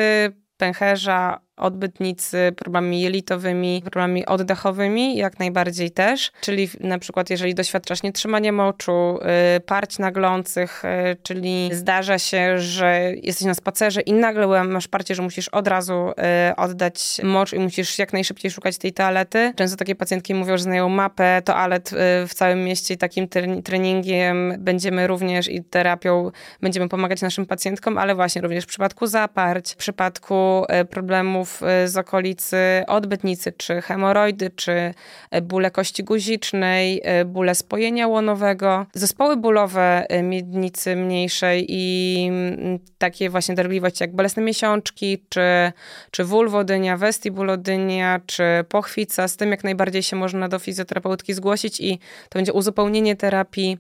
pęcherza, 0.57 1.41
odbytnicy, 1.59 2.53
problemami 2.57 3.01
jelitowymi, 3.01 3.83
problemami 3.83 4.27
oddechowymi, 4.27 5.17
jak 5.17 5.39
najbardziej 5.39 5.91
też. 5.91 6.33
Czyli 6.41 6.69
na 6.81 6.99
przykład, 6.99 7.31
jeżeli 7.31 7.55
doświadczasz 7.55 8.03
nietrzymania 8.03 8.53
moczu, 8.53 9.19
yy, 9.55 9.61
parć 9.61 9.99
naglących, 9.99 10.83
yy, 10.85 11.17
czyli 11.23 11.71
zdarza 11.73 12.19
się, 12.19 12.59
że 12.59 13.13
jesteś 13.23 13.47
na 13.47 13.55
spacerze 13.55 14.01
i 14.01 14.13
nagle 14.13 14.65
masz 14.65 14.89
parcie, 14.89 15.15
że 15.15 15.23
musisz 15.23 15.49
od 15.49 15.69
razu 15.69 16.13
yy, 16.17 16.57
oddać 16.57 17.21
mocz 17.23 17.53
i 17.53 17.59
musisz 17.59 17.99
jak 17.99 18.13
najszybciej 18.13 18.51
szukać 18.51 18.79
tej 18.79 18.93
toalety. 18.93 19.53
Często 19.57 19.77
takie 19.77 19.95
pacjentki 19.95 20.35
mówią, 20.35 20.57
że 20.57 20.63
znają 20.63 20.89
mapę 20.89 21.43
toalet 21.45 21.93
y, 21.93 21.97
w 22.27 22.35
całym 22.35 22.65
mieście 22.65 22.95
i 22.95 22.97
takim 22.97 23.29
treningiem 23.65 24.55
będziemy 24.59 25.07
również 25.07 25.49
i 25.49 25.65
terapią 25.65 26.31
będziemy 26.61 26.89
pomagać 26.89 27.23
naszym 27.23 27.47
pacjentkom, 27.47 27.99
ale 27.99 28.15
właśnie 28.15 28.43
również 28.43 28.65
w 28.65 28.67
przypadku 28.67 29.07
zaparć, 29.07 29.73
w 29.73 29.77
przypadku 29.77 30.65
y, 30.83 30.85
problemów 30.85 31.48
Y, 31.85 31.89
z 31.89 31.97
okolicy 31.97 32.57
odbytnicy, 32.87 33.53
czy 33.53 33.83
hemoroidy, 33.83 34.51
czy 34.51 34.95
y, 35.37 35.43
bóle 35.43 35.71
kości 35.71 36.05
guzicznej, 36.05 37.03
y, 37.21 37.25
bóle 37.25 37.55
spojenia 37.55 38.09
łonowego, 38.09 38.87
zespoły 38.95 39.37
bólowe 39.37 40.07
miednicy 40.23 40.97
mniejszej 40.97 41.67
i 41.69 42.27
mm, 42.29 42.79
takie 42.99 43.31
właśnie 43.31 43.55
dolegliwości 43.55 44.03
jak 44.03 44.17
bolesne 44.17 44.43
miesiączki, 44.43 45.25
czy, 45.29 45.73
czy 46.11 46.25
wulwodynia, 46.25 46.97
vestibulodynia, 46.97 48.21
czy 48.27 48.45
pochwica. 48.69 49.29
Z 49.29 49.37
tym 49.37 49.51
jak 49.51 49.65
najbardziej 49.65 50.03
się 50.03 50.17
można 50.17 50.49
do 50.49 50.59
fizjoterapeutki 50.59 51.35
zgłosić 51.35 51.81
i 51.81 51.99
to 52.29 52.39
będzie 52.39 52.53
uzupełnienie 52.53 53.17
terapii 53.17 53.79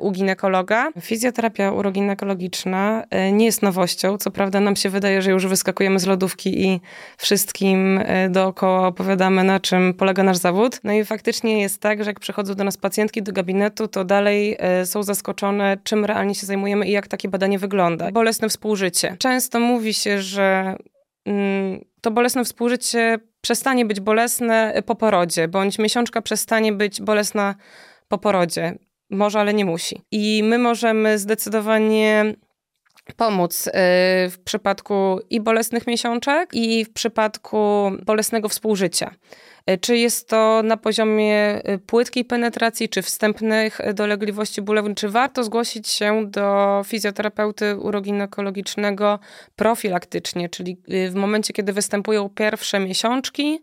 u 0.00 0.10
ginekologa. 0.10 0.90
Fizjoterapia 1.00 1.72
uroginekologiczna 1.72 3.04
nie 3.32 3.44
jest 3.44 3.62
nowością. 3.62 4.18
Co 4.18 4.30
prawda 4.30 4.60
nam 4.60 4.76
się 4.76 4.88
wydaje, 4.88 5.22
że 5.22 5.30
już 5.30 5.46
wyskakujemy 5.46 5.98
z 5.98 6.06
lodówki 6.06 6.39
i 6.48 6.80
wszystkim 7.16 8.00
e, 8.04 8.30
dookoła 8.30 8.86
opowiadamy, 8.86 9.44
na 9.44 9.60
czym 9.60 9.94
polega 9.94 10.22
nasz 10.22 10.36
zawód. 10.36 10.80
No 10.84 10.92
i 10.92 11.04
faktycznie 11.04 11.60
jest 11.60 11.80
tak, 11.80 12.04
że 12.04 12.10
jak 12.10 12.20
przychodzą 12.20 12.54
do 12.54 12.64
nas 12.64 12.76
pacjentki 12.76 13.22
do 13.22 13.32
gabinetu, 13.32 13.88
to 13.88 14.04
dalej 14.04 14.56
e, 14.58 14.86
są 14.86 15.02
zaskoczone, 15.02 15.78
czym 15.84 16.04
realnie 16.04 16.34
się 16.34 16.46
zajmujemy 16.46 16.86
i 16.86 16.90
jak 16.90 17.08
takie 17.08 17.28
badanie 17.28 17.58
wygląda. 17.58 18.12
Bolesne 18.12 18.48
współżycie. 18.48 19.16
Często 19.18 19.60
mówi 19.60 19.94
się, 19.94 20.22
że 20.22 20.76
mm, 21.26 21.84
to 22.00 22.10
bolesne 22.10 22.44
współżycie 22.44 23.18
przestanie 23.40 23.84
być 23.84 24.00
bolesne 24.00 24.82
po 24.86 24.94
porodzie, 24.94 25.48
bądź 25.48 25.78
miesiączka 25.78 26.22
przestanie 26.22 26.72
być 26.72 27.02
bolesna 27.02 27.54
po 28.08 28.18
porodzie. 28.18 28.78
Może, 29.10 29.40
ale 29.40 29.54
nie 29.54 29.64
musi. 29.64 30.02
I 30.10 30.42
my 30.44 30.58
możemy 30.58 31.18
zdecydowanie 31.18 32.34
pomóc 33.14 33.66
y, 33.66 33.70
w 34.30 34.38
przypadku 34.44 35.20
i 35.30 35.40
bolesnych 35.40 35.86
miesiączek, 35.86 36.50
i 36.52 36.84
w 36.84 36.92
przypadku 36.92 37.90
bolesnego 38.06 38.48
współżycia. 38.48 39.10
Y, 39.70 39.78
czy 39.78 39.96
jest 39.96 40.28
to 40.28 40.62
na 40.64 40.76
poziomie 40.76 41.62
y, 41.68 41.78
płytkiej 41.78 42.24
penetracji, 42.24 42.88
czy 42.88 43.02
wstępnych 43.02 43.80
dolegliwości 43.94 44.62
bólowych, 44.62 44.94
czy 44.94 45.08
warto 45.08 45.44
zgłosić 45.44 45.88
się 45.88 46.26
do 46.26 46.82
fizjoterapeuty 46.86 47.76
uroginekologicznego 47.76 49.18
profilaktycznie, 49.56 50.48
czyli 50.48 50.76
w 51.10 51.14
momencie, 51.14 51.52
kiedy 51.52 51.72
występują 51.72 52.28
pierwsze 52.28 52.80
miesiączki 52.80 53.60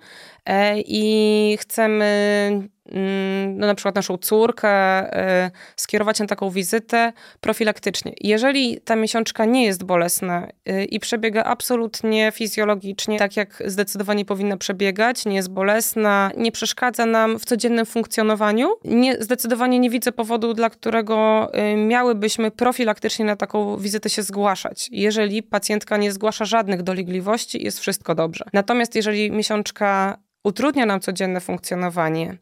i 0.77 1.57
chcemy 1.61 2.69
Mm, 2.91 3.57
no 3.57 3.67
na 3.67 3.75
przykład 3.75 3.95
naszą 3.95 4.17
córkę, 4.17 5.03
y, 5.47 5.51
skierować 5.75 6.19
na 6.19 6.25
taką 6.25 6.49
wizytę 6.49 7.13
profilaktycznie. 7.41 8.13
Jeżeli 8.21 8.81
ta 8.81 8.95
miesiączka 8.95 9.45
nie 9.45 9.65
jest 9.65 9.83
bolesna 9.83 10.47
y, 10.69 10.85
i 10.85 10.99
przebiega 10.99 11.43
absolutnie 11.43 12.31
fizjologicznie, 12.31 13.19
tak 13.19 13.37
jak 13.37 13.63
zdecydowanie 13.65 14.25
powinna 14.25 14.57
przebiegać, 14.57 15.25
nie 15.25 15.35
jest 15.35 15.49
bolesna, 15.49 16.31
nie 16.37 16.51
przeszkadza 16.51 17.05
nam 17.05 17.39
w 17.39 17.45
codziennym 17.45 17.85
funkcjonowaniu, 17.85 18.69
nie, 18.85 19.23
zdecydowanie 19.23 19.79
nie 19.79 19.89
widzę 19.89 20.11
powodu, 20.11 20.53
dla 20.53 20.69
którego 20.69 21.47
miałybyśmy 21.87 22.51
profilaktycznie 22.51 23.25
na 23.25 23.35
taką 23.35 23.77
wizytę 23.77 24.09
się 24.09 24.23
zgłaszać. 24.23 24.89
Jeżeli 24.91 25.43
pacjentka 25.43 25.97
nie 25.97 26.11
zgłasza 26.11 26.45
żadnych 26.45 26.83
dolegliwości, 26.83 27.63
jest 27.63 27.79
wszystko 27.79 28.15
dobrze. 28.15 28.45
Natomiast 28.53 28.95
jeżeli 28.95 29.31
miesiączka 29.31 30.17
utrudnia 30.47 30.85
nam 30.85 30.99
codzienne 30.99 31.39
funkcjonowanie, 31.39 32.37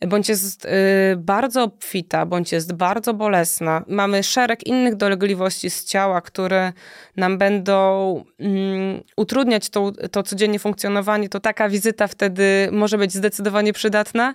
bądź 0.00 0.28
jest 0.28 0.64
y, 0.64 0.68
bardzo 1.16 1.62
obfita, 1.62 2.26
bądź 2.26 2.52
jest 2.52 2.72
bardzo 2.72 3.14
bolesna. 3.14 3.84
Mamy 3.86 4.22
szereg 4.22 4.66
innych 4.66 4.94
dolegliwości 4.94 5.70
z 5.70 5.84
ciała, 5.84 6.20
które 6.20 6.72
nam 7.16 7.38
będą 7.38 8.24
mm, 8.38 9.02
utrudniać 9.16 9.70
to, 9.70 9.92
to 10.10 10.22
codziennie 10.22 10.58
funkcjonowanie, 10.58 11.28
to 11.28 11.40
taka 11.40 11.68
wizyta 11.68 12.06
wtedy 12.06 12.68
może 12.72 12.98
być 12.98 13.12
zdecydowanie 13.12 13.72
przydatna. 13.72 14.34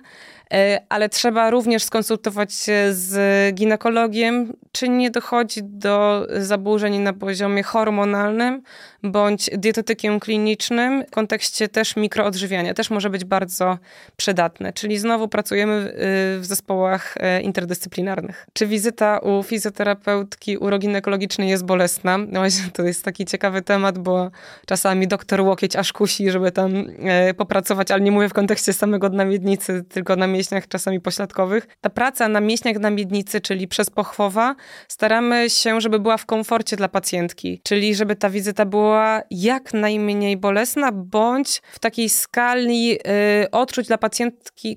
E, 0.52 0.80
ale 0.88 1.08
trzeba 1.08 1.50
również 1.50 1.84
skonsultować 1.84 2.54
się 2.54 2.88
z 2.90 3.54
ginekologiem, 3.54 4.52
czy 4.72 4.88
nie 4.88 5.10
dochodzi 5.10 5.60
do 5.62 6.26
zaburzeń 6.36 6.98
na 6.98 7.12
poziomie 7.12 7.62
hormonalnym 7.62 8.62
bądź 9.02 9.50
dietetykiem 9.56 10.20
klinicznym 10.20 11.04
w 11.08 11.10
kontekście 11.10 11.68
też 11.68 11.96
mikroodżywiania. 11.96 12.74
Też 12.74 12.90
może 12.90 13.10
być 13.10 13.24
bardzo 13.24 13.78
przydatne. 14.16 14.72
Czyli 14.72 14.98
znowu 14.98 15.28
pracujemy 15.28 15.51
pracujemy 15.52 15.94
y, 16.36 16.40
w 16.40 16.46
zespołach 16.46 17.14
e, 17.20 17.40
interdyscyplinarnych. 17.40 18.46
Czy 18.52 18.66
wizyta 18.66 19.18
u 19.18 19.42
fizjoterapeutki 19.42 20.56
uroginekologicznej 20.58 21.48
jest 21.48 21.64
bolesna? 21.64 22.18
No 22.18 22.40
właśnie, 22.40 22.70
to 22.72 22.82
jest 22.82 23.04
taki 23.04 23.24
ciekawy 23.24 23.62
temat, 23.62 23.98
bo 23.98 24.30
czasami 24.66 25.08
doktor 25.08 25.40
łokieć 25.40 25.76
aż 25.76 25.92
kusi, 25.92 26.30
żeby 26.30 26.52
tam 26.52 26.86
e, 26.98 27.34
popracować, 27.34 27.90
ale 27.90 28.00
nie 28.00 28.12
mówię 28.12 28.28
w 28.28 28.32
kontekście 28.32 28.72
samego 28.72 29.10
dna 29.10 29.24
miednicy, 29.24 29.84
tylko 29.88 30.16
na 30.16 30.26
mięśniach 30.26 30.68
czasami 30.68 31.00
pośladkowych. 31.00 31.68
Ta 31.80 31.90
praca 31.90 32.28
na 32.28 32.40
mięśniach 32.40 32.78
na 32.78 32.90
miednicy, 32.90 33.40
czyli 33.40 33.68
przez 33.68 33.90
pochwowa, 33.90 34.54
staramy 34.88 35.50
się, 35.50 35.80
żeby 35.80 35.98
była 35.98 36.16
w 36.16 36.26
komforcie 36.26 36.76
dla 36.76 36.88
pacjentki, 36.88 37.60
czyli 37.64 37.94
żeby 37.94 38.16
ta 38.16 38.30
wizyta 38.30 38.64
była 38.64 39.22
jak 39.30 39.74
najmniej 39.74 40.36
bolesna, 40.36 40.92
bądź 40.92 41.62
w 41.72 41.78
takiej 41.78 42.08
skali 42.08 42.98
y, 43.42 43.50
odczuć 43.50 43.86
dla 43.86 43.98
pacjentki 43.98 44.76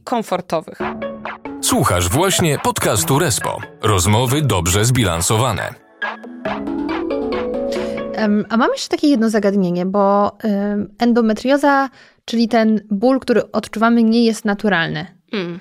komfortowych. 0.66 0.78
Słuchasz 1.62 2.10
właśnie 2.10 2.60
podcastu 2.60 3.20
Respo. 3.20 3.58
Rozmowy 3.82 4.42
dobrze 4.42 4.86
zbilansowane. 4.86 5.74
A 8.50 8.58
mam 8.58 8.72
jeszcze 8.72 8.90
takie 8.90 9.08
jedno 9.08 9.30
zagadnienie, 9.30 9.86
bo 9.86 10.38
endometrioza, 11.00 11.90
czyli 12.26 12.48
ten 12.48 12.82
ból, 12.92 13.20
który 13.20 13.52
odczuwamy, 13.52 14.04
nie 14.04 14.26
jest 14.26 14.46
naturalny. 14.46 15.06
Mm. 15.34 15.60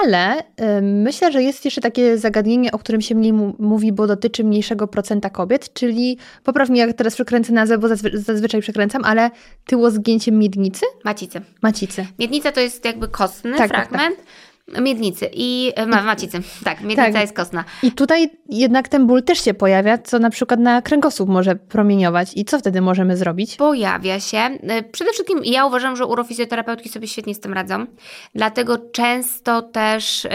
Ale 0.00 0.42
myślę, 0.82 1.32
że 1.32 1.42
jest 1.42 1.64
jeszcze 1.64 1.80
takie 1.80 2.18
zagadnienie, 2.18 2.72
o 2.72 2.78
którym 2.78 3.00
się 3.00 3.14
mniej 3.14 3.32
mówi, 3.58 3.92
bo 3.92 4.06
dotyczy 4.06 4.44
mniejszego 4.44 4.88
procenta 4.88 5.30
kobiet, 5.30 5.72
czyli 5.72 6.18
popraw 6.44 6.70
mi, 6.70 6.78
jak 6.78 6.92
teraz 6.92 7.14
przekręcę 7.14 7.52
nazwę, 7.52 7.78
bo 7.78 7.88
zazwy 7.88 8.10
zazwyczaj 8.14 8.60
przekręcam, 8.60 9.04
ale 9.04 9.30
tyło 9.66 9.90
zgięcie 9.90 10.32
miednicy? 10.32 10.86
Macicy. 11.04 11.40
Macicy. 11.62 12.06
Miednica 12.18 12.52
to 12.52 12.60
jest 12.60 12.84
jakby 12.84 13.08
kostny 13.08 13.56
tak, 13.56 13.70
fragment. 13.70 14.16
Tak, 14.16 14.26
tak. 14.26 14.51
Miednicy 14.80 15.30
i 15.32 15.72
e, 15.76 15.86
ma, 15.86 16.02
macicy. 16.02 16.40
Tak, 16.64 16.80
miednica 16.80 17.12
tak. 17.12 17.20
jest 17.20 17.36
kostna. 17.36 17.64
I 17.82 17.92
tutaj 17.92 18.30
jednak 18.48 18.88
ten 18.88 19.06
ból 19.06 19.22
też 19.22 19.44
się 19.44 19.54
pojawia, 19.54 19.98
co 19.98 20.18
na 20.18 20.30
przykład 20.30 20.60
na 20.60 20.82
kręgosłup 20.82 21.28
może 21.28 21.56
promieniować. 21.56 22.30
I 22.36 22.44
co 22.44 22.58
wtedy 22.58 22.80
możemy 22.80 23.16
zrobić? 23.16 23.56
Pojawia 23.56 24.20
się. 24.20 24.38
E, 24.38 24.82
przede 24.82 25.12
wszystkim 25.12 25.40
ja 25.44 25.66
uważam, 25.66 25.96
że 25.96 26.06
urofizjoterapeutki 26.06 26.88
sobie 26.88 27.08
świetnie 27.08 27.34
z 27.34 27.40
tym 27.40 27.52
radzą. 27.52 27.86
Dlatego 28.34 28.78
często 28.78 29.62
też 29.62 30.26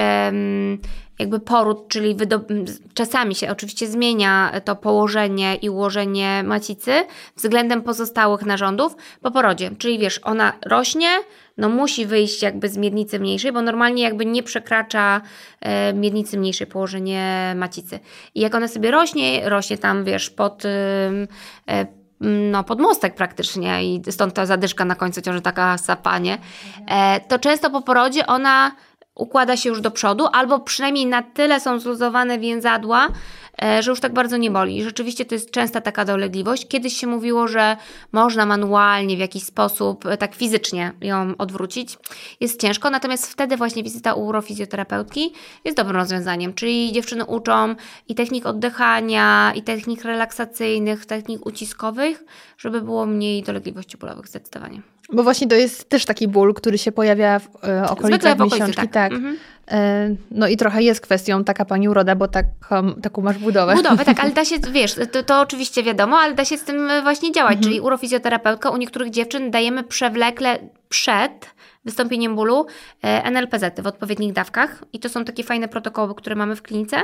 jakby 1.20 1.40
poród, 1.40 1.88
czyli 1.88 2.16
czasami 2.94 3.36
się 3.36 3.52
oczywiście 3.52 3.88
zmienia 3.88 4.52
to 4.66 4.76
położenie 4.76 5.56
i 5.56 5.70
ułożenie 5.70 6.44
macicy 6.46 6.92
względem 7.36 7.82
pozostałych 7.82 8.46
narządów 8.46 8.96
po 9.22 9.32
porodzie. 9.32 9.72
Czyli 9.78 10.00
wiesz, 10.00 10.20
ona 10.24 10.54
rośnie, 10.66 11.10
no 11.58 11.70
musi 11.70 12.06
wyjść 12.06 12.42
jakby 12.42 12.70
z 12.70 12.78
miednicy 12.78 13.20
mniejszej, 13.20 13.52
bo 13.52 13.62
normalnie 13.62 14.04
jakby 14.04 14.26
nie 14.26 14.44
przekracza 14.44 15.22
e, 15.62 15.94
miednicy 15.94 16.38
mniejszej 16.38 16.68
położenie 16.68 17.54
macicy. 17.56 18.00
I 18.36 18.42
jak 18.42 18.56
ona 18.56 18.68
sobie 18.68 18.92
rośnie, 18.92 19.50
rośnie 19.50 19.78
tam, 19.78 20.04
wiesz, 20.04 20.30
pod... 20.30 20.66
E, 20.66 21.28
no, 22.52 22.64
podmostek 22.64 23.16
praktycznie 23.16 23.96
i 23.96 24.02
stąd 24.12 24.34
ta 24.34 24.46
zadyszka 24.46 24.86
na 24.86 24.96
końcu 24.96 25.22
ciąży, 25.22 25.42
taka 25.42 25.78
sapanie, 25.78 26.38
e, 26.88 27.20
to 27.20 27.40
często 27.40 27.70
po 27.70 27.82
porodzie 27.82 28.28
ona 28.28 28.72
układa 29.16 29.58
się 29.58 29.70
już 29.70 29.82
do 29.82 29.92
przodu, 29.92 30.28
albo 30.34 30.60
przynajmniej 30.60 31.06
na 31.06 31.22
tyle 31.22 31.60
są 31.60 31.80
zluzowane 31.80 32.40
więzadła, 32.40 33.08
że 33.80 33.92
już 33.92 34.00
tak 34.00 34.14
bardzo 34.14 34.38
nie 34.38 34.52
boli. 34.52 34.84
Rzeczywiście 34.84 35.26
to 35.26 35.36
jest 35.36 35.52
częsta 35.52 35.82
taka 35.82 36.06
dolegliwość. 36.06 36.68
Kiedyś 36.68 36.98
się 36.98 37.08
mówiło, 37.08 37.48
że 37.48 37.78
można 38.12 38.46
manualnie 38.46 39.16
w 39.16 39.20
jakiś 39.20 39.44
sposób, 39.44 40.06
e, 40.06 40.18
tak 40.18 40.36
fizycznie 40.36 40.94
ją 41.02 41.34
odwrócić. 41.38 41.98
Jest 42.40 42.62
ciężko, 42.62 42.90
natomiast 42.90 43.28
wtedy 43.28 43.58
właśnie 43.58 43.84
wizyta 43.84 44.14
u 44.14 44.26
urofizjoterapeutki 44.26 45.34
jest 45.66 45.78
dobrym 45.78 45.96
rozwiązaniem. 45.96 46.54
Czyli 46.54 46.92
dziewczyny 46.92 47.26
uczą 47.26 47.76
i 48.08 48.16
technik 48.16 48.46
oddychania, 48.46 49.54
i 49.56 49.64
technik 49.64 50.04
relaksacyjnych, 50.04 51.06
technik 51.06 51.46
uciskowych, 51.46 52.24
żeby 52.58 52.82
było 52.82 53.06
mniej 53.06 53.44
dolegliwości 53.44 53.98
bólowych 53.98 54.28
zdecydowanie. 54.28 54.82
Bo 55.14 55.24
właśnie 55.24 55.48
to 55.48 55.56
jest 55.56 55.90
też 55.90 56.06
taki 56.06 56.28
ból, 56.28 56.54
który 56.54 56.78
się 56.78 56.92
pojawia 56.92 57.40
w 57.40 57.48
e, 57.64 57.90
okolicach 57.90 58.38
w 58.38 58.40
miesiączki. 58.40 58.82
Tak. 58.82 58.92
tak. 58.92 59.14
Mhm. 59.14 59.38
E, 59.72 60.16
no 60.32 60.48
i 60.48 60.58
trochę 60.58 60.84
jest 60.84 61.02
kwestią 61.02 61.44
taka 61.44 61.66
pani 61.66 61.90
uroda, 61.90 62.16
bo 62.16 62.28
taką, 62.28 62.94
taką 63.02 63.22
masz 63.22 63.38
budowę. 63.38 63.76
Budowę, 63.76 64.06
tak, 64.06 64.20
ale 64.20 64.32
da 64.42 64.46
się, 64.46 64.56
wiesz, 64.72 64.96
to, 65.12 65.24
to 65.24 65.42
oczywiście 65.42 65.84
wiadomo, 65.84 66.18
ale 66.18 66.34
da 66.34 66.46
się 66.46 66.58
z 66.58 66.64
tym 66.64 66.90
właśnie 67.04 67.32
działać. 67.32 67.56
Mhm. 67.56 67.64
Czyli 67.64 67.82
urofizjoterapeutka 67.82 68.70
u 68.70 68.78
niektórych 68.78 69.10
dziewczyn 69.10 69.52
dajemy 69.52 69.84
przewlekle 69.84 70.60
przed 70.90 71.50
wystąpieniem 71.88 72.36
bólu 72.36 72.66
e, 73.04 73.24
NLPZ 73.24 73.82
w 73.82 73.88
odpowiednich 73.88 74.34
dawkach 74.34 74.84
i 74.94 75.00
to 75.00 75.10
są 75.10 75.26
takie 75.26 75.44
fajne 75.44 75.68
protokoły, 75.68 76.16
które 76.16 76.36
mamy 76.36 76.56
w 76.56 76.62
klinice 76.62 76.98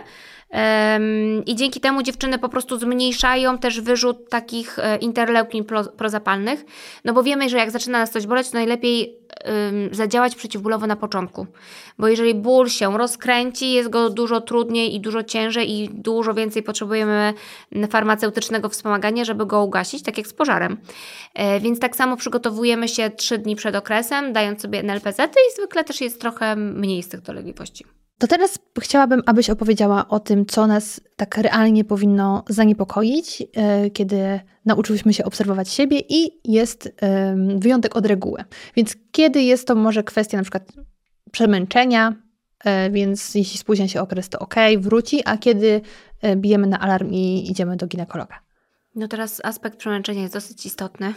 i 1.46 1.56
dzięki 1.56 1.80
temu 1.80 2.04
dziewczyny 2.04 2.40
po 2.40 2.50
prostu 2.50 2.80
zmniejszają 2.80 3.58
też 3.58 3.82
wyrzut 3.82 4.30
takich 4.30 4.80
e, 4.80 4.98
interleukin 4.98 5.66
prozapalnych, 5.98 6.66
no 7.06 7.14
bo 7.14 7.24
wiemy, 7.24 7.50
że 7.50 7.58
jak 7.58 7.72
zaczyna 7.72 8.00
nas 8.00 8.12
coś 8.12 8.28
boleć, 8.28 8.50
to 8.50 8.58
najlepiej 8.58 9.24
zadziałać 9.92 10.36
przeciwbólowo 10.36 10.88
na 10.88 10.96
początku. 10.96 11.48
Bo 12.00 12.08
jeżeli 12.08 12.36
ból 12.36 12.70
się 12.70 12.98
rozkręci, 12.98 13.72
jest 13.72 13.90
go 13.90 14.10
dużo 14.10 14.42
trudniej 14.42 14.96
i 14.96 15.00
dużo 15.00 15.24
ciężej 15.24 15.72
i 15.72 15.90
dużo 15.90 16.34
więcej 16.34 16.64
potrzebujemy 16.64 17.34
farmaceutycznego 17.90 18.70
wspomagania, 18.70 19.26
żeby 19.26 19.46
go 19.46 19.64
ugasić, 19.64 20.04
tak 20.04 20.18
jak 20.18 20.28
z 20.28 20.34
pożarem. 20.34 20.78
E, 21.34 21.60
więc 21.60 21.80
tak 21.80 21.96
samo 21.96 22.18
przygotowujemy 22.18 22.88
się 22.88 23.10
3 23.10 23.38
dni 23.38 23.56
przed 23.56 23.76
okresem, 23.76 24.34
dając 24.34 24.62
sobie 24.62 24.73
NLPZ 24.78 25.20
i 25.20 25.56
zwykle 25.56 25.84
też 25.84 26.02
jest 26.02 26.22
trochę 26.22 26.56
mniej 26.56 27.04
z 27.04 27.10
tych 27.10 27.22
dolegliwości. 27.22 27.86
To 28.18 28.28
teraz 28.28 28.60
chciałabym, 28.80 29.22
abyś 29.26 29.50
opowiedziała 29.50 30.08
o 30.08 30.20
tym, 30.20 30.46
co 30.46 30.68
nas 30.68 31.02
tak 31.16 31.38
realnie 31.38 31.84
powinno 31.84 32.44
zaniepokoić, 32.50 33.44
e, 33.56 33.90
kiedy 33.90 34.40
nauczyłyśmy 34.66 35.14
się 35.14 35.26
obserwować 35.26 35.70
siebie 35.70 36.02
i 36.10 36.42
jest 36.46 36.96
wyjątek 37.58 37.96
od 37.96 38.06
reguły. 38.06 38.44
Więc 38.76 38.96
kiedy 39.12 39.42
jest 39.42 39.68
to 39.68 39.76
może 39.76 40.04
kwestia 40.04 40.38
na 40.38 40.44
przykład 40.44 40.72
przemęczenia, 41.34 42.14
e, 42.64 42.90
więc 42.90 43.36
jeśli 43.36 43.58
spóźnia 43.58 43.88
się 43.88 44.02
okres, 44.02 44.30
to 44.30 44.40
ok, 44.40 44.56
wróci, 44.78 45.22
a 45.26 45.38
kiedy 45.38 45.82
e, 46.22 46.36
bijemy 46.36 46.68
na 46.68 46.80
alarm 46.80 47.12
i 47.12 47.52
idziemy 47.52 47.78
do 47.78 47.88
ginekologa? 47.88 48.40
No 48.96 49.08
teraz 49.08 49.42
aspekt 49.46 49.78
przemęczenia 49.78 50.22
jest 50.22 50.34
dosyć 50.34 50.66
istotny. 50.66 51.14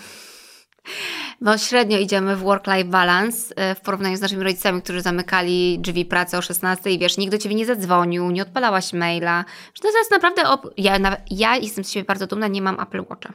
Bo 1.40 1.58
średnio 1.58 1.98
idziemy 1.98 2.36
w 2.36 2.40
work-life 2.40 2.84
balance 2.84 3.54
e, 3.56 3.74
w 3.74 3.80
porównaniu 3.80 4.16
z 4.16 4.20
naszymi 4.20 4.42
rodzicami, 4.42 4.82
którzy 4.82 5.02
zamykali 5.02 5.78
drzwi 5.78 6.04
pracy 6.04 6.36
o 6.36 6.42
16 6.42 6.90
i 6.90 6.98
wiesz, 6.98 7.16
nikt 7.16 7.32
do 7.32 7.38
ciebie 7.38 7.54
nie 7.54 7.66
zadzwonił, 7.66 8.30
nie 8.30 8.42
odpalałaś 8.42 8.92
maila. 8.92 9.44
Że 9.74 9.82
to 9.82 9.98
jest 9.98 10.10
naprawdę. 10.10 10.42
Op- 10.42 10.70
ja, 10.76 10.98
ja 11.30 11.56
jestem 11.56 11.84
z 11.84 11.90
siebie 11.90 12.04
bardzo 12.04 12.26
dumna, 12.26 12.48
nie 12.48 12.62
mam 12.62 12.80
Apple 12.80 13.04
Watcha. 13.10 13.32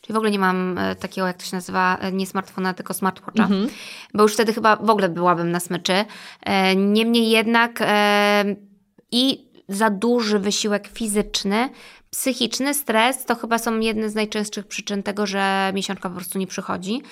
Czyli 0.00 0.14
w 0.14 0.16
ogóle 0.16 0.30
nie 0.30 0.38
mam 0.38 0.78
e, 0.78 0.96
takiego, 0.96 1.26
jak 1.26 1.36
to 1.36 1.44
się 1.44 1.56
nazywa, 1.56 1.96
e, 2.00 2.12
nie 2.12 2.26
smartfona, 2.26 2.74
tylko 2.74 2.94
smartwatcha, 2.94 3.42
mhm. 3.42 3.68
bo 4.14 4.22
już 4.22 4.34
wtedy 4.34 4.52
chyba 4.52 4.76
w 4.76 4.90
ogóle 4.90 5.08
byłabym 5.08 5.50
na 5.50 5.60
smyczy. 5.60 6.04
Niemniej 6.76 7.30
jednak 7.30 7.78
i 9.12 9.50
za 9.68 9.90
duży 9.90 10.38
wysiłek 10.38 10.88
fizyczny 10.88 11.70
Psychiczny 12.10 12.74
stres 12.74 13.24
to 13.24 13.34
chyba 13.34 13.58
są 13.58 13.80
jedne 13.80 14.10
z 14.10 14.14
najczęstszych 14.14 14.66
przyczyn 14.66 15.02
tego, 15.02 15.26
że 15.26 15.72
miesiączka 15.74 16.08
po 16.08 16.16
prostu 16.16 16.38
nie 16.38 16.46
przychodzi. 16.46 17.02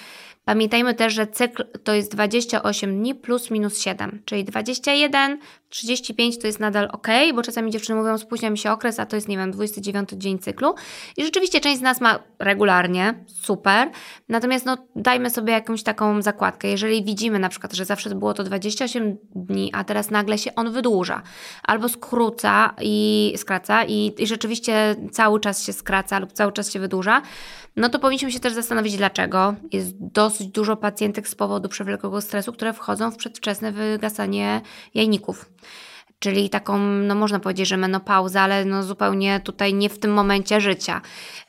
Pamiętajmy 0.49 0.95
też, 0.95 1.15
że 1.15 1.27
cykl 1.27 1.65
to 1.85 1.95
jest 1.95 2.13
28 2.13 2.99
dni 2.99 3.15
plus 3.15 3.51
minus 3.51 3.81
7, 3.81 4.23
czyli 4.25 4.45
21, 4.45 5.39
35 5.69 6.39
to 6.39 6.47
jest 6.47 6.61
nadal 6.61 6.89
ok, 6.93 7.09
bo 7.35 7.43
czasami 7.43 7.71
dziewczyny 7.71 7.99
mówią, 7.99 8.19
spóźnia 8.19 8.51
mi 8.51 8.59
się 8.59 8.71
okres, 8.71 9.01
a 9.01 9.07
to 9.07 9.17
jest, 9.17 9.29
nie 9.29 9.37
wiem, 9.37 9.51
29 9.51 10.09
dzień 10.13 10.39
cyklu. 10.39 10.75
I 11.17 11.25
rzeczywiście 11.25 11.61
część 11.61 11.79
z 11.79 11.83
nas 11.83 12.01
ma 12.01 12.19
regularnie, 12.39 13.25
super. 13.27 13.91
Natomiast 14.29 14.67
no, 14.67 14.77
dajmy 14.97 15.31
sobie 15.31 15.53
jakąś 15.53 15.83
taką 15.83 16.23
zakładkę. 16.23 16.69
Jeżeli 16.69 17.05
widzimy 17.05 17.39
na 17.39 17.49
przykład, 17.49 17.73
że 17.73 17.85
zawsze 17.85 18.15
było 18.15 18.35
to 18.35 18.45
28 18.45 19.17
dni, 19.35 19.71
a 19.75 19.85
teraz 19.85 20.11
nagle 20.11 20.39
się 20.39 20.55
on 20.55 20.73
wydłuża, 20.73 21.23
albo 21.63 21.89
skróca 21.89 22.75
i 22.81 23.35
skraca 23.37 23.85
i, 23.85 24.15
i 24.19 24.27
rzeczywiście 24.27 24.97
cały 25.13 25.41
czas 25.41 25.65
się 25.65 25.73
skraca 25.73 26.19
lub 26.19 26.33
cały 26.33 26.53
czas 26.53 26.73
się 26.73 26.81
wydłuża, 26.81 27.23
no 27.79 27.89
to 27.89 27.99
powinniśmy 27.99 28.33
się 28.33 28.41
też 28.41 28.53
zastanowić, 28.53 28.97
dlaczego. 28.97 29.55
Jest 29.73 29.95
dosyć 29.99 30.38
dużo 30.45 30.77
pacjentek 30.77 31.29
z 31.29 31.35
powodu 31.35 31.69
przewlekłego 31.69 32.21
stresu, 32.21 32.53
które 32.53 32.73
wchodzą 32.73 33.11
w 33.11 33.17
przedwczesne 33.17 33.73
wygasanie 33.73 34.61
jajników. 34.95 35.51
Czyli 36.19 36.51
taką, 36.51 36.79
no 36.79 37.15
można 37.15 37.41
powiedzieć, 37.41 37.69
że 37.69 37.77
menopauzę, 37.77 38.41
ale 38.41 38.65
no 38.65 38.83
zupełnie 38.83 39.41
tutaj 39.41 39.75
nie 39.75 39.89
w 39.89 39.99
tym 39.99 40.13
momencie 40.13 40.61
życia. 40.61 41.01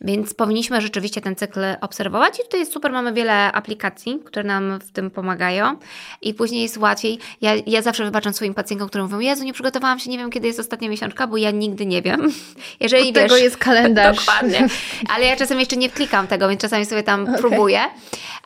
Więc 0.01 0.33
powinniśmy 0.33 0.81
rzeczywiście 0.81 1.21
ten 1.21 1.35
cykl 1.35 1.59
obserwować 1.81 2.39
i 2.39 2.43
tutaj 2.43 2.59
jest 2.59 2.73
super, 2.73 2.91
mamy 2.91 3.13
wiele 3.13 3.51
aplikacji, 3.51 4.19
które 4.25 4.43
nam 4.43 4.79
w 4.79 4.91
tym 4.91 5.11
pomagają 5.11 5.75
i 6.21 6.33
później 6.33 6.61
jest 6.61 6.77
łatwiej. 6.77 7.19
Ja, 7.41 7.51
ja 7.67 7.81
zawsze 7.81 8.03
wybaczam 8.03 8.33
swoim 8.33 8.53
pacjentom, 8.53 8.89
którym 8.89 9.07
mówią, 9.07 9.19
Jezu, 9.19 9.43
nie 9.43 9.53
przygotowałam 9.53 9.99
się, 9.99 10.09
nie 10.09 10.17
wiem 10.17 10.29
kiedy 10.29 10.47
jest 10.47 10.59
ostatnia 10.59 10.89
miesiączka, 10.89 11.27
bo 11.27 11.37
ja 11.37 11.51
nigdy 11.51 11.85
nie 11.85 12.01
wiem. 12.01 12.31
Jeżeli 12.79 13.09
Od 13.09 13.15
wiesz, 13.15 13.23
tego 13.23 13.37
jest 13.37 13.57
kalendarz. 13.57 14.25
Dokładnie. 14.25 14.67
Ale 15.15 15.25
ja 15.25 15.35
czasem 15.35 15.59
jeszcze 15.59 15.77
nie 15.77 15.89
klikam 15.89 16.27
tego, 16.27 16.49
więc 16.49 16.61
czasami 16.61 16.85
sobie 16.85 17.03
tam 17.03 17.23
okay. 17.23 17.37
próbuję. 17.37 17.81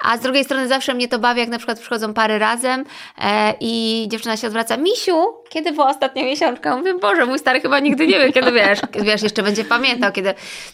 A 0.02 0.18
z 0.18 0.22
drugiej 0.22 0.44
strony 0.44 0.68
zawsze 0.68 0.94
mnie 0.94 1.08
to 1.08 1.20
bawi, 1.20 1.40
jak 1.40 1.50
na 1.50 1.58
przykład 1.58 1.80
przychodzą 1.80 2.14
pary 2.14 2.40
razem 2.40 2.86
e, 3.22 3.54
i 3.60 4.06
dziewczyna 4.12 4.38
się 4.38 4.48
odwraca, 4.48 4.78
Misiu, 4.78 5.24
kiedy 5.50 5.72
była 5.72 5.94
ostatnia 6.14 6.24
miesiączka? 6.24 6.78
Mówię, 6.78 6.94
Boże, 6.94 7.26
mój 7.26 7.40
stary 7.40 7.62
chyba 7.62 7.80
nigdy 7.80 8.08
nie 8.08 8.20
wie, 8.20 8.34
kiedy 8.34 8.52
wiesz, 8.52 8.80
wiesz, 9.02 9.22
jeszcze 9.22 9.44
będzie 9.44 9.66
pamiętał, 9.66 10.12
kiedy. 10.12 10.34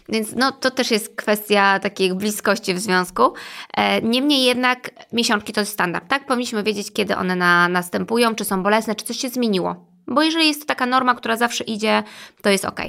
Więc 0.10 0.36
no 0.36 0.52
to 0.52 0.72
też 0.72 0.92
jest 0.92 1.16
kwestia 1.16 1.80
takiej 1.80 2.14
bliskości 2.14 2.74
w 2.74 2.80
związku. 2.80 3.34
E, 3.78 4.02
niemniej 4.02 4.44
jednak 4.44 4.90
miesiączki 5.14 5.54
to 5.54 5.60
jest 5.60 5.74
standard, 5.74 6.08
tak? 6.08 6.26
Powinniśmy 6.26 6.64
wiedzieć, 6.64 6.94
kiedy 6.94 7.16
one 7.16 7.36
na, 7.36 7.70
następują, 7.70 8.36
czy 8.36 8.46
są 8.46 8.64
bolesne, 8.64 8.96
czy 8.96 9.06
coś 9.06 9.18
się 9.18 9.30
zmieniło. 9.30 9.86
Bo 10.08 10.24
jeżeli 10.24 10.48
jest 10.48 10.62
to 10.62 10.66
taka 10.66 10.86
norma, 10.86 11.16
która 11.16 11.38
zawsze 11.38 11.64
idzie, 11.64 12.04
to 12.42 12.50
jest 12.50 12.66
ok. 12.66 12.80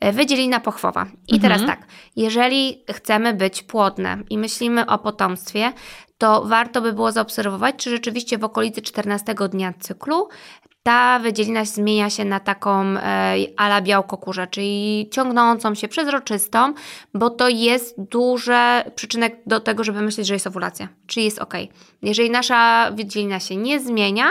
E, 0.00 0.12
wydzielina 0.12 0.60
pochwowa. 0.60 1.06
I 1.28 1.34
mhm. 1.34 1.40
teraz 1.40 1.66
tak, 1.66 1.86
jeżeli 2.16 2.84
chcemy 2.92 3.34
być 3.34 3.62
płodne 3.62 4.18
i 4.30 4.38
myślimy 4.38 4.86
o 4.86 4.98
potomstwie, 4.98 5.72
to 6.18 6.44
warto 6.44 6.80
by 6.80 6.92
było 6.92 7.12
zaobserwować, 7.12 7.76
czy 7.76 7.90
rzeczywiście 7.90 8.38
w 8.38 8.44
okolicy 8.44 8.82
14 8.82 9.34
dnia 9.50 9.72
cyklu 9.80 10.28
ta 10.86 11.18
wydzielina 11.18 11.64
zmienia 11.64 12.10
się 12.10 12.24
na 12.24 12.40
taką 12.40 12.82
e, 12.84 13.34
ala 13.56 13.80
białko-kurze, 13.80 14.46
czyli 14.46 15.08
ciągnącą 15.12 15.74
się, 15.74 15.88
przezroczystą, 15.88 16.74
bo 17.14 17.30
to 17.30 17.48
jest 17.48 17.94
duży 17.98 18.52
przyczynek 18.94 19.36
do 19.46 19.60
tego, 19.60 19.84
żeby 19.84 20.02
myśleć, 20.02 20.26
że 20.26 20.34
jest 20.34 20.46
owulacja, 20.46 20.88
czyli 21.06 21.24
jest 21.24 21.38
ok. 21.38 21.54
Jeżeli 22.02 22.30
nasza 22.30 22.90
wydzielina 22.90 23.40
się 23.40 23.56
nie 23.56 23.80
zmienia, 23.80 24.26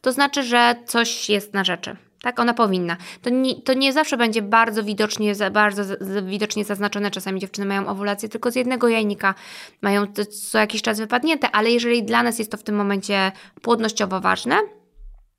to 0.00 0.12
znaczy, 0.12 0.42
że 0.42 0.74
coś 0.86 1.28
jest 1.30 1.54
na 1.54 1.64
rzeczy. 1.64 1.96
Tak, 2.22 2.40
ona 2.40 2.54
powinna. 2.54 2.96
To 3.22 3.30
nie, 3.30 3.54
to 3.54 3.74
nie 3.74 3.92
zawsze 3.92 4.16
będzie 4.16 4.42
bardzo 4.42 4.84
widocznie, 4.84 5.32
bardzo 5.52 5.82
widocznie 6.22 6.64
zaznaczone. 6.64 7.10
Czasami 7.10 7.40
dziewczyny 7.40 7.66
mają 7.66 7.86
owulację 7.86 8.28
tylko 8.28 8.50
z 8.50 8.56
jednego 8.56 8.88
jajnika, 8.88 9.34
mają 9.82 10.06
co 10.50 10.58
jakiś 10.58 10.82
czas 10.82 11.00
wypadnięte, 11.00 11.50
ale 11.50 11.70
jeżeli 11.70 12.02
dla 12.02 12.22
nas 12.22 12.38
jest 12.38 12.50
to 12.50 12.56
w 12.56 12.62
tym 12.62 12.74
momencie 12.74 13.32
płodnościowo 13.62 14.20
ważne, 14.20 14.56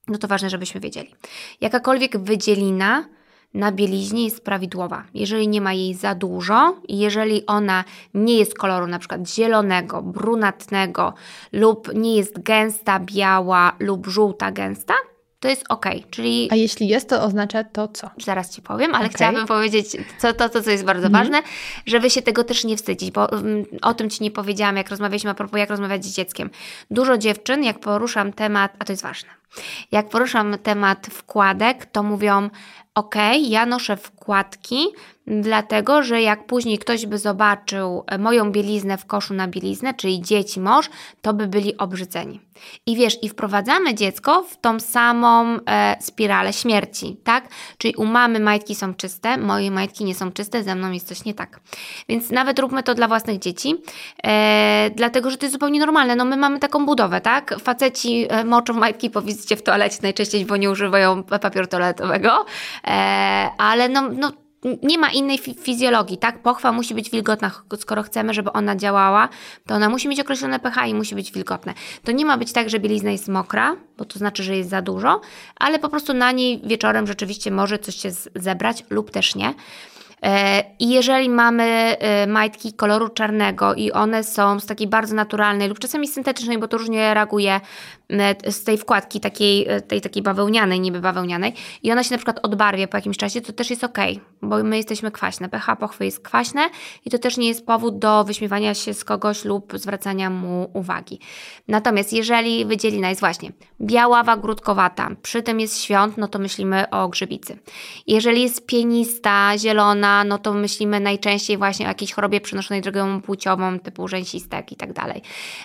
no 0.08 0.18
to 0.18 0.28
ważne, 0.28 0.50
żebyśmy 0.50 0.82
wiedzieli. 0.82 1.16
Jakakolwiek 1.62 2.18
wydzielina 2.18 3.06
na 3.54 3.72
bieliźnie 3.72 4.24
jest 4.24 4.44
prawidłowa. 4.44 5.04
Jeżeli 5.14 5.48
nie 5.48 5.62
ma 5.62 5.74
jej 5.74 5.94
za 5.94 6.16
dużo 6.16 6.76
jeżeli 6.90 7.46
ona 7.46 7.84
nie 8.14 8.38
jest 8.38 8.58
koloru 8.58 8.88
na 8.88 9.00
przykład 9.00 9.30
zielonego, 9.30 10.02
brunatnego 10.02 11.14
lub 11.54 11.94
nie 11.94 12.16
jest 12.16 12.44
gęsta, 12.44 13.00
biała 13.00 13.76
lub 13.80 14.08
żółta 14.08 14.52
gęsta, 14.52 14.94
to 15.46 15.50
jest 15.50 15.64
ok. 15.70 15.86
Czyli... 16.10 16.48
A 16.52 16.56
jeśli 16.56 16.88
jest, 16.88 17.10
to 17.10 17.24
oznacza 17.24 17.64
to 17.64 17.88
co? 17.88 18.10
Zaraz 18.18 18.56
Ci 18.56 18.62
powiem, 18.62 18.96
ale 18.96 19.06
okay. 19.06 19.16
chciałabym 19.16 19.48
powiedzieć 19.48 19.88
co, 20.18 20.34
to, 20.34 20.50
to, 20.50 20.62
co 20.62 20.72
jest 20.72 20.84
bardzo 20.84 21.08
mm. 21.08 21.22
ważne, 21.22 21.42
żeby 21.86 22.10
się 22.10 22.22
tego 22.22 22.44
też 22.44 22.64
nie 22.64 22.78
wstydzić, 22.78 23.12
bo 23.12 23.26
um, 23.26 23.66
o 23.82 23.94
tym 23.94 24.10
Ci 24.10 24.24
nie 24.24 24.32
powiedziałam, 24.32 24.78
jak 24.78 24.90
rozmawialiśmy 24.90 25.30
a 25.30 25.34
propos, 25.34 25.60
jak 25.60 25.70
rozmawiać 25.70 26.06
z 26.06 26.16
dzieckiem. 26.16 26.50
Dużo 26.92 27.18
dziewczyn, 27.18 27.64
jak 27.64 27.80
poruszam 27.80 28.34
temat, 28.34 28.74
a 28.80 28.86
to 28.86 28.94
jest 28.94 29.04
ważne, 29.04 29.30
jak 29.92 30.10
poruszam 30.10 30.58
temat 30.58 31.08
wkładek, 31.08 31.86
to 31.86 32.04
mówią, 32.04 32.50
ok, 32.96 33.16
ja 33.42 33.66
noszę 33.66 33.98
wkładki, 33.98 34.86
dlatego 35.28 36.04
że 36.04 36.22
jak 36.22 36.46
później 36.46 36.78
ktoś 36.78 37.06
by 37.06 37.18
zobaczył 37.18 38.04
e, 38.08 38.18
moją 38.18 38.52
bieliznę 38.52 38.98
w 38.98 39.06
koszu 39.06 39.34
na 39.34 39.48
bieliznę, 39.48 39.94
czyli 39.94 40.22
dzieci, 40.22 40.60
mąż, 40.60 40.90
to 41.22 41.34
by 41.34 41.48
byli 41.48 41.78
obrzydzeni. 41.78 42.40
I 42.86 42.96
wiesz, 42.96 43.24
i 43.24 43.30
wprowadzamy 43.30 43.96
dziecko 43.96 44.44
w 44.44 44.58
tą 44.58 44.80
samą 44.80 45.60
e, 45.66 45.98
spiralę 46.02 46.54
śmierci, 46.54 47.18
tak? 47.24 47.48
Czyli 47.78 47.96
u 47.96 48.06
mamy 48.06 48.40
majtki 48.40 48.76
są 48.76 48.94
czyste, 48.94 49.38
moje 49.38 49.72
majtki 49.72 50.06
nie 50.06 50.16
są 50.16 50.32
czyste, 50.32 50.64
ze 50.64 50.76
mną 50.76 50.92
jest 50.92 51.08
coś 51.08 51.26
nie 51.26 51.34
tak. 51.34 51.60
Więc 52.10 52.30
nawet 52.30 52.60
róbmy 52.60 52.84
to 52.84 52.96
dla 52.96 53.08
własnych 53.08 53.40
dzieci, 53.40 53.76
e, 54.24 54.90
dlatego 54.96 55.32
że 55.32 55.38
to 55.38 55.46
jest 55.46 55.54
zupełnie 55.54 55.80
normalne. 55.80 56.16
No 56.16 56.26
my 56.26 56.38
mamy 56.38 56.60
taką 56.60 56.86
budowę, 56.86 57.22
tak? 57.22 57.56
Faceci 57.60 58.26
e, 58.30 58.44
moczą 58.44 58.74
majtki 58.74 59.10
po 59.10 59.22
wizycie 59.22 59.56
w 59.56 59.64
toalecie 59.64 59.98
najczęściej, 60.02 60.46
bo 60.46 60.58
nie 60.58 60.72
używają 60.72 61.24
papieru 61.24 61.68
toaletowego, 61.68 62.46
e, 62.84 62.90
ale 63.58 63.90
no, 63.90 64.10
no 64.10 64.32
nie 64.84 64.98
ma 64.98 65.10
innej 65.10 65.38
fizjologii, 65.38 66.18
tak? 66.18 66.40
Pochwa 66.42 66.72
musi 66.72 66.96
być 66.96 67.10
wilgotna, 67.10 67.52
skoro 67.80 68.04
chcemy, 68.04 68.34
żeby 68.34 68.52
ona 68.52 68.76
działała, 68.76 69.30
to 69.68 69.76
ona 69.76 69.90
musi 69.90 70.08
mieć 70.08 70.20
określone 70.20 70.60
pH 70.60 70.88
i 70.88 70.94
musi 70.94 71.16
być 71.16 71.32
wilgotne. 71.32 71.74
To 72.04 72.12
nie 72.12 72.26
ma 72.26 72.38
być 72.38 72.54
tak, 72.54 72.70
że 72.70 72.80
bielizna 72.80 73.12
jest 73.12 73.28
mokra, 73.28 73.76
bo 73.98 74.06
to 74.06 74.20
znaczy, 74.20 74.44
że 74.44 74.58
jest 74.58 74.70
za 74.70 74.82
dużo, 74.82 75.22
ale 75.56 75.80
po 75.80 75.90
prostu 75.90 76.14
na 76.14 76.32
niej 76.32 76.62
wieczorem 76.64 77.08
rzeczywiście 77.08 77.52
może 77.52 77.80
coś 77.80 77.96
się 77.96 78.12
zebrać 78.36 78.84
lub 78.90 79.12
też 79.12 79.36
nie. 79.36 79.54
E, 80.24 80.64
I 80.80 80.90
jeżeli 80.90 81.30
mamy 81.30 81.64
e, 81.64 82.28
majtki 82.28 82.74
koloru 82.74 83.10
czarnego 83.10 83.74
i 83.74 83.92
one 83.92 84.24
są 84.24 84.60
z 84.60 84.66
takiej 84.66 84.88
bardzo 84.88 85.16
naturalnej 85.16 85.70
lub 85.70 85.80
czasami 85.80 86.08
syntetycznej, 86.08 86.58
bo 86.58 86.68
to 86.68 86.78
różnie 86.78 87.14
reaguje 87.14 87.62
z 88.48 88.64
tej 88.64 88.78
wkładki 88.78 89.20
takiej, 89.20 89.68
tej 89.88 90.02
takiej 90.02 90.24
bawełnianej, 90.24 90.80
niby 90.80 91.02
bawełnianej 91.02 91.54
i 91.84 91.92
ona 91.92 92.04
się 92.04 92.12
na 92.12 92.18
przykład 92.18 92.40
odbarwia 92.44 92.88
po 92.88 92.98
jakimś 92.98 93.18
czasie, 93.18 93.42
to 93.42 93.54
też 93.54 93.70
jest 93.70 93.84
ok, 93.84 93.98
bo 94.42 94.64
my 94.64 94.78
jesteśmy 94.78 95.12
kwaśne. 95.12 95.50
pH 95.50 95.76
pochwy 95.76 96.06
jest 96.06 96.20
kwaśne 96.20 96.70
i 97.06 97.10
to 97.10 97.20
też 97.20 97.38
nie 97.38 97.48
jest 97.48 97.66
powód 97.66 98.00
do 98.00 98.24
wyśmiewania 98.24 98.74
się 98.74 98.94
z 98.94 99.04
kogoś 99.04 99.46
lub 99.46 99.74
zwracania 99.76 100.30
mu 100.30 100.70
uwagi. 100.74 101.20
Natomiast 101.68 102.14
jeżeli 102.14 102.66
wydzielina 102.66 103.10
jest 103.10 103.22
właśnie 103.22 103.52
biaława, 103.82 104.38
grudkowata, 104.38 105.10
przy 105.22 105.44
tym 105.44 105.60
jest 105.60 105.82
świąt, 105.82 106.18
no 106.18 106.28
to 106.28 106.40
myślimy 106.40 106.90
o 106.90 107.10
grzybicy. 107.10 107.58
Jeżeli 108.08 108.42
jest 108.42 108.66
pienista, 108.66 109.58
zielona, 109.58 110.24
no 110.24 110.38
to 110.38 110.54
myślimy 110.54 111.00
najczęściej 111.00 111.58
właśnie 111.58 111.86
o 111.86 111.90
jakiejś 111.90 112.14
chorobie 112.14 112.42
przenoszonej 112.42 112.82
drogą 112.82 113.22
płciową, 113.22 113.80
typu 113.80 114.08
rzęsistek 114.08 114.72
i 114.72 114.76
tak 114.76 114.94
dalej. 114.94 115.22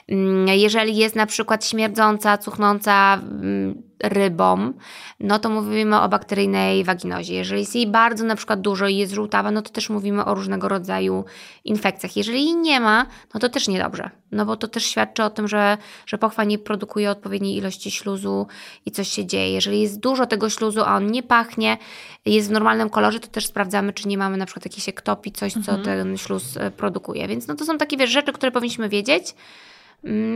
Mm, 0.08 0.48
jeżeli 0.48 0.96
jest 0.96 1.16
na 1.16 1.26
przykład 1.26 1.66
śmierdząca, 1.66 2.29
cuchnąca 2.38 3.14
mm, 3.14 3.82
rybą, 4.02 4.72
no 5.20 5.38
to 5.38 5.50
mówimy 5.50 6.00
o 6.00 6.08
bakteryjnej 6.08 6.84
waginozie. 6.84 7.34
Jeżeli 7.34 7.60
jest 7.60 7.74
jej 7.74 7.86
bardzo 7.86 8.24
na 8.24 8.36
przykład 8.36 8.60
dużo 8.60 8.88
i 8.88 8.96
jest 8.96 9.12
żółtawa, 9.12 9.50
no 9.50 9.62
to 9.62 9.70
też 9.70 9.90
mówimy 9.90 10.24
o 10.24 10.34
różnego 10.34 10.68
rodzaju 10.68 11.24
infekcjach. 11.64 12.16
Jeżeli 12.16 12.44
jej 12.44 12.54
nie 12.54 12.80
ma, 12.80 13.06
no 13.34 13.40
to 13.40 13.48
też 13.48 13.68
niedobrze, 13.68 14.10
no 14.32 14.46
bo 14.46 14.56
to 14.56 14.68
też 14.68 14.84
świadczy 14.84 15.22
o 15.22 15.30
tym, 15.30 15.48
że, 15.48 15.78
że 16.06 16.18
pochwa 16.18 16.44
nie 16.44 16.58
produkuje 16.58 17.10
odpowiedniej 17.10 17.56
ilości 17.56 17.90
śluzu 17.90 18.46
i 18.86 18.90
coś 18.90 19.08
się 19.08 19.26
dzieje. 19.26 19.52
Jeżeli 19.52 19.80
jest 19.80 20.00
dużo 20.00 20.26
tego 20.26 20.50
śluzu, 20.50 20.80
a 20.80 20.96
on 20.96 21.10
nie 21.10 21.22
pachnie, 21.22 21.78
jest 22.24 22.48
w 22.48 22.52
normalnym 22.52 22.90
kolorze, 22.90 23.20
to 23.20 23.28
też 23.28 23.46
sprawdzamy, 23.46 23.92
czy 23.92 24.08
nie 24.08 24.18
mamy 24.18 24.36
na 24.36 24.46
przykład 24.46 24.64
jakiejś 24.64 24.88
ektopi, 24.88 25.32
coś, 25.32 25.56
mhm. 25.56 25.78
co 25.78 25.84
ten 25.84 26.16
śluz 26.16 26.56
e, 26.56 26.70
produkuje. 26.70 27.28
Więc 27.28 27.48
no 27.48 27.54
to 27.54 27.64
są 27.64 27.78
takie 27.78 27.96
wiesz, 27.96 28.10
rzeczy, 28.10 28.32
które 28.32 28.52
powinniśmy 28.52 28.88
wiedzieć, 28.88 29.34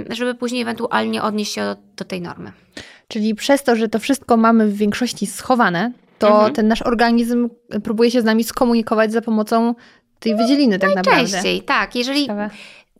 żeby 0.08 0.34
później 0.34 0.62
ewentualnie 0.62 1.22
odnieść 1.22 1.52
się 1.52 1.60
do, 1.60 1.76
do 1.96 2.04
tej 2.04 2.20
normy. 2.20 2.52
Czyli 3.08 3.34
przez 3.34 3.62
to, 3.62 3.76
że 3.76 3.88
to 3.88 3.98
wszystko 3.98 4.36
mamy 4.36 4.68
w 4.68 4.76
większości 4.76 5.26
schowane, 5.26 5.92
to 6.18 6.28
mhm. 6.28 6.52
ten 6.52 6.68
nasz 6.68 6.82
organizm 6.82 7.48
próbuje 7.82 8.10
się 8.10 8.20
z 8.20 8.24
nami 8.24 8.44
skomunikować 8.44 9.12
za 9.12 9.20
pomocą 9.20 9.74
tej 10.20 10.36
wydzieliny 10.36 10.78
tak 10.78 10.94
Najczęściej, 10.94 11.12
naprawdę. 11.12 11.32
Najczęściej, 11.32 11.62
tak. 11.62 11.96
Jeżeli 11.96 12.20
Ciekawe. 12.20 12.50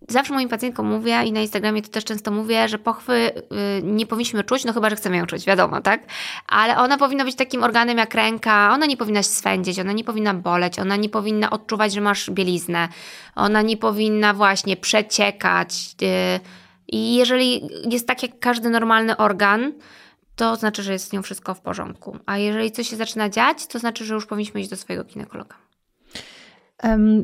Zawsze 0.08 0.34
moim 0.34 0.48
pacjentkom 0.48 0.86
mówię 0.86 1.22
i 1.24 1.32
na 1.32 1.40
Instagramie 1.40 1.82
to 1.82 1.88
też 1.88 2.04
często 2.04 2.30
mówię, 2.30 2.68
że 2.68 2.78
pochwy 2.78 3.12
y, 3.12 3.82
nie 3.82 4.06
powinniśmy 4.06 4.44
czuć, 4.44 4.64
no 4.64 4.72
chyba, 4.72 4.90
że 4.90 4.96
chcemy 4.96 5.16
ją 5.16 5.26
czuć, 5.26 5.44
wiadomo, 5.44 5.80
tak? 5.80 6.00
Ale 6.48 6.76
ona 6.76 6.98
powinna 6.98 7.24
być 7.24 7.36
takim 7.36 7.62
organem 7.62 7.98
jak 7.98 8.14
ręka, 8.14 8.70
ona 8.72 8.86
nie 8.86 8.96
powinna 8.96 9.22
się 9.22 9.28
swędzić, 9.28 9.78
ona 9.78 9.92
nie 9.92 10.04
powinna 10.04 10.34
boleć, 10.34 10.78
ona 10.78 10.96
nie 10.96 11.08
powinna 11.08 11.50
odczuwać, 11.50 11.92
że 11.92 12.00
masz 12.00 12.30
bieliznę, 12.30 12.88
ona 13.34 13.62
nie 13.62 13.76
powinna 13.76 14.34
właśnie 14.34 14.76
przeciekać. 14.76 15.96
Y, 16.02 16.40
I 16.88 17.14
jeżeli 17.14 17.68
jest 17.90 18.06
tak 18.06 18.22
jak 18.22 18.38
każdy 18.38 18.70
normalny 18.70 19.16
organ, 19.16 19.72
to 20.36 20.56
znaczy, 20.56 20.82
że 20.82 20.92
jest 20.92 21.08
z 21.08 21.12
nią 21.12 21.22
wszystko 21.22 21.54
w 21.54 21.60
porządku. 21.60 22.18
A 22.26 22.38
jeżeli 22.38 22.72
coś 22.72 22.88
się 22.88 22.96
zaczyna 22.96 23.28
dziać, 23.28 23.66
to 23.66 23.78
znaczy, 23.78 24.04
że 24.04 24.14
już 24.14 24.26
powinniśmy 24.26 24.60
iść 24.60 24.70
do 24.70 24.76
swojego 24.76 25.04
ginekologa. 25.04 25.63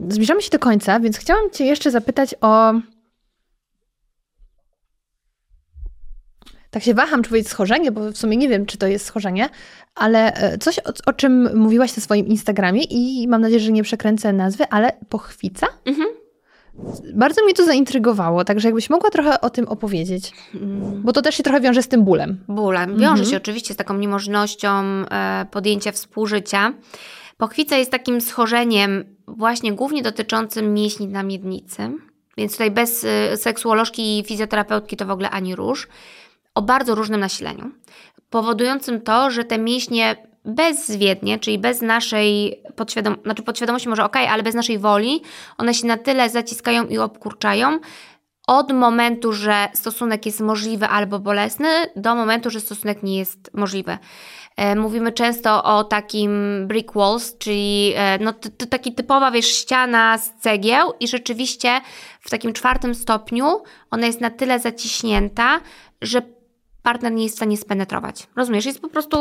Zbliżamy 0.09 0.43
się 0.43 0.51
do 0.51 0.59
końca, 0.59 1.01
więc 1.01 1.19
chciałam 1.19 1.51
Cię 1.51 1.65
jeszcze 1.65 1.91
zapytać 1.91 2.35
o. 2.41 2.73
Tak 6.71 6.83
się 6.83 6.95
waham, 6.95 7.23
czy 7.23 7.29
powiedzieć 7.29 7.51
schorzenie, 7.51 7.93
bo 7.93 8.13
w 8.13 8.17
sumie 8.19 8.37
nie 8.37 8.49
wiem, 8.49 8.67
czy 8.67 8.79
to 8.79 8.87
jest 8.87 9.05
schorzenie, 9.07 9.49
ale 9.95 10.33
e, 10.35 10.59
coś, 10.59 10.79
o, 10.79 10.93
o 11.07 11.13
czym 11.13 11.57
mówiłaś 11.59 11.97
na 11.97 12.03
swoim 12.03 12.27
Instagramie 12.27 12.83
i 12.83 13.29
mam 13.29 13.41
nadzieję, 13.41 13.61
że 13.61 13.73
nie 13.73 13.83
przekręcę 13.83 14.33
nazwy, 14.33 14.65
ale 14.71 14.93
pochwica? 15.09 15.67
Mhm. 15.85 16.09
Bardzo 17.15 17.45
mnie 17.45 17.55
to 17.55 17.65
zaintrygowało, 17.65 18.45
także 18.45 18.69
jakbyś 18.69 18.91
mogła 18.91 19.11
trochę 19.11 19.41
o 19.41 19.51
tym 19.51 19.69
opowiedzieć, 19.69 20.33
Mm. 20.55 21.03
bo 21.03 21.13
to 21.13 21.23
też 21.23 21.35
się 21.35 21.43
trochę 21.43 21.61
wiąże 21.61 21.83
z 21.83 21.89
tym 21.89 22.05
bólem. 22.05 22.45
Bólem. 22.49 22.91
Wiąże 22.91 23.07
Mhm. 23.11 23.27
się 23.31 23.37
oczywiście 23.37 23.75
z 23.75 23.77
taką 23.77 23.95
niemożnością 23.95 24.69
e, 25.11 25.47
podjęcia 25.51 25.93
współżycia. 25.93 26.73
Pochwica 27.41 27.77
jest 27.77 27.91
takim 27.91 28.21
schorzeniem 28.21 29.17
właśnie 29.27 29.73
głównie 29.73 30.03
dotyczącym 30.03 30.75
mięśni 30.75 31.07
na 31.07 31.23
miednicy, 31.23 31.93
więc 32.37 32.53
tutaj 32.53 32.71
bez 32.71 33.05
e, 33.05 33.37
seksuolożki 33.37 34.19
i 34.19 34.25
fizjoterapeutki 34.25 34.97
to 34.97 35.07
w 35.07 35.11
ogóle 35.11 35.31
ani 35.31 35.57
róż, 35.57 35.89
o 36.55 36.63
bardzo 36.63 36.95
różnym 36.95 37.21
nasileniu, 37.21 37.71
powodującym 38.31 39.01
to, 39.01 39.31
że 39.31 39.45
te 39.45 39.59
mięśnie 39.59 40.17
bezzwiednie, 40.45 41.39
czyli 41.39 41.59
bez 41.59 41.83
naszej 41.83 42.63
podświadom- 42.77 43.23
znaczy 43.23 43.43
podświadomości 43.43 43.89
może 43.89 44.05
ok, 44.05 44.17
ale 44.17 44.43
bez 44.43 44.55
naszej 44.55 44.79
woli, 44.79 45.23
one 45.59 45.75
się 45.75 45.87
na 45.87 45.97
tyle 45.97 46.31
zaciskają 46.31 46.87
i 46.87 46.99
obkurczają, 46.99 47.79
od 48.47 48.73
momentu, 48.73 49.33
że 49.33 49.69
stosunek 49.75 50.27
jest 50.27 50.41
możliwy 50.41 50.87
albo 50.87 51.19
bolesny, 51.19 51.69
do 51.97 52.15
momentu, 52.15 52.51
że 52.51 52.61
stosunek 52.61 53.03
nie 53.03 53.19
jest 53.19 53.51
możliwy. 53.55 53.99
E, 54.57 54.75
Mówimy 54.75 55.13
często 55.13 55.65
o 55.65 55.85
takim 55.85 56.65
brick 56.69 56.95
walls, 56.95 57.39
czyli 57.39 57.93
e, 57.97 58.19
no, 58.19 58.33
t- 58.33 58.51
t- 58.51 58.67
taki 58.67 58.95
typowa 58.95 59.31
wiesz, 59.31 59.47
ściana 59.47 60.19
z 60.19 60.33
cegieł 60.41 60.93
i 61.01 61.09
rzeczywiście 61.09 61.81
w 62.21 62.31
takim 62.31 62.53
czwartym 62.53 62.95
stopniu 62.95 63.63
ona 63.91 64.07
jest 64.07 64.21
na 64.21 64.31
tyle 64.31 64.61
zaciśnięta, 64.61 65.61
że 66.03 66.23
partner 66.83 67.13
nie 67.13 67.23
jest 67.23 67.35
w 67.35 67.39
stanie 67.39 67.57
spenetrować. 67.57 68.27
Rozumiesz? 68.37 68.67
Jest 68.67 68.81
po 68.81 68.89
prostu 68.89 69.17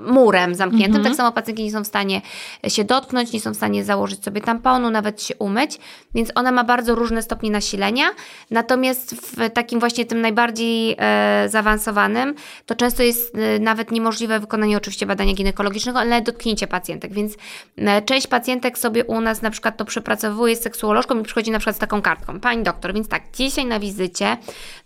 murem 0.00 0.54
zamkniętym. 0.54 0.96
Mhm. 0.96 1.04
Tak 1.04 1.16
samo 1.16 1.32
pacjentki 1.32 1.64
nie 1.64 1.72
są 1.72 1.84
w 1.84 1.86
stanie 1.86 2.20
się 2.68 2.84
dotknąć, 2.84 3.32
nie 3.32 3.40
są 3.40 3.52
w 3.52 3.56
stanie 3.56 3.84
założyć 3.84 4.24
sobie 4.24 4.40
tamponu, 4.40 4.90
nawet 4.90 5.22
się 5.22 5.36
umyć, 5.36 5.78
więc 6.14 6.32
ona 6.34 6.52
ma 6.52 6.64
bardzo 6.64 6.94
różne 6.94 7.22
stopnie 7.22 7.50
nasilenia. 7.50 8.04
Natomiast 8.50 9.14
w 9.14 9.50
takim 9.50 9.80
właśnie 9.80 10.04
tym 10.04 10.20
najbardziej 10.20 10.96
e, 10.98 11.48
zaawansowanym, 11.48 12.34
to 12.66 12.74
często 12.74 13.02
jest 13.02 13.34
e, 13.34 13.58
nawet 13.58 13.90
niemożliwe 13.90 14.40
wykonanie 14.40 14.76
oczywiście 14.76 15.06
badania 15.06 15.34
ginekologicznego, 15.34 15.98
ale 15.98 16.22
dotknięcie 16.22 16.66
pacjentek, 16.66 17.12
więc 17.12 17.36
e, 17.76 18.02
część 18.02 18.26
pacjentek 18.26 18.78
sobie 18.78 19.04
u 19.04 19.20
nas 19.20 19.42
na 19.42 19.50
przykład 19.50 19.76
to 19.76 19.84
przepracowuje 19.84 20.56
z 20.56 20.62
seksuolożką 20.62 21.20
i 21.20 21.22
przychodzi 21.22 21.50
na 21.50 21.58
przykład 21.58 21.76
z 21.76 21.78
taką 21.78 22.02
kartką. 22.02 22.40
Pani 22.40 22.62
doktor, 22.62 22.94
więc 22.94 23.08
tak, 23.08 23.22
dzisiaj 23.34 23.66
na 23.66 23.80
wizycie 23.80 24.36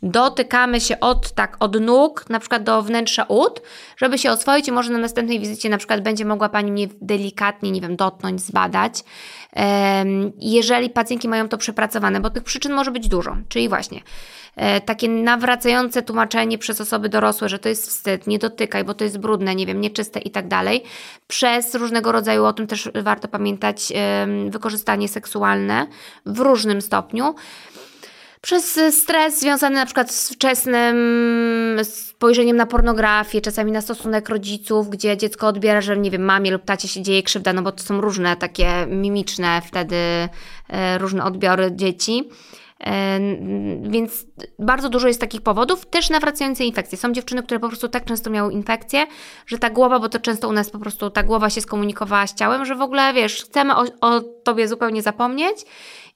dotykamy 0.03 0.80
się 0.80 1.01
od 1.01 1.32
tak, 1.32 1.57
od 1.61 1.80
nóg, 1.80 2.24
na 2.28 2.40
przykład 2.40 2.62
do 2.62 2.82
wnętrza 2.82 3.24
ud, 3.24 3.62
żeby 3.96 4.18
się 4.18 4.30
oswoić 4.32 4.68
i 4.68 4.72
może 4.72 4.89
na 4.91 4.99
następnej 4.99 5.41
wizycie 5.41 5.68
na 5.68 5.78
przykład 5.78 6.03
będzie 6.03 6.24
mogła 6.24 6.49
Pani 6.49 6.72
mnie 6.72 6.88
delikatnie, 7.01 7.70
nie 7.70 7.80
wiem, 7.80 7.97
dotknąć, 7.97 8.41
zbadać. 8.41 9.05
Jeżeli 10.38 10.91
pacjentki 10.91 11.28
mają 11.28 11.49
to 11.49 11.59
przepracowane, 11.59 12.20
bo 12.20 12.30
tych 12.30 12.45
przyczyn 12.45 12.72
może 12.72 12.91
być 12.91 13.09
dużo, 13.09 13.36
czyli 13.49 13.68
właśnie 13.68 14.01
e, 14.57 14.80
takie 14.80 15.09
nawracające 15.09 16.03
tłumaczenie 16.03 16.59
przez 16.59 16.80
osoby 16.80 17.09
dorosłe, 17.09 17.49
że 17.49 17.59
to 17.59 17.68
jest 17.68 17.86
wstyd, 17.86 18.26
nie 18.26 18.38
dotykaj, 18.38 18.84
bo 18.84 18.95
to 18.95 19.05
jest 19.05 19.18
brudne, 19.18 19.55
nie 19.55 19.66
wiem, 19.66 19.80
nieczyste 19.80 20.20
i 20.20 20.30
tak 20.30 20.49
dalej, 20.49 20.82
przez 21.28 21.74
różnego 21.74 22.12
rodzaju, 22.12 22.45
o 22.45 22.53
tym 22.53 22.66
też 22.66 22.91
warto 22.95 23.28
pamiętać, 23.28 23.93
wykorzystanie 24.51 25.09
seksualne 25.09 25.86
w 26.26 26.38
różnym 26.38 26.82
stopniu 26.82 27.34
przez 28.41 28.80
stres 28.91 29.41
związany 29.41 29.74
na 29.74 29.84
przykład 29.84 30.11
z 30.11 30.32
wczesnym 30.32 30.97
spojrzeniem 31.84 32.57
na 32.57 32.66
pornografię, 32.66 33.41
czasami 33.41 33.72
na 33.72 33.80
stosunek 33.80 34.28
rodziców, 34.28 34.91
gdzie 34.91 35.16
dziecko 35.16 35.47
odbiera, 35.47 35.80
że 35.80 35.97
nie 35.97 36.11
wiem, 36.11 36.24
mamie 36.24 36.51
lub 36.51 36.64
tacie 36.64 36.88
się 36.88 37.03
dzieje 37.03 37.22
krzywda, 37.22 37.53
no 37.53 37.62
bo 37.62 37.72
to 37.72 37.82
są 37.82 38.01
różne 38.01 38.36
takie 38.36 38.86
mimiczne 38.86 39.62
wtedy 39.66 39.97
e, 40.68 40.99
różne 40.99 41.24
odbiory 41.24 41.72
dzieci. 41.72 42.28
E, 42.80 43.20
Więc 43.82 44.26
bardzo 44.59 44.88
dużo 44.88 45.09
jest 45.09 45.20
takich 45.20 45.41
powodów, 45.41 45.86
też 45.86 46.11
nawracające 46.11 46.64
infekcje. 46.64 46.99
Są 46.99 47.12
dziewczyny, 47.12 47.43
które 47.43 47.61
po 47.61 47.68
prostu 47.68 47.88
tak 47.88 48.05
często 48.05 48.30
miały 48.30 48.53
infekcje, 48.53 49.07
że 49.47 49.59
ta 49.59 49.70
głowa, 49.70 49.99
bo 49.99 50.09
to 50.09 50.18
często 50.18 50.49
u 50.49 50.53
nas 50.53 50.70
po 50.70 50.78
prostu 50.78 51.11
ta 51.11 51.22
głowa 51.22 51.51
się 51.51 51.61
skomunikowała 51.61 52.26
z 52.26 52.34
ciałem, 52.34 52.64
że 52.64 52.74
w 52.74 52.82
ogóle 52.82 53.12
wiesz, 53.14 53.45
chcemy 53.45 53.76
o, 53.76 53.84
o 54.01 54.20
tobie 54.20 54.68
zupełnie 54.68 55.03
zapomnieć 55.03 55.66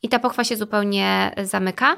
i 0.04 0.08
ta 0.08 0.18
pochwa 0.18 0.44
się 0.44 0.56
zupełnie 0.56 1.34
zamyka. 1.42 1.96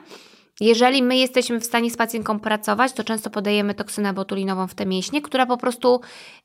Jeżeli 0.61 1.03
my 1.03 1.17
jesteśmy 1.17 1.61
w 1.61 1.65
stanie 1.65 1.91
z 1.91 1.97
pacjentką 1.97 2.41
pracować, 2.41 2.93
to 2.93 3.05
często 3.05 3.31
podajemy 3.31 3.75
toksynę 3.75 4.13
botulinową 4.13 4.67
w 4.67 4.75
te 4.75 4.87
mięśnie, 4.87 5.23
która 5.23 5.47
po 5.47 5.57
prostu 5.57 6.01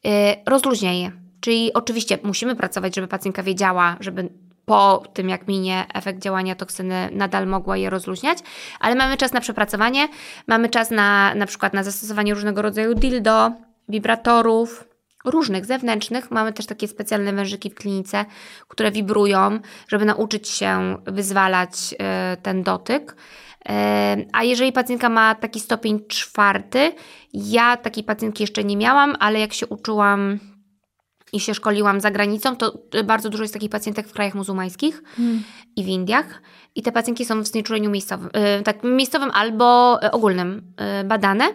y, 0.05 0.09
rozluźnia 0.45 0.93
je. 0.93 1.12
Czyli 1.41 1.74
oczywiście 1.74 2.18
musimy 2.24 2.55
pracować, 2.55 2.95
żeby 2.95 3.07
pacjentka 3.07 3.43
wiedziała, 3.43 3.97
żeby 3.99 4.30
po 4.66 5.03
tym, 5.14 5.30
jak 5.30 5.47
minie 5.47 5.86
efekt 5.93 6.20
działania 6.20 6.55
toksyny, 6.55 7.09
nadal 7.12 7.47
mogła 7.47 7.78
je 7.78 7.89
rozluźniać, 7.89 8.38
ale 8.80 8.95
mamy 8.95 9.18
czas 9.18 9.34
na 9.34 9.41
przepracowanie, 9.41 10.07
mamy 10.47 10.70
czas 10.70 10.91
na 10.91 11.36
na 11.36 11.45
przykład 11.45 11.74
na 11.74 11.84
zastosowanie 11.84 12.34
różnego 12.34 12.62
rodzaju 12.62 12.95
dildo, 12.95 13.51
wibratorów, 13.89 14.90
różnych 15.26 15.65
zewnętrznych. 15.65 16.32
Mamy 16.32 16.53
też 16.53 16.65
takie 16.65 16.88
specjalne 16.88 17.34
wężyki 17.34 17.69
w 17.69 17.76
klinice, 17.76 18.26
które 18.67 18.91
wibrują, 18.91 19.59
żeby 19.88 20.05
nauczyć 20.05 20.49
się 20.49 20.97
wyzwalać 21.05 21.95
e, 21.99 22.38
ten 22.41 22.63
dotyk. 22.63 23.15
E, 23.69 24.17
A 24.34 24.43
jeżeli 24.43 24.72
pacjentka 24.72 25.09
ma 25.09 25.36
taki 25.36 25.59
stopień 25.59 25.99
czwarty, 26.07 26.91
ja 27.34 27.78
takiej 27.78 28.03
pacjentki 28.03 28.43
jeszcze 28.43 28.63
nie 28.63 28.78
miałam, 28.78 29.15
ale 29.19 29.39
jak 29.39 29.53
się 29.53 29.67
uczyłam 29.67 30.39
i 31.34 31.39
się 31.39 31.53
szkoliłam 31.53 32.01
za 32.01 32.11
granicą, 32.11 32.55
to 32.55 32.80
bardzo 33.03 33.30
dużo 33.30 33.43
jest 33.43 33.53
takich 33.53 33.69
pacjentek 33.69 34.07
w 34.07 34.13
krajach 34.13 34.36
muzułmańskich 34.36 35.03
i 35.76 35.84
w 35.84 35.88
Indiach. 35.88 36.41
I 36.76 36.82
te 36.82 36.91
pacjentki 36.91 37.26
są 37.26 37.41
w 37.41 37.47
znieczuleniu 37.47 37.89
miejscowym, 37.89 38.30
e, 38.34 38.61
tak 38.61 38.84
miejscowym 38.84 39.32
albo 39.34 39.99
e, 40.03 40.11
ogólnym 40.11 40.74
e, 40.78 41.03
badane 41.03 41.45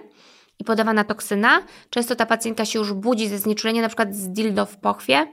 i 0.58 0.64
podawana 0.64 1.04
toksyna. 1.04 1.62
Często 1.90 2.16
ta 2.16 2.26
pacjentka 2.26 2.64
się 2.64 2.78
już 2.78 2.92
budzi 2.92 3.28
ze 3.28 3.38
znieczulenia, 3.38 3.82
na 3.82 3.88
przykład 3.88 4.14
z 4.16 4.28
dildo 4.28 4.66
w 4.66 4.76
pochwie, 4.76 5.26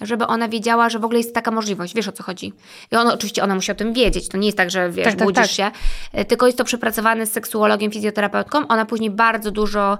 żeby 0.00 0.26
ona 0.26 0.48
wiedziała, 0.48 0.88
że 0.90 0.98
w 0.98 1.04
ogóle 1.04 1.18
jest 1.18 1.34
taka 1.34 1.50
możliwość. 1.50 1.94
Wiesz 1.94 2.08
o 2.08 2.12
co 2.12 2.22
chodzi. 2.22 2.52
I 2.92 2.96
ona, 2.96 3.14
oczywiście 3.14 3.44
ona 3.44 3.54
musi 3.54 3.72
o 3.72 3.74
tym 3.74 3.92
wiedzieć. 3.92 4.28
To 4.28 4.38
nie 4.38 4.46
jest 4.46 4.58
tak, 4.58 4.70
że 4.70 4.90
wiesz, 4.90 5.04
Tak, 5.04 5.14
tak, 5.14 5.26
budzisz 5.26 5.42
tak. 5.42 5.50
się. 5.50 5.70
E, 6.12 6.24
Tylko 6.24 6.46
jest 6.46 6.58
to 6.58 6.64
przepracowane 6.64 7.26
z 7.26 7.32
seksuologiem, 7.32 7.90
fizjoterapeutką. 7.90 8.68
Ona 8.68 8.86
później 8.86 9.10
bardzo 9.10 9.50
dużo 9.50 9.98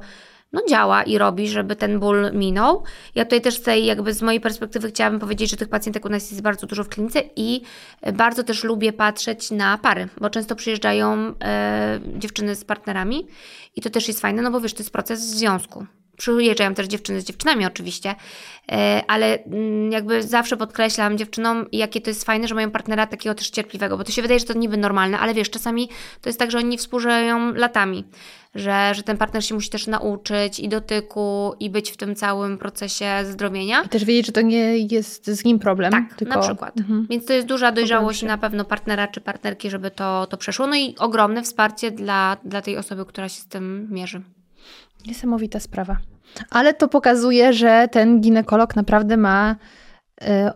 no, 0.55 0.63
działa 0.69 1.03
i 1.03 1.19
robi, 1.19 1.49
żeby 1.49 1.77
ten 1.77 2.01
ból 2.01 2.31
minął. 2.33 2.83
Ja 3.15 3.25
tutaj 3.25 3.41
też 3.41 3.61
tej, 3.61 3.87
jakby 3.87 4.13
z 4.13 4.23
mojej 4.23 4.41
perspektywy 4.41 4.89
chciałabym 4.89 5.21
powiedzieć, 5.21 5.51
że 5.51 5.57
tych 5.57 5.69
pacjentek 5.69 6.05
u 6.05 6.09
nas 6.09 6.31
jest 6.31 6.43
bardzo 6.43 6.67
dużo 6.67 6.85
w 6.85 6.89
klinice 6.89 7.23
i 7.37 7.63
bardzo 8.13 8.43
też 8.45 8.65
lubię 8.65 8.93
patrzeć 8.93 9.51
na 9.51 9.79
pary, 9.79 10.09
bo 10.21 10.31
często 10.31 10.57
przyjeżdżają 10.57 11.35
e, 11.45 12.01
dziewczyny 12.17 12.55
z 12.55 12.65
partnerami 12.65 13.27
i 13.77 13.81
to 13.81 13.91
też 13.91 14.09
jest 14.09 14.21
fajne, 14.21 14.43
no 14.43 14.51
bo 14.51 14.61
wiesz, 14.61 14.75
to 14.75 14.79
jest 14.79 14.93
proces 14.93 15.21
związku. 15.21 15.87
Przyjeżdżają 16.17 16.75
też 16.75 16.87
dziewczyny 16.87 17.21
z 17.21 17.25
dziewczynami 17.25 17.67
oczywiście, 17.67 18.15
e, 18.73 19.03
ale 19.09 19.45
mm, 19.45 19.93
jakby 19.93 20.23
zawsze 20.23 20.57
podkreślam 20.57 21.19
dziewczynom, 21.19 21.67
jakie 21.73 22.01
to 22.01 22.11
jest 22.11 22.25
fajne, 22.25 22.49
że 22.49 22.55
mają 22.55 22.71
partnera 22.71 23.07
takiego 23.07 23.35
też 23.35 23.51
cierpliwego, 23.51 23.99
bo 23.99 24.05
to 24.05 24.13
się 24.13 24.23
wydaje, 24.23 24.41
że 24.41 24.47
to 24.47 24.55
niby 24.55 24.77
normalne, 24.77 25.19
ale 25.19 25.35
wiesz, 25.35 25.51
czasami 25.51 25.89
to 26.21 26.29
jest 26.29 26.39
tak, 26.39 26.51
że 26.51 26.59
oni 26.59 26.79
współżyją 26.79 27.55
latami, 27.55 28.05
że, 28.55 28.93
że 28.95 29.03
ten 29.03 29.17
partner 29.17 29.45
się 29.45 29.55
musi 29.55 29.71
też 29.71 29.87
nauczyć 29.87 30.61
i 30.61 30.69
dotyku, 30.69 31.55
i 31.61 31.71
być 31.71 31.91
w 31.91 31.97
tym 31.97 32.15
całym 32.15 32.59
procesie 32.59 33.07
zdrowienia. 33.25 33.83
I 33.83 33.89
też 33.89 34.05
wiedzieć, 34.05 34.27
że 34.27 34.33
to 34.33 34.41
nie 34.41 34.79
jest 34.79 35.27
z 35.27 35.45
nim 35.45 35.59
problem. 35.59 35.93
Tak, 35.93 36.15
tylko... 36.15 36.35
na 36.35 36.43
przykład. 36.43 36.79
Mhm. 36.79 37.07
Więc 37.11 37.27
to 37.27 37.33
jest 37.33 37.47
duża 37.47 37.73
dojrzałość 37.73 38.23
na 38.23 38.39
pewno 38.39 38.65
partnera 38.65 39.09
czy 39.09 39.21
partnerki, 39.21 39.71
żeby 39.71 39.91
to, 39.91 40.27
to 40.27 40.37
przeszło. 40.37 40.67
No 40.67 40.77
i 40.77 40.95
ogromne 40.99 41.43
wsparcie 41.43 41.91
dla, 41.91 42.37
dla 42.45 42.63
tej 42.63 42.77
osoby, 42.77 43.05
która 43.05 43.29
się 43.29 43.41
z 43.41 43.47
tym 43.47 43.89
mierzy. 43.91 44.23
Niesamowita 45.07 45.61
sprawa. 45.61 45.97
Ale 46.51 46.75
to 46.75 46.89
pokazuje, 46.89 47.53
że 47.53 47.89
ten 47.93 48.21
ginekolog 48.21 48.77
naprawdę 48.77 49.17
ma 49.17 49.57
e, 50.23 50.53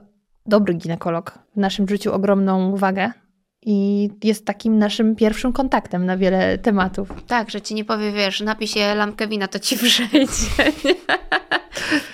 dobry 0.47 0.75
ginekolog 0.75 1.39
w 1.57 1.61
naszym 1.61 1.89
życiu 1.89 2.13
ogromną 2.13 2.77
wagę 2.77 3.13
i 3.63 4.09
jest 4.25 4.47
takim 4.47 4.79
naszym 4.79 5.17
pierwszym 5.17 5.53
kontaktem 5.53 6.07
na 6.07 6.17
wiele 6.17 6.59
tematów. 6.59 7.09
Tak, 7.27 7.51
że 7.51 7.61
ci 7.61 7.75
nie 7.75 7.85
powie, 7.85 8.13
wiesz, 8.13 8.41
napij 8.41 8.69
się 8.69 8.95
lampkę 8.95 9.29
wina, 9.29 9.49
to 9.49 9.59
ci 9.59 9.77
przejdzie. 9.85 10.73
nie? 10.85 10.95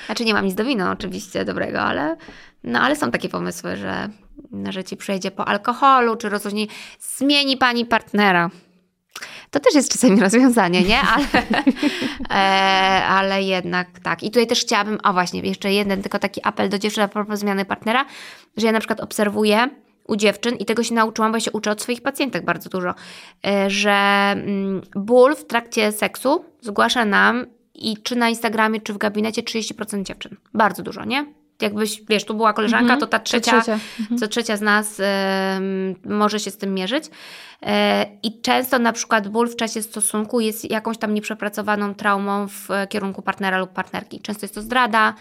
znaczy 0.06 0.24
nie 0.24 0.34
mam 0.34 0.44
nic 0.44 0.54
do 0.54 0.64
wina 0.64 0.92
oczywiście 0.92 1.44
dobrego, 1.44 1.80
ale, 1.80 2.16
no, 2.64 2.80
ale 2.80 2.96
są 2.96 3.10
takie 3.10 3.28
pomysły, 3.28 3.76
że, 3.76 4.08
że 4.70 4.84
ci 4.84 4.96
przejdzie 4.96 5.30
po 5.30 5.48
alkoholu, 5.48 6.16
czy 6.16 6.28
rozluźnienie. 6.28 6.72
Zmieni 7.00 7.56
pani 7.56 7.86
partnera. 7.86 8.50
To 9.54 9.60
też 9.60 9.74
jest 9.74 9.92
czasami 9.92 10.20
rozwiązanie, 10.26 10.82
nie? 10.82 11.00
Ale, 11.00 11.62
e, 12.30 13.04
ale 13.04 13.42
jednak 13.42 13.88
tak. 14.02 14.22
I 14.22 14.30
tutaj 14.30 14.46
też 14.46 14.60
chciałabym, 14.60 14.98
a 15.02 15.12
właśnie, 15.12 15.40
jeszcze 15.40 15.72
jeden 15.72 16.02
tylko 16.02 16.18
taki 16.18 16.40
apel 16.44 16.68
do 16.68 16.78
dziewczyn 16.78 17.04
a 17.04 17.08
propos 17.08 17.38
zmiany 17.38 17.64
partnera, 17.64 18.04
że 18.56 18.66
ja 18.66 18.72
na 18.72 18.78
przykład 18.78 19.00
obserwuję 19.00 19.68
u 20.04 20.16
dziewczyn 20.16 20.56
i 20.56 20.64
tego 20.64 20.82
się 20.82 20.94
nauczyłam, 20.94 21.32
bo 21.32 21.36
ja 21.36 21.40
się 21.40 21.52
uczę 21.52 21.70
od 21.70 21.82
swoich 21.82 22.02
pacjentek 22.02 22.44
bardzo 22.44 22.70
dużo, 22.70 22.94
e, 23.46 23.70
że 23.70 23.90
mm, 24.32 24.82
ból 24.96 25.36
w 25.36 25.46
trakcie 25.46 25.92
seksu 25.92 26.44
zgłasza 26.60 27.04
nam 27.04 27.46
i 27.74 27.96
czy 28.02 28.16
na 28.16 28.28
Instagramie, 28.28 28.80
czy 28.80 28.92
w 28.92 28.98
gabinecie 28.98 29.42
30% 29.42 30.02
dziewczyn. 30.02 30.36
Bardzo 30.54 30.82
dużo, 30.82 31.04
nie? 31.04 31.26
Jakbyś, 31.64 32.02
wiesz, 32.08 32.24
tu 32.24 32.34
była 32.34 32.52
koleżanka, 32.52 32.82
Mhm. 32.94 33.00
to 33.00 33.06
ta 33.06 33.18
To 33.18 33.24
trzecia, 33.24 33.52
trzecia. 33.60 33.78
Mhm. 34.00 34.18
co 34.18 34.28
trzecia 34.28 34.56
z 34.56 34.60
nas 34.60 35.00
em, 35.00 35.94
może 36.04 36.40
się 36.40 36.50
z 36.50 36.56
tym 36.56 36.74
mierzyć. 36.74 37.04
E, 37.62 38.06
I 38.22 38.40
często 38.40 38.78
na 38.78 38.92
przykład 38.92 39.28
ból 39.28 39.48
w 39.48 39.56
czasie 39.56 39.82
stosunku 39.82 40.40
jest 40.40 40.70
jakąś 40.70 40.98
tam 40.98 41.14
nieprzepracowaną 41.14 41.94
traumą 41.94 42.48
w 42.48 42.68
kierunku 42.88 43.22
partnera 43.22 43.58
lub 43.58 43.70
partnerki. 43.72 44.20
Często 44.20 44.44
jest 44.44 44.54
to 44.54 44.62
zdrada, 44.62 45.14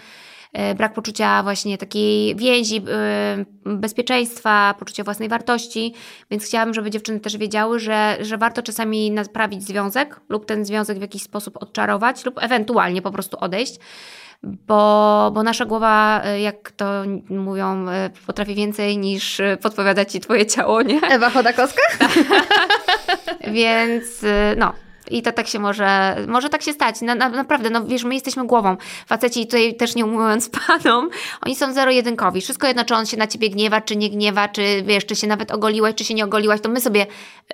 e, 0.53 0.75
brak 0.75 0.93
poczucia 0.93 1.43
właśnie 1.43 1.77
takiej 1.77 2.35
więzi, 2.35 2.77
e, 2.77 3.45
bezpieczeństwa, 3.65 4.75
poczucia 4.79 5.03
własnej 5.03 5.29
wartości, 5.29 5.93
więc 6.31 6.45
chciałabym, 6.45 6.73
żeby 6.73 6.89
dziewczyny 6.89 7.19
też 7.19 7.37
wiedziały, 7.37 7.79
że, 7.79 8.17
że 8.21 8.37
warto 8.37 8.61
czasami 8.63 9.11
naprawić 9.11 9.63
związek 9.63 10.19
lub 10.29 10.45
ten 10.45 10.65
związek 10.65 10.97
w 10.97 11.01
jakiś 11.01 11.23
sposób 11.23 11.57
odczarować 11.63 12.25
lub 12.25 12.43
ewentualnie 12.43 13.01
po 13.01 13.11
prostu 13.11 13.37
odejść, 13.39 13.79
bo, 14.43 15.31
bo 15.33 15.43
nasza 15.43 15.65
głowa, 15.65 16.21
e, 16.23 16.41
jak 16.41 16.71
to 16.71 17.03
mówią, 17.29 17.89
e, 17.89 18.09
potrafi 18.27 18.55
więcej 18.55 18.97
niż 18.97 19.39
e, 19.39 19.57
podpowiada 19.61 20.05
ci 20.05 20.19
twoje 20.19 20.45
ciało, 20.45 20.81
nie? 20.81 21.01
Ewa 21.01 21.29
Chodakowska? 21.29 21.81
Więc 23.53 24.25
no. 24.57 24.73
I 25.11 25.21
to 25.21 25.31
tak 25.31 25.47
się 25.47 25.59
może, 25.59 26.15
może 26.27 26.49
tak 26.49 26.61
się 26.61 26.73
stać. 26.73 27.01
Na, 27.01 27.15
na, 27.15 27.29
naprawdę, 27.29 27.69
no 27.69 27.85
wiesz, 27.85 28.03
my 28.03 28.13
jesteśmy 28.13 28.47
głową. 28.47 28.77
Faceci 29.07 29.45
tutaj 29.45 29.75
też 29.75 29.95
nie 29.95 30.05
mówiąc 30.05 30.49
panom, 30.67 31.09
oni 31.41 31.55
są 31.55 31.73
zero-jedynkowi. 31.73 32.41
Wszystko 32.41 32.67
jedno, 32.67 32.85
czy 32.85 32.95
on 32.95 33.05
się 33.05 33.17
na 33.17 33.27
ciebie 33.27 33.49
gniewa, 33.49 33.81
czy 33.81 33.95
nie 33.95 34.09
gniewa, 34.09 34.47
czy 34.47 34.83
wiesz, 34.85 35.05
czy 35.05 35.15
się 35.15 35.27
nawet 35.27 35.51
ogoliłaś, 35.51 35.95
czy 35.95 36.03
się 36.03 36.13
nie 36.13 36.25
ogoliłaś, 36.25 36.61
to 36.61 36.69
my 36.69 36.81
sobie 36.81 37.05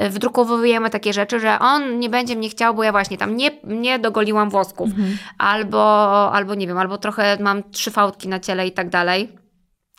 y, 0.02 0.10
wdrukowujemy 0.10 0.90
takie 0.90 1.14
rzeczy, 1.14 1.40
że 1.40 1.60
on 1.60 2.00
nie 2.00 2.10
będzie 2.10 2.36
mnie 2.36 2.50
chciał, 2.50 2.76
bo 2.76 2.84
ja 2.84 2.92
właśnie 2.92 3.18
tam 3.18 3.38
nie, 3.38 3.52
nie 3.64 4.00
dogoliłam 4.00 4.50
włosków. 4.50 4.90
Albo, 5.38 6.32
albo 6.34 6.56
nie 6.56 6.68
wiem, 6.68 6.78
albo 6.78 6.98
trochę 6.98 7.38
mam 7.40 7.72
trzy 7.72 7.92
fałdki 7.92 8.28
na 8.28 8.40
ciele 8.40 8.68
i 8.68 8.72
tak 8.72 8.90
dalej. 8.90 9.30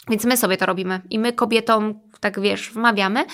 Więc 0.08 0.24
my 0.24 0.36
sobie 0.36 0.56
to 0.56 0.66
robimy. 0.66 1.00
I 1.10 1.18
my 1.18 1.32
kobietom, 1.32 2.00
tak 2.20 2.40
wiesz, 2.40 2.70
wmawiamy. 2.70 3.24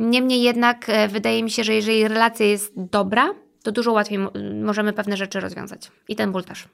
Niemniej 0.00 0.42
jednak 0.42 0.88
e, 0.88 1.08
wydaje 1.08 1.42
mi 1.42 1.50
się, 1.50 1.64
że 1.64 1.74
jeżeli 1.74 2.08
relacja 2.08 2.46
jest 2.46 2.72
dobra, 2.76 3.30
to 3.62 3.72
dużo 3.72 3.92
łatwiej 3.92 4.18
mo- 4.18 4.30
możemy 4.62 4.92
pewne 4.92 5.16
rzeczy 5.16 5.40
rozwiązać. 5.40 5.90
I 6.08 6.16
ten 6.16 6.32
ból 6.32 6.44
też. 6.44 6.68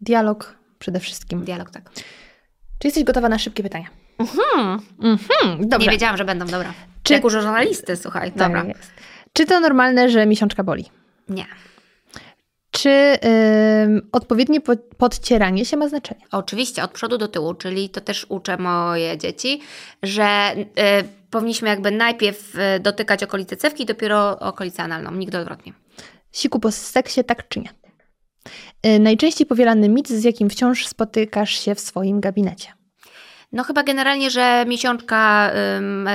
Dialog 0.00 0.54
przede 0.78 1.00
wszystkim. 1.00 1.44
Dialog, 1.44 1.70
tak. 1.70 1.90
Czy 2.78 2.88
jesteś 2.88 3.04
gotowa 3.04 3.28
na 3.28 3.38
szybkie 3.38 3.62
pytania? 3.62 3.86
Mhm. 4.18 4.80
Mhm. 5.02 5.68
Nie 5.80 5.88
wiedziałam, 5.90 6.16
że 6.16 6.24
będą 6.24 6.46
dobra. 6.46 6.72
Czy-. 7.02 7.12
Jak 7.12 7.24
u 7.24 7.30
żurnalisty, 7.30 7.96
słuchaj. 7.96 8.32
Tak 8.32 8.52
Dobra. 8.52 8.74
Czy 9.32 9.46
to 9.46 9.60
normalne, 9.60 10.08
że 10.10 10.26
miesiączka 10.26 10.64
boli? 10.64 10.84
Nie. 11.28 11.46
Czy 12.70 12.90
ym, 13.84 14.08
odpowiednie 14.12 14.60
po- 14.60 14.76
podcieranie 14.76 15.64
się 15.64 15.76
ma 15.76 15.88
znaczenie? 15.88 16.20
Oczywiście, 16.32 16.82
od 16.84 16.90
przodu 16.90 17.18
do 17.18 17.28
tyłu, 17.28 17.54
czyli 17.54 17.88
to 17.90 18.00
też 18.00 18.26
uczę 18.28 18.56
moje 18.56 19.18
dzieci, 19.18 19.60
że 20.02 20.54
y, 20.56 21.19
powinniśmy 21.30 21.68
jakby 21.68 21.90
najpierw 21.90 22.54
y, 22.54 22.80
dotykać 22.80 23.22
okolicy 23.22 23.56
cewki, 23.56 23.86
dopiero 23.86 24.38
okolicę 24.38 24.82
analną, 24.82 25.12
nigdy 25.12 25.38
odwrotnie. 25.38 25.72
Siku 26.32 26.60
po 26.60 26.72
seksie, 26.72 27.24
tak 27.24 27.48
czy 27.48 27.60
nie? 27.60 27.68
Y, 28.86 28.98
najczęściej 28.98 29.46
powielany 29.46 29.88
mit, 29.88 30.08
z 30.08 30.24
jakim 30.24 30.50
wciąż 30.50 30.86
spotykasz 30.86 31.50
się 31.50 31.74
w 31.74 31.80
swoim 31.80 32.20
gabinecie. 32.20 32.72
No 33.52 33.64
chyba 33.64 33.82
generalnie, 33.82 34.30
że 34.30 34.64
miesiączka 34.68 35.50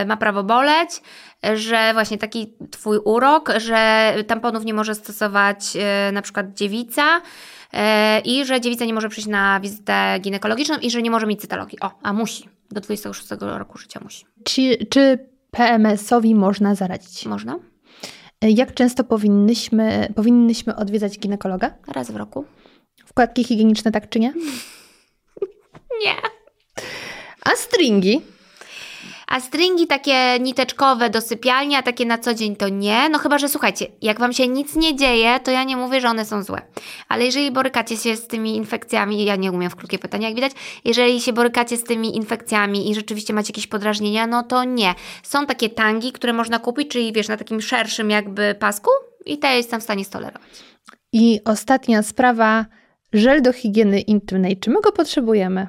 ma 0.05 0.17
prawo 0.17 0.43
boleć, 0.43 1.01
że 1.53 1.93
właśnie 1.93 2.17
taki 2.17 2.53
twój 2.71 2.97
urok, 2.97 3.51
że 3.57 4.13
tamponów 4.27 4.65
nie 4.65 4.73
może 4.73 4.95
stosować 4.95 5.75
y, 6.09 6.11
na 6.11 6.21
przykład 6.21 6.53
dziewica 6.53 7.17
y, 7.17 7.77
i 8.23 8.45
że 8.45 8.61
dziewica 8.61 8.85
nie 8.85 8.93
może 8.93 9.09
przyjść 9.09 9.29
na 9.29 9.59
wizytę 9.59 10.19
ginekologiczną 10.19 10.77
i 10.77 10.91
że 10.91 11.01
nie 11.01 11.11
może 11.11 11.27
mieć 11.27 11.41
cytologii. 11.41 11.79
O, 11.79 11.91
a 12.03 12.13
musi. 12.13 12.54
Do 12.71 12.81
26 12.81 13.27
roku 13.39 13.77
życia 13.77 13.99
musi. 14.03 14.25
Czy, 14.43 14.77
czy 14.89 15.29
PMS-owi 15.51 16.35
można 16.35 16.75
zaradzić? 16.75 17.25
Można? 17.25 17.59
Jak 18.41 18.73
często 18.73 19.03
powinnyśmy, 19.03 20.13
powinnyśmy 20.15 20.75
odwiedzać 20.75 21.19
ginekologa? 21.19 21.73
Raz 21.87 22.11
w 22.11 22.15
roku? 22.15 22.45
Wkładki 23.05 23.43
higieniczne, 23.43 23.91
tak 23.91 24.09
czy 24.09 24.19
nie? 24.19 24.33
Nie. 26.05 26.15
A 27.41 27.55
stringi? 27.55 28.21
A 29.27 29.39
stringi 29.39 29.87
takie 29.87 30.39
niteczkowe 30.39 31.09
do 31.09 31.21
sypialni, 31.21 31.75
a 31.75 31.83
takie 31.83 32.05
na 32.05 32.17
co 32.17 32.33
dzień 32.33 32.55
to 32.55 32.69
nie. 32.69 33.09
No 33.09 33.19
chyba, 33.19 33.37
że 33.37 33.49
słuchajcie, 33.49 33.87
jak 34.01 34.19
wam 34.19 34.33
się 34.33 34.47
nic 34.47 34.75
nie 34.75 34.95
dzieje, 34.95 35.39
to 35.39 35.51
ja 35.51 35.63
nie 35.63 35.77
mówię, 35.77 36.01
że 36.01 36.07
one 36.07 36.25
są 36.25 36.43
złe. 36.43 36.61
Ale 37.09 37.25
jeżeli 37.25 37.51
borykacie 37.51 37.97
się 37.97 38.15
z 38.15 38.27
tymi 38.27 38.55
infekcjami, 38.55 39.25
ja 39.25 39.35
nie 39.35 39.51
umiem 39.51 39.69
w 39.69 39.75
krótkie 39.75 39.99
pytania, 39.99 40.27
jak 40.27 40.35
widać, 40.35 40.51
jeżeli 40.85 41.21
się 41.21 41.33
borykacie 41.33 41.77
z 41.77 41.83
tymi 41.83 42.17
infekcjami 42.17 42.91
i 42.91 42.95
rzeczywiście 42.95 43.33
macie 43.33 43.49
jakieś 43.49 43.67
podrażnienia, 43.67 44.27
no 44.27 44.43
to 44.43 44.63
nie. 44.63 44.95
Są 45.23 45.45
takie 45.45 45.69
tangi, 45.69 46.11
które 46.11 46.33
można 46.33 46.59
kupić, 46.59 46.87
czyli 46.87 47.13
wiesz, 47.13 47.27
na 47.27 47.37
takim 47.37 47.61
szerszym 47.61 48.09
jakby 48.09 48.55
pasku 48.59 48.89
i 49.25 49.37
te 49.37 49.57
jestem 49.57 49.79
w 49.79 49.83
stanie 49.83 50.05
stolerować. 50.05 50.41
I 51.13 51.39
ostatnia 51.45 52.03
sprawa, 52.03 52.65
żel 53.13 53.41
do 53.41 53.53
higieny 53.53 54.01
intymnej. 54.01 54.57
Czy 54.59 54.69
my 54.69 54.81
go 54.81 54.91
potrzebujemy? 54.91 55.67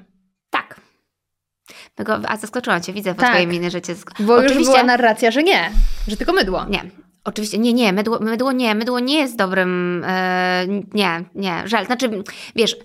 Tego, 1.96 2.20
a 2.28 2.36
zaskoczyłam 2.36 2.82
Cię, 2.82 2.92
widzę 2.92 3.14
po 3.14 3.20
Tak. 3.20 3.30
Twojej 3.30 3.46
minie, 3.46 3.70
że 3.70 3.82
Cię... 3.82 3.94
Bo 4.20 4.42
już 4.42 4.54
była 4.54 4.82
narracja, 4.82 5.30
że 5.30 5.42
nie, 5.42 5.70
że 6.08 6.16
tylko 6.16 6.32
mydło. 6.32 6.64
Nie. 6.68 6.82
Oczywiście, 7.24 7.58
nie, 7.58 7.72
nie, 7.72 7.92
mydło, 7.92 8.18
mydło 8.20 8.52
nie, 8.52 8.74
mydło 8.74 9.00
nie 9.00 9.18
jest 9.18 9.36
dobrym, 9.36 10.02
e, 10.06 10.66
nie, 10.94 11.24
nie, 11.34 11.62
żel, 11.64 11.86
znaczy, 11.86 12.10
wiesz, 12.56 12.76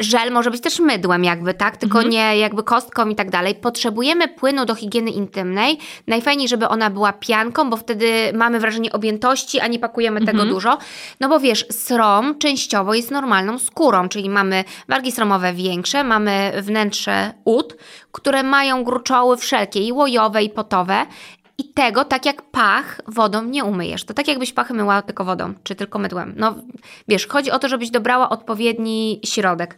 żel 0.00 0.32
może 0.32 0.50
być 0.50 0.60
też 0.62 0.80
mydłem 0.80 1.24
jakby, 1.24 1.54
tak, 1.54 1.76
tylko 1.76 1.98
Mhm. 1.98 2.10
nie 2.12 2.36
jakby 2.38 2.62
kostką 2.62 3.08
i 3.08 3.14
tak 3.14 3.30
dalej. 3.30 3.54
Potrzebujemy 3.54 4.28
płynu 4.28 4.64
do 4.64 4.74
higieny 4.74 5.10
intymnej, 5.10 5.78
najfajniej, 6.06 6.48
żeby 6.48 6.68
ona 6.68 6.90
była 6.90 7.12
pianką, 7.12 7.70
bo 7.70 7.76
wtedy 7.76 8.32
mamy 8.34 8.60
wrażenie 8.60 8.92
objętości, 8.92 9.60
a 9.60 9.66
nie 9.66 9.78
pakujemy 9.78 10.20
tego 10.20 10.30
Mhm. 10.30 10.48
dużo, 10.50 10.78
no 11.20 11.28
bo 11.28 11.40
wiesz, 11.40 11.66
srom 11.70 12.38
częściowo 12.38 12.94
jest 12.94 13.10
normalną 13.10 13.58
skórą, 13.58 14.08
czyli 14.08 14.30
mamy 14.30 14.64
wargi 14.88 15.12
sromowe 15.12 15.52
większe, 15.52 16.04
mamy 16.04 16.52
wnętrze 16.62 17.32
ud, 17.44 17.76
które 18.12 18.42
mają 18.42 18.84
gruczoły 18.84 19.36
wszelkie, 19.36 19.80
i 19.80 19.92
łojowe, 19.92 20.42
i 20.42 20.50
potowe, 20.50 21.06
i 21.58 21.64
tego, 21.64 22.04
tak 22.04 22.26
jak 22.26 22.42
pach, 22.42 23.00
wodą 23.06 23.44
nie 23.44 23.64
umyjesz. 23.64 24.04
To 24.04 24.14
tak 24.14 24.28
jakbyś 24.28 24.52
pachy 24.52 24.74
myła 24.74 25.02
tylko 25.02 25.24
wodą, 25.24 25.54
czy 25.62 25.74
tylko 25.74 25.98
mydłem. 25.98 26.34
No 26.36 26.54
wiesz, 27.08 27.26
chodzi 27.26 27.50
o 27.50 27.58
to, 27.58 27.68
żebyś 27.68 27.90
dobrała 27.90 28.28
odpowiedni 28.28 29.20
środek. 29.24 29.76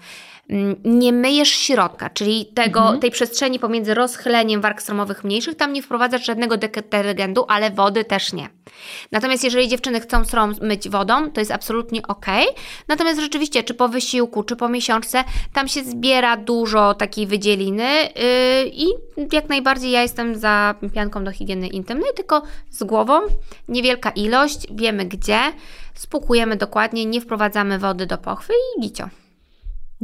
Mm, 0.50 0.76
Nie 0.84 1.12
myjesz 1.12 1.48
środka, 1.48 2.10
czyli 2.10 2.46
tego, 2.46 2.98
tej 2.98 3.10
przestrzeni 3.10 3.58
pomiędzy 3.58 3.94
rozchyleniem 3.94 4.60
warg 4.60 4.82
stromowych 4.82 5.24
mniejszych, 5.24 5.56
tam 5.56 5.72
nie 5.72 5.82
wprowadzasz 5.82 6.26
żadnego 6.26 6.56
detergentu, 6.56 7.44
ale 7.48 7.70
wody 7.70 8.04
też 8.04 8.32
nie. 8.32 8.48
Natomiast 9.12 9.44
jeżeli 9.44 9.68
dziewczyny 9.68 10.00
chcą 10.00 10.24
strom 10.24 10.54
myć 10.62 10.88
wodą, 10.88 11.30
to 11.30 11.40
jest 11.40 11.52
absolutnie 11.52 12.02
ok. 12.08 12.26
Natomiast 12.88 13.20
rzeczywiście, 13.20 13.62
czy 13.62 13.74
po 13.74 13.88
wysiłku, 13.88 14.42
czy 14.42 14.56
po 14.56 14.68
miesiączce, 14.68 15.24
tam 15.52 15.68
się 15.68 15.84
zbiera 15.84 16.36
dużo 16.36 16.94
takiej 16.94 17.26
wydzieliny 17.26 17.84
yy, 17.84 18.70
i 18.72 18.86
jak 19.32 19.48
najbardziej 19.48 19.90
ja 19.90 20.02
jestem 20.02 20.36
za 20.36 20.74
pianką 20.94 21.24
do 21.24 21.30
higieny 21.30 21.68
intymnej, 21.68 22.10
tylko 22.16 22.42
z 22.70 22.84
głową, 22.84 23.20
niewielka 23.68 24.10
ilość, 24.10 24.66
wiemy 24.70 25.04
gdzie, 25.04 25.40
spłukujemy 25.94 26.56
dokładnie, 26.56 27.04
nie 27.04 27.20
wprowadzamy 27.20 27.78
wody 27.78 28.06
do 28.06 28.18
pochwy 28.18 28.52
i 28.52 28.80
gicio. 28.80 29.08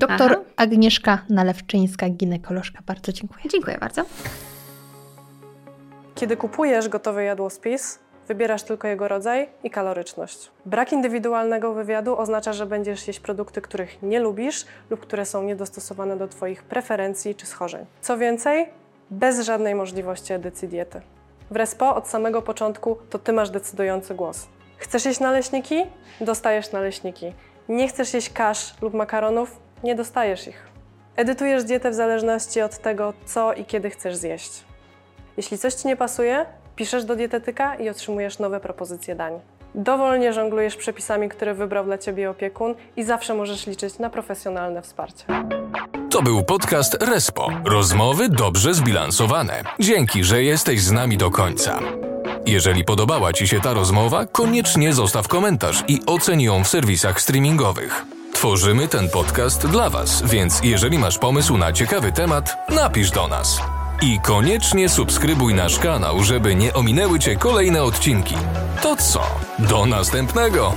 Doktor 0.01 0.32
Aha. 0.32 0.40
Agnieszka 0.57 1.18
Nalewczyńska, 1.30 2.09
ginekolożka. 2.09 2.78
Bardzo 2.86 3.12
dziękuję. 3.12 3.44
Dziękuję 3.51 3.78
bardzo. 3.78 4.03
Kiedy 6.14 6.36
kupujesz 6.36 6.88
gotowy 6.88 7.24
jadłospis, 7.24 7.98
wybierasz 8.28 8.62
tylko 8.62 8.88
jego 8.88 9.09
rodzaj 9.09 9.48
i 9.64 9.70
kaloryczność. 9.70 10.51
Brak 10.66 10.92
indywidualnego 10.92 11.74
wywiadu 11.74 12.16
oznacza, 12.18 12.53
że 12.53 12.66
będziesz 12.66 13.07
jeść 13.09 13.20
produkty, 13.20 13.61
których 13.61 14.03
nie 14.03 14.20
lubisz 14.20 14.64
lub 14.90 15.01
które 15.01 15.24
są 15.24 15.42
niedostosowane 15.42 16.16
do 16.16 16.28
Twoich 16.28 16.62
preferencji 16.62 17.34
czy 17.34 17.46
schorzeń. 17.46 17.86
Co 18.01 18.18
więcej, 18.18 18.68
bez 19.11 19.40
żadnej 19.40 19.74
możliwości 19.74 20.32
edycji 20.32 20.68
diety. 20.68 21.01
W 21.51 21.57
Respo 21.57 21.94
od 21.94 22.09
samego 22.09 22.42
początku 22.42 22.96
to 23.11 23.18
Ty 23.18 23.32
masz 23.32 23.51
decydujący 23.51 24.14
głos. 24.14 24.48
Chcesz 24.76 25.05
jeść 25.05 25.20
naleśniki? 25.20 25.82
Dostajesz 26.20 26.72
naleśniki. 26.72 27.32
Nie 27.68 27.88
chcesz 27.88 28.14
jeść 28.14 28.30
kasz 28.30 28.74
lub 28.82 28.94
makaronów? 28.94 29.60
Nie 29.85 29.95
dostajesz 29.95 30.49
ich. 30.49 30.66
Edytujesz 31.16 31.64
dietę 31.64 31.91
w 31.91 31.95
zależności 31.95 32.61
od 32.61 32.78
tego, 32.78 33.12
co 33.24 33.53
i 33.53 33.64
kiedy 33.64 33.91
chcesz 33.91 34.16
zjeść. 34.16 34.64
Jeśli 35.37 35.59
coś 35.59 35.74
Ci 35.74 35.89
nie 35.89 35.97
pasuje, 35.97 36.47
piszesz 36.76 37.05
do 37.05 37.16
dietetyka 37.16 37.74
i 37.74 37.89
otrzymujesz 37.89 38.39
nowe 38.39 38.61
propozycje 38.61 39.14
dań. 39.14 39.41
Dowolnie 39.74 40.33
żonglujesz 40.33 40.76
przepisami, 40.76 41.28
które 41.28 41.55
wybrał 41.55 41.85
dla 41.85 41.99
Ciebie 41.99 42.31
opiekun 42.31 42.74
i 42.97 43.05
zawsze 43.05 43.35
możesz 43.35 43.66
liczyć 43.66 43.99
na 43.99 44.11
profesjonalne 44.11 44.83
wsparcie. 44.83 45.24
To 46.11 46.22
był 46.22 46.45
podcast 46.45 47.03
Respo. 47.03 47.49
Rozmowy 47.64 48.28
dobrze 48.28 48.74
zbilansowane. 48.74 49.62
Dzięki, 49.78 50.24
że 50.24 50.43
jesteś 50.43 50.81
z 50.81 50.93
nami 50.93 51.16
do 51.16 51.31
końca. 51.31 51.81
Jeżeli 52.47 52.85
podobała 52.85 53.33
Ci 53.33 53.49
się 53.49 53.61
ta 53.61 53.74
rozmowa, 53.74 54.26
koniecznie 54.26 54.93
zostaw 54.93 55.28
komentarz 55.28 55.85
i 55.89 56.01
oceń 56.07 56.43
ją 56.43 56.64
w 56.64 56.68
serwisach 56.68 57.20
streamingowych. 57.20 58.05
Tworzymy 58.33 58.89
ten 58.89 59.09
podcast 59.09 59.66
dla 59.66 59.91
Was, 59.91 60.22
więc 60.22 60.61
jeżeli 60.62 60.99
masz 60.99 61.18
pomysł 61.18 61.57
na 61.57 61.72
ciekawy 61.72 62.12
temat, 62.12 62.57
napisz 62.68 63.11
do 63.11 63.28
nas. 63.28 63.61
I 64.03 64.20
koniecznie 64.20 64.89
subskrybuj 64.89 65.55
nasz 65.55 65.78
kanał, 65.78 66.24
żeby 66.24 66.55
nie 66.55 66.74
ominęły 66.74 67.18
Cię 67.18 67.37
kolejne 67.37 67.83
odcinki. 67.83 68.35
To 68.83 68.97
co? 68.97 69.22
Do 69.59 69.87
następnego! 69.87 70.74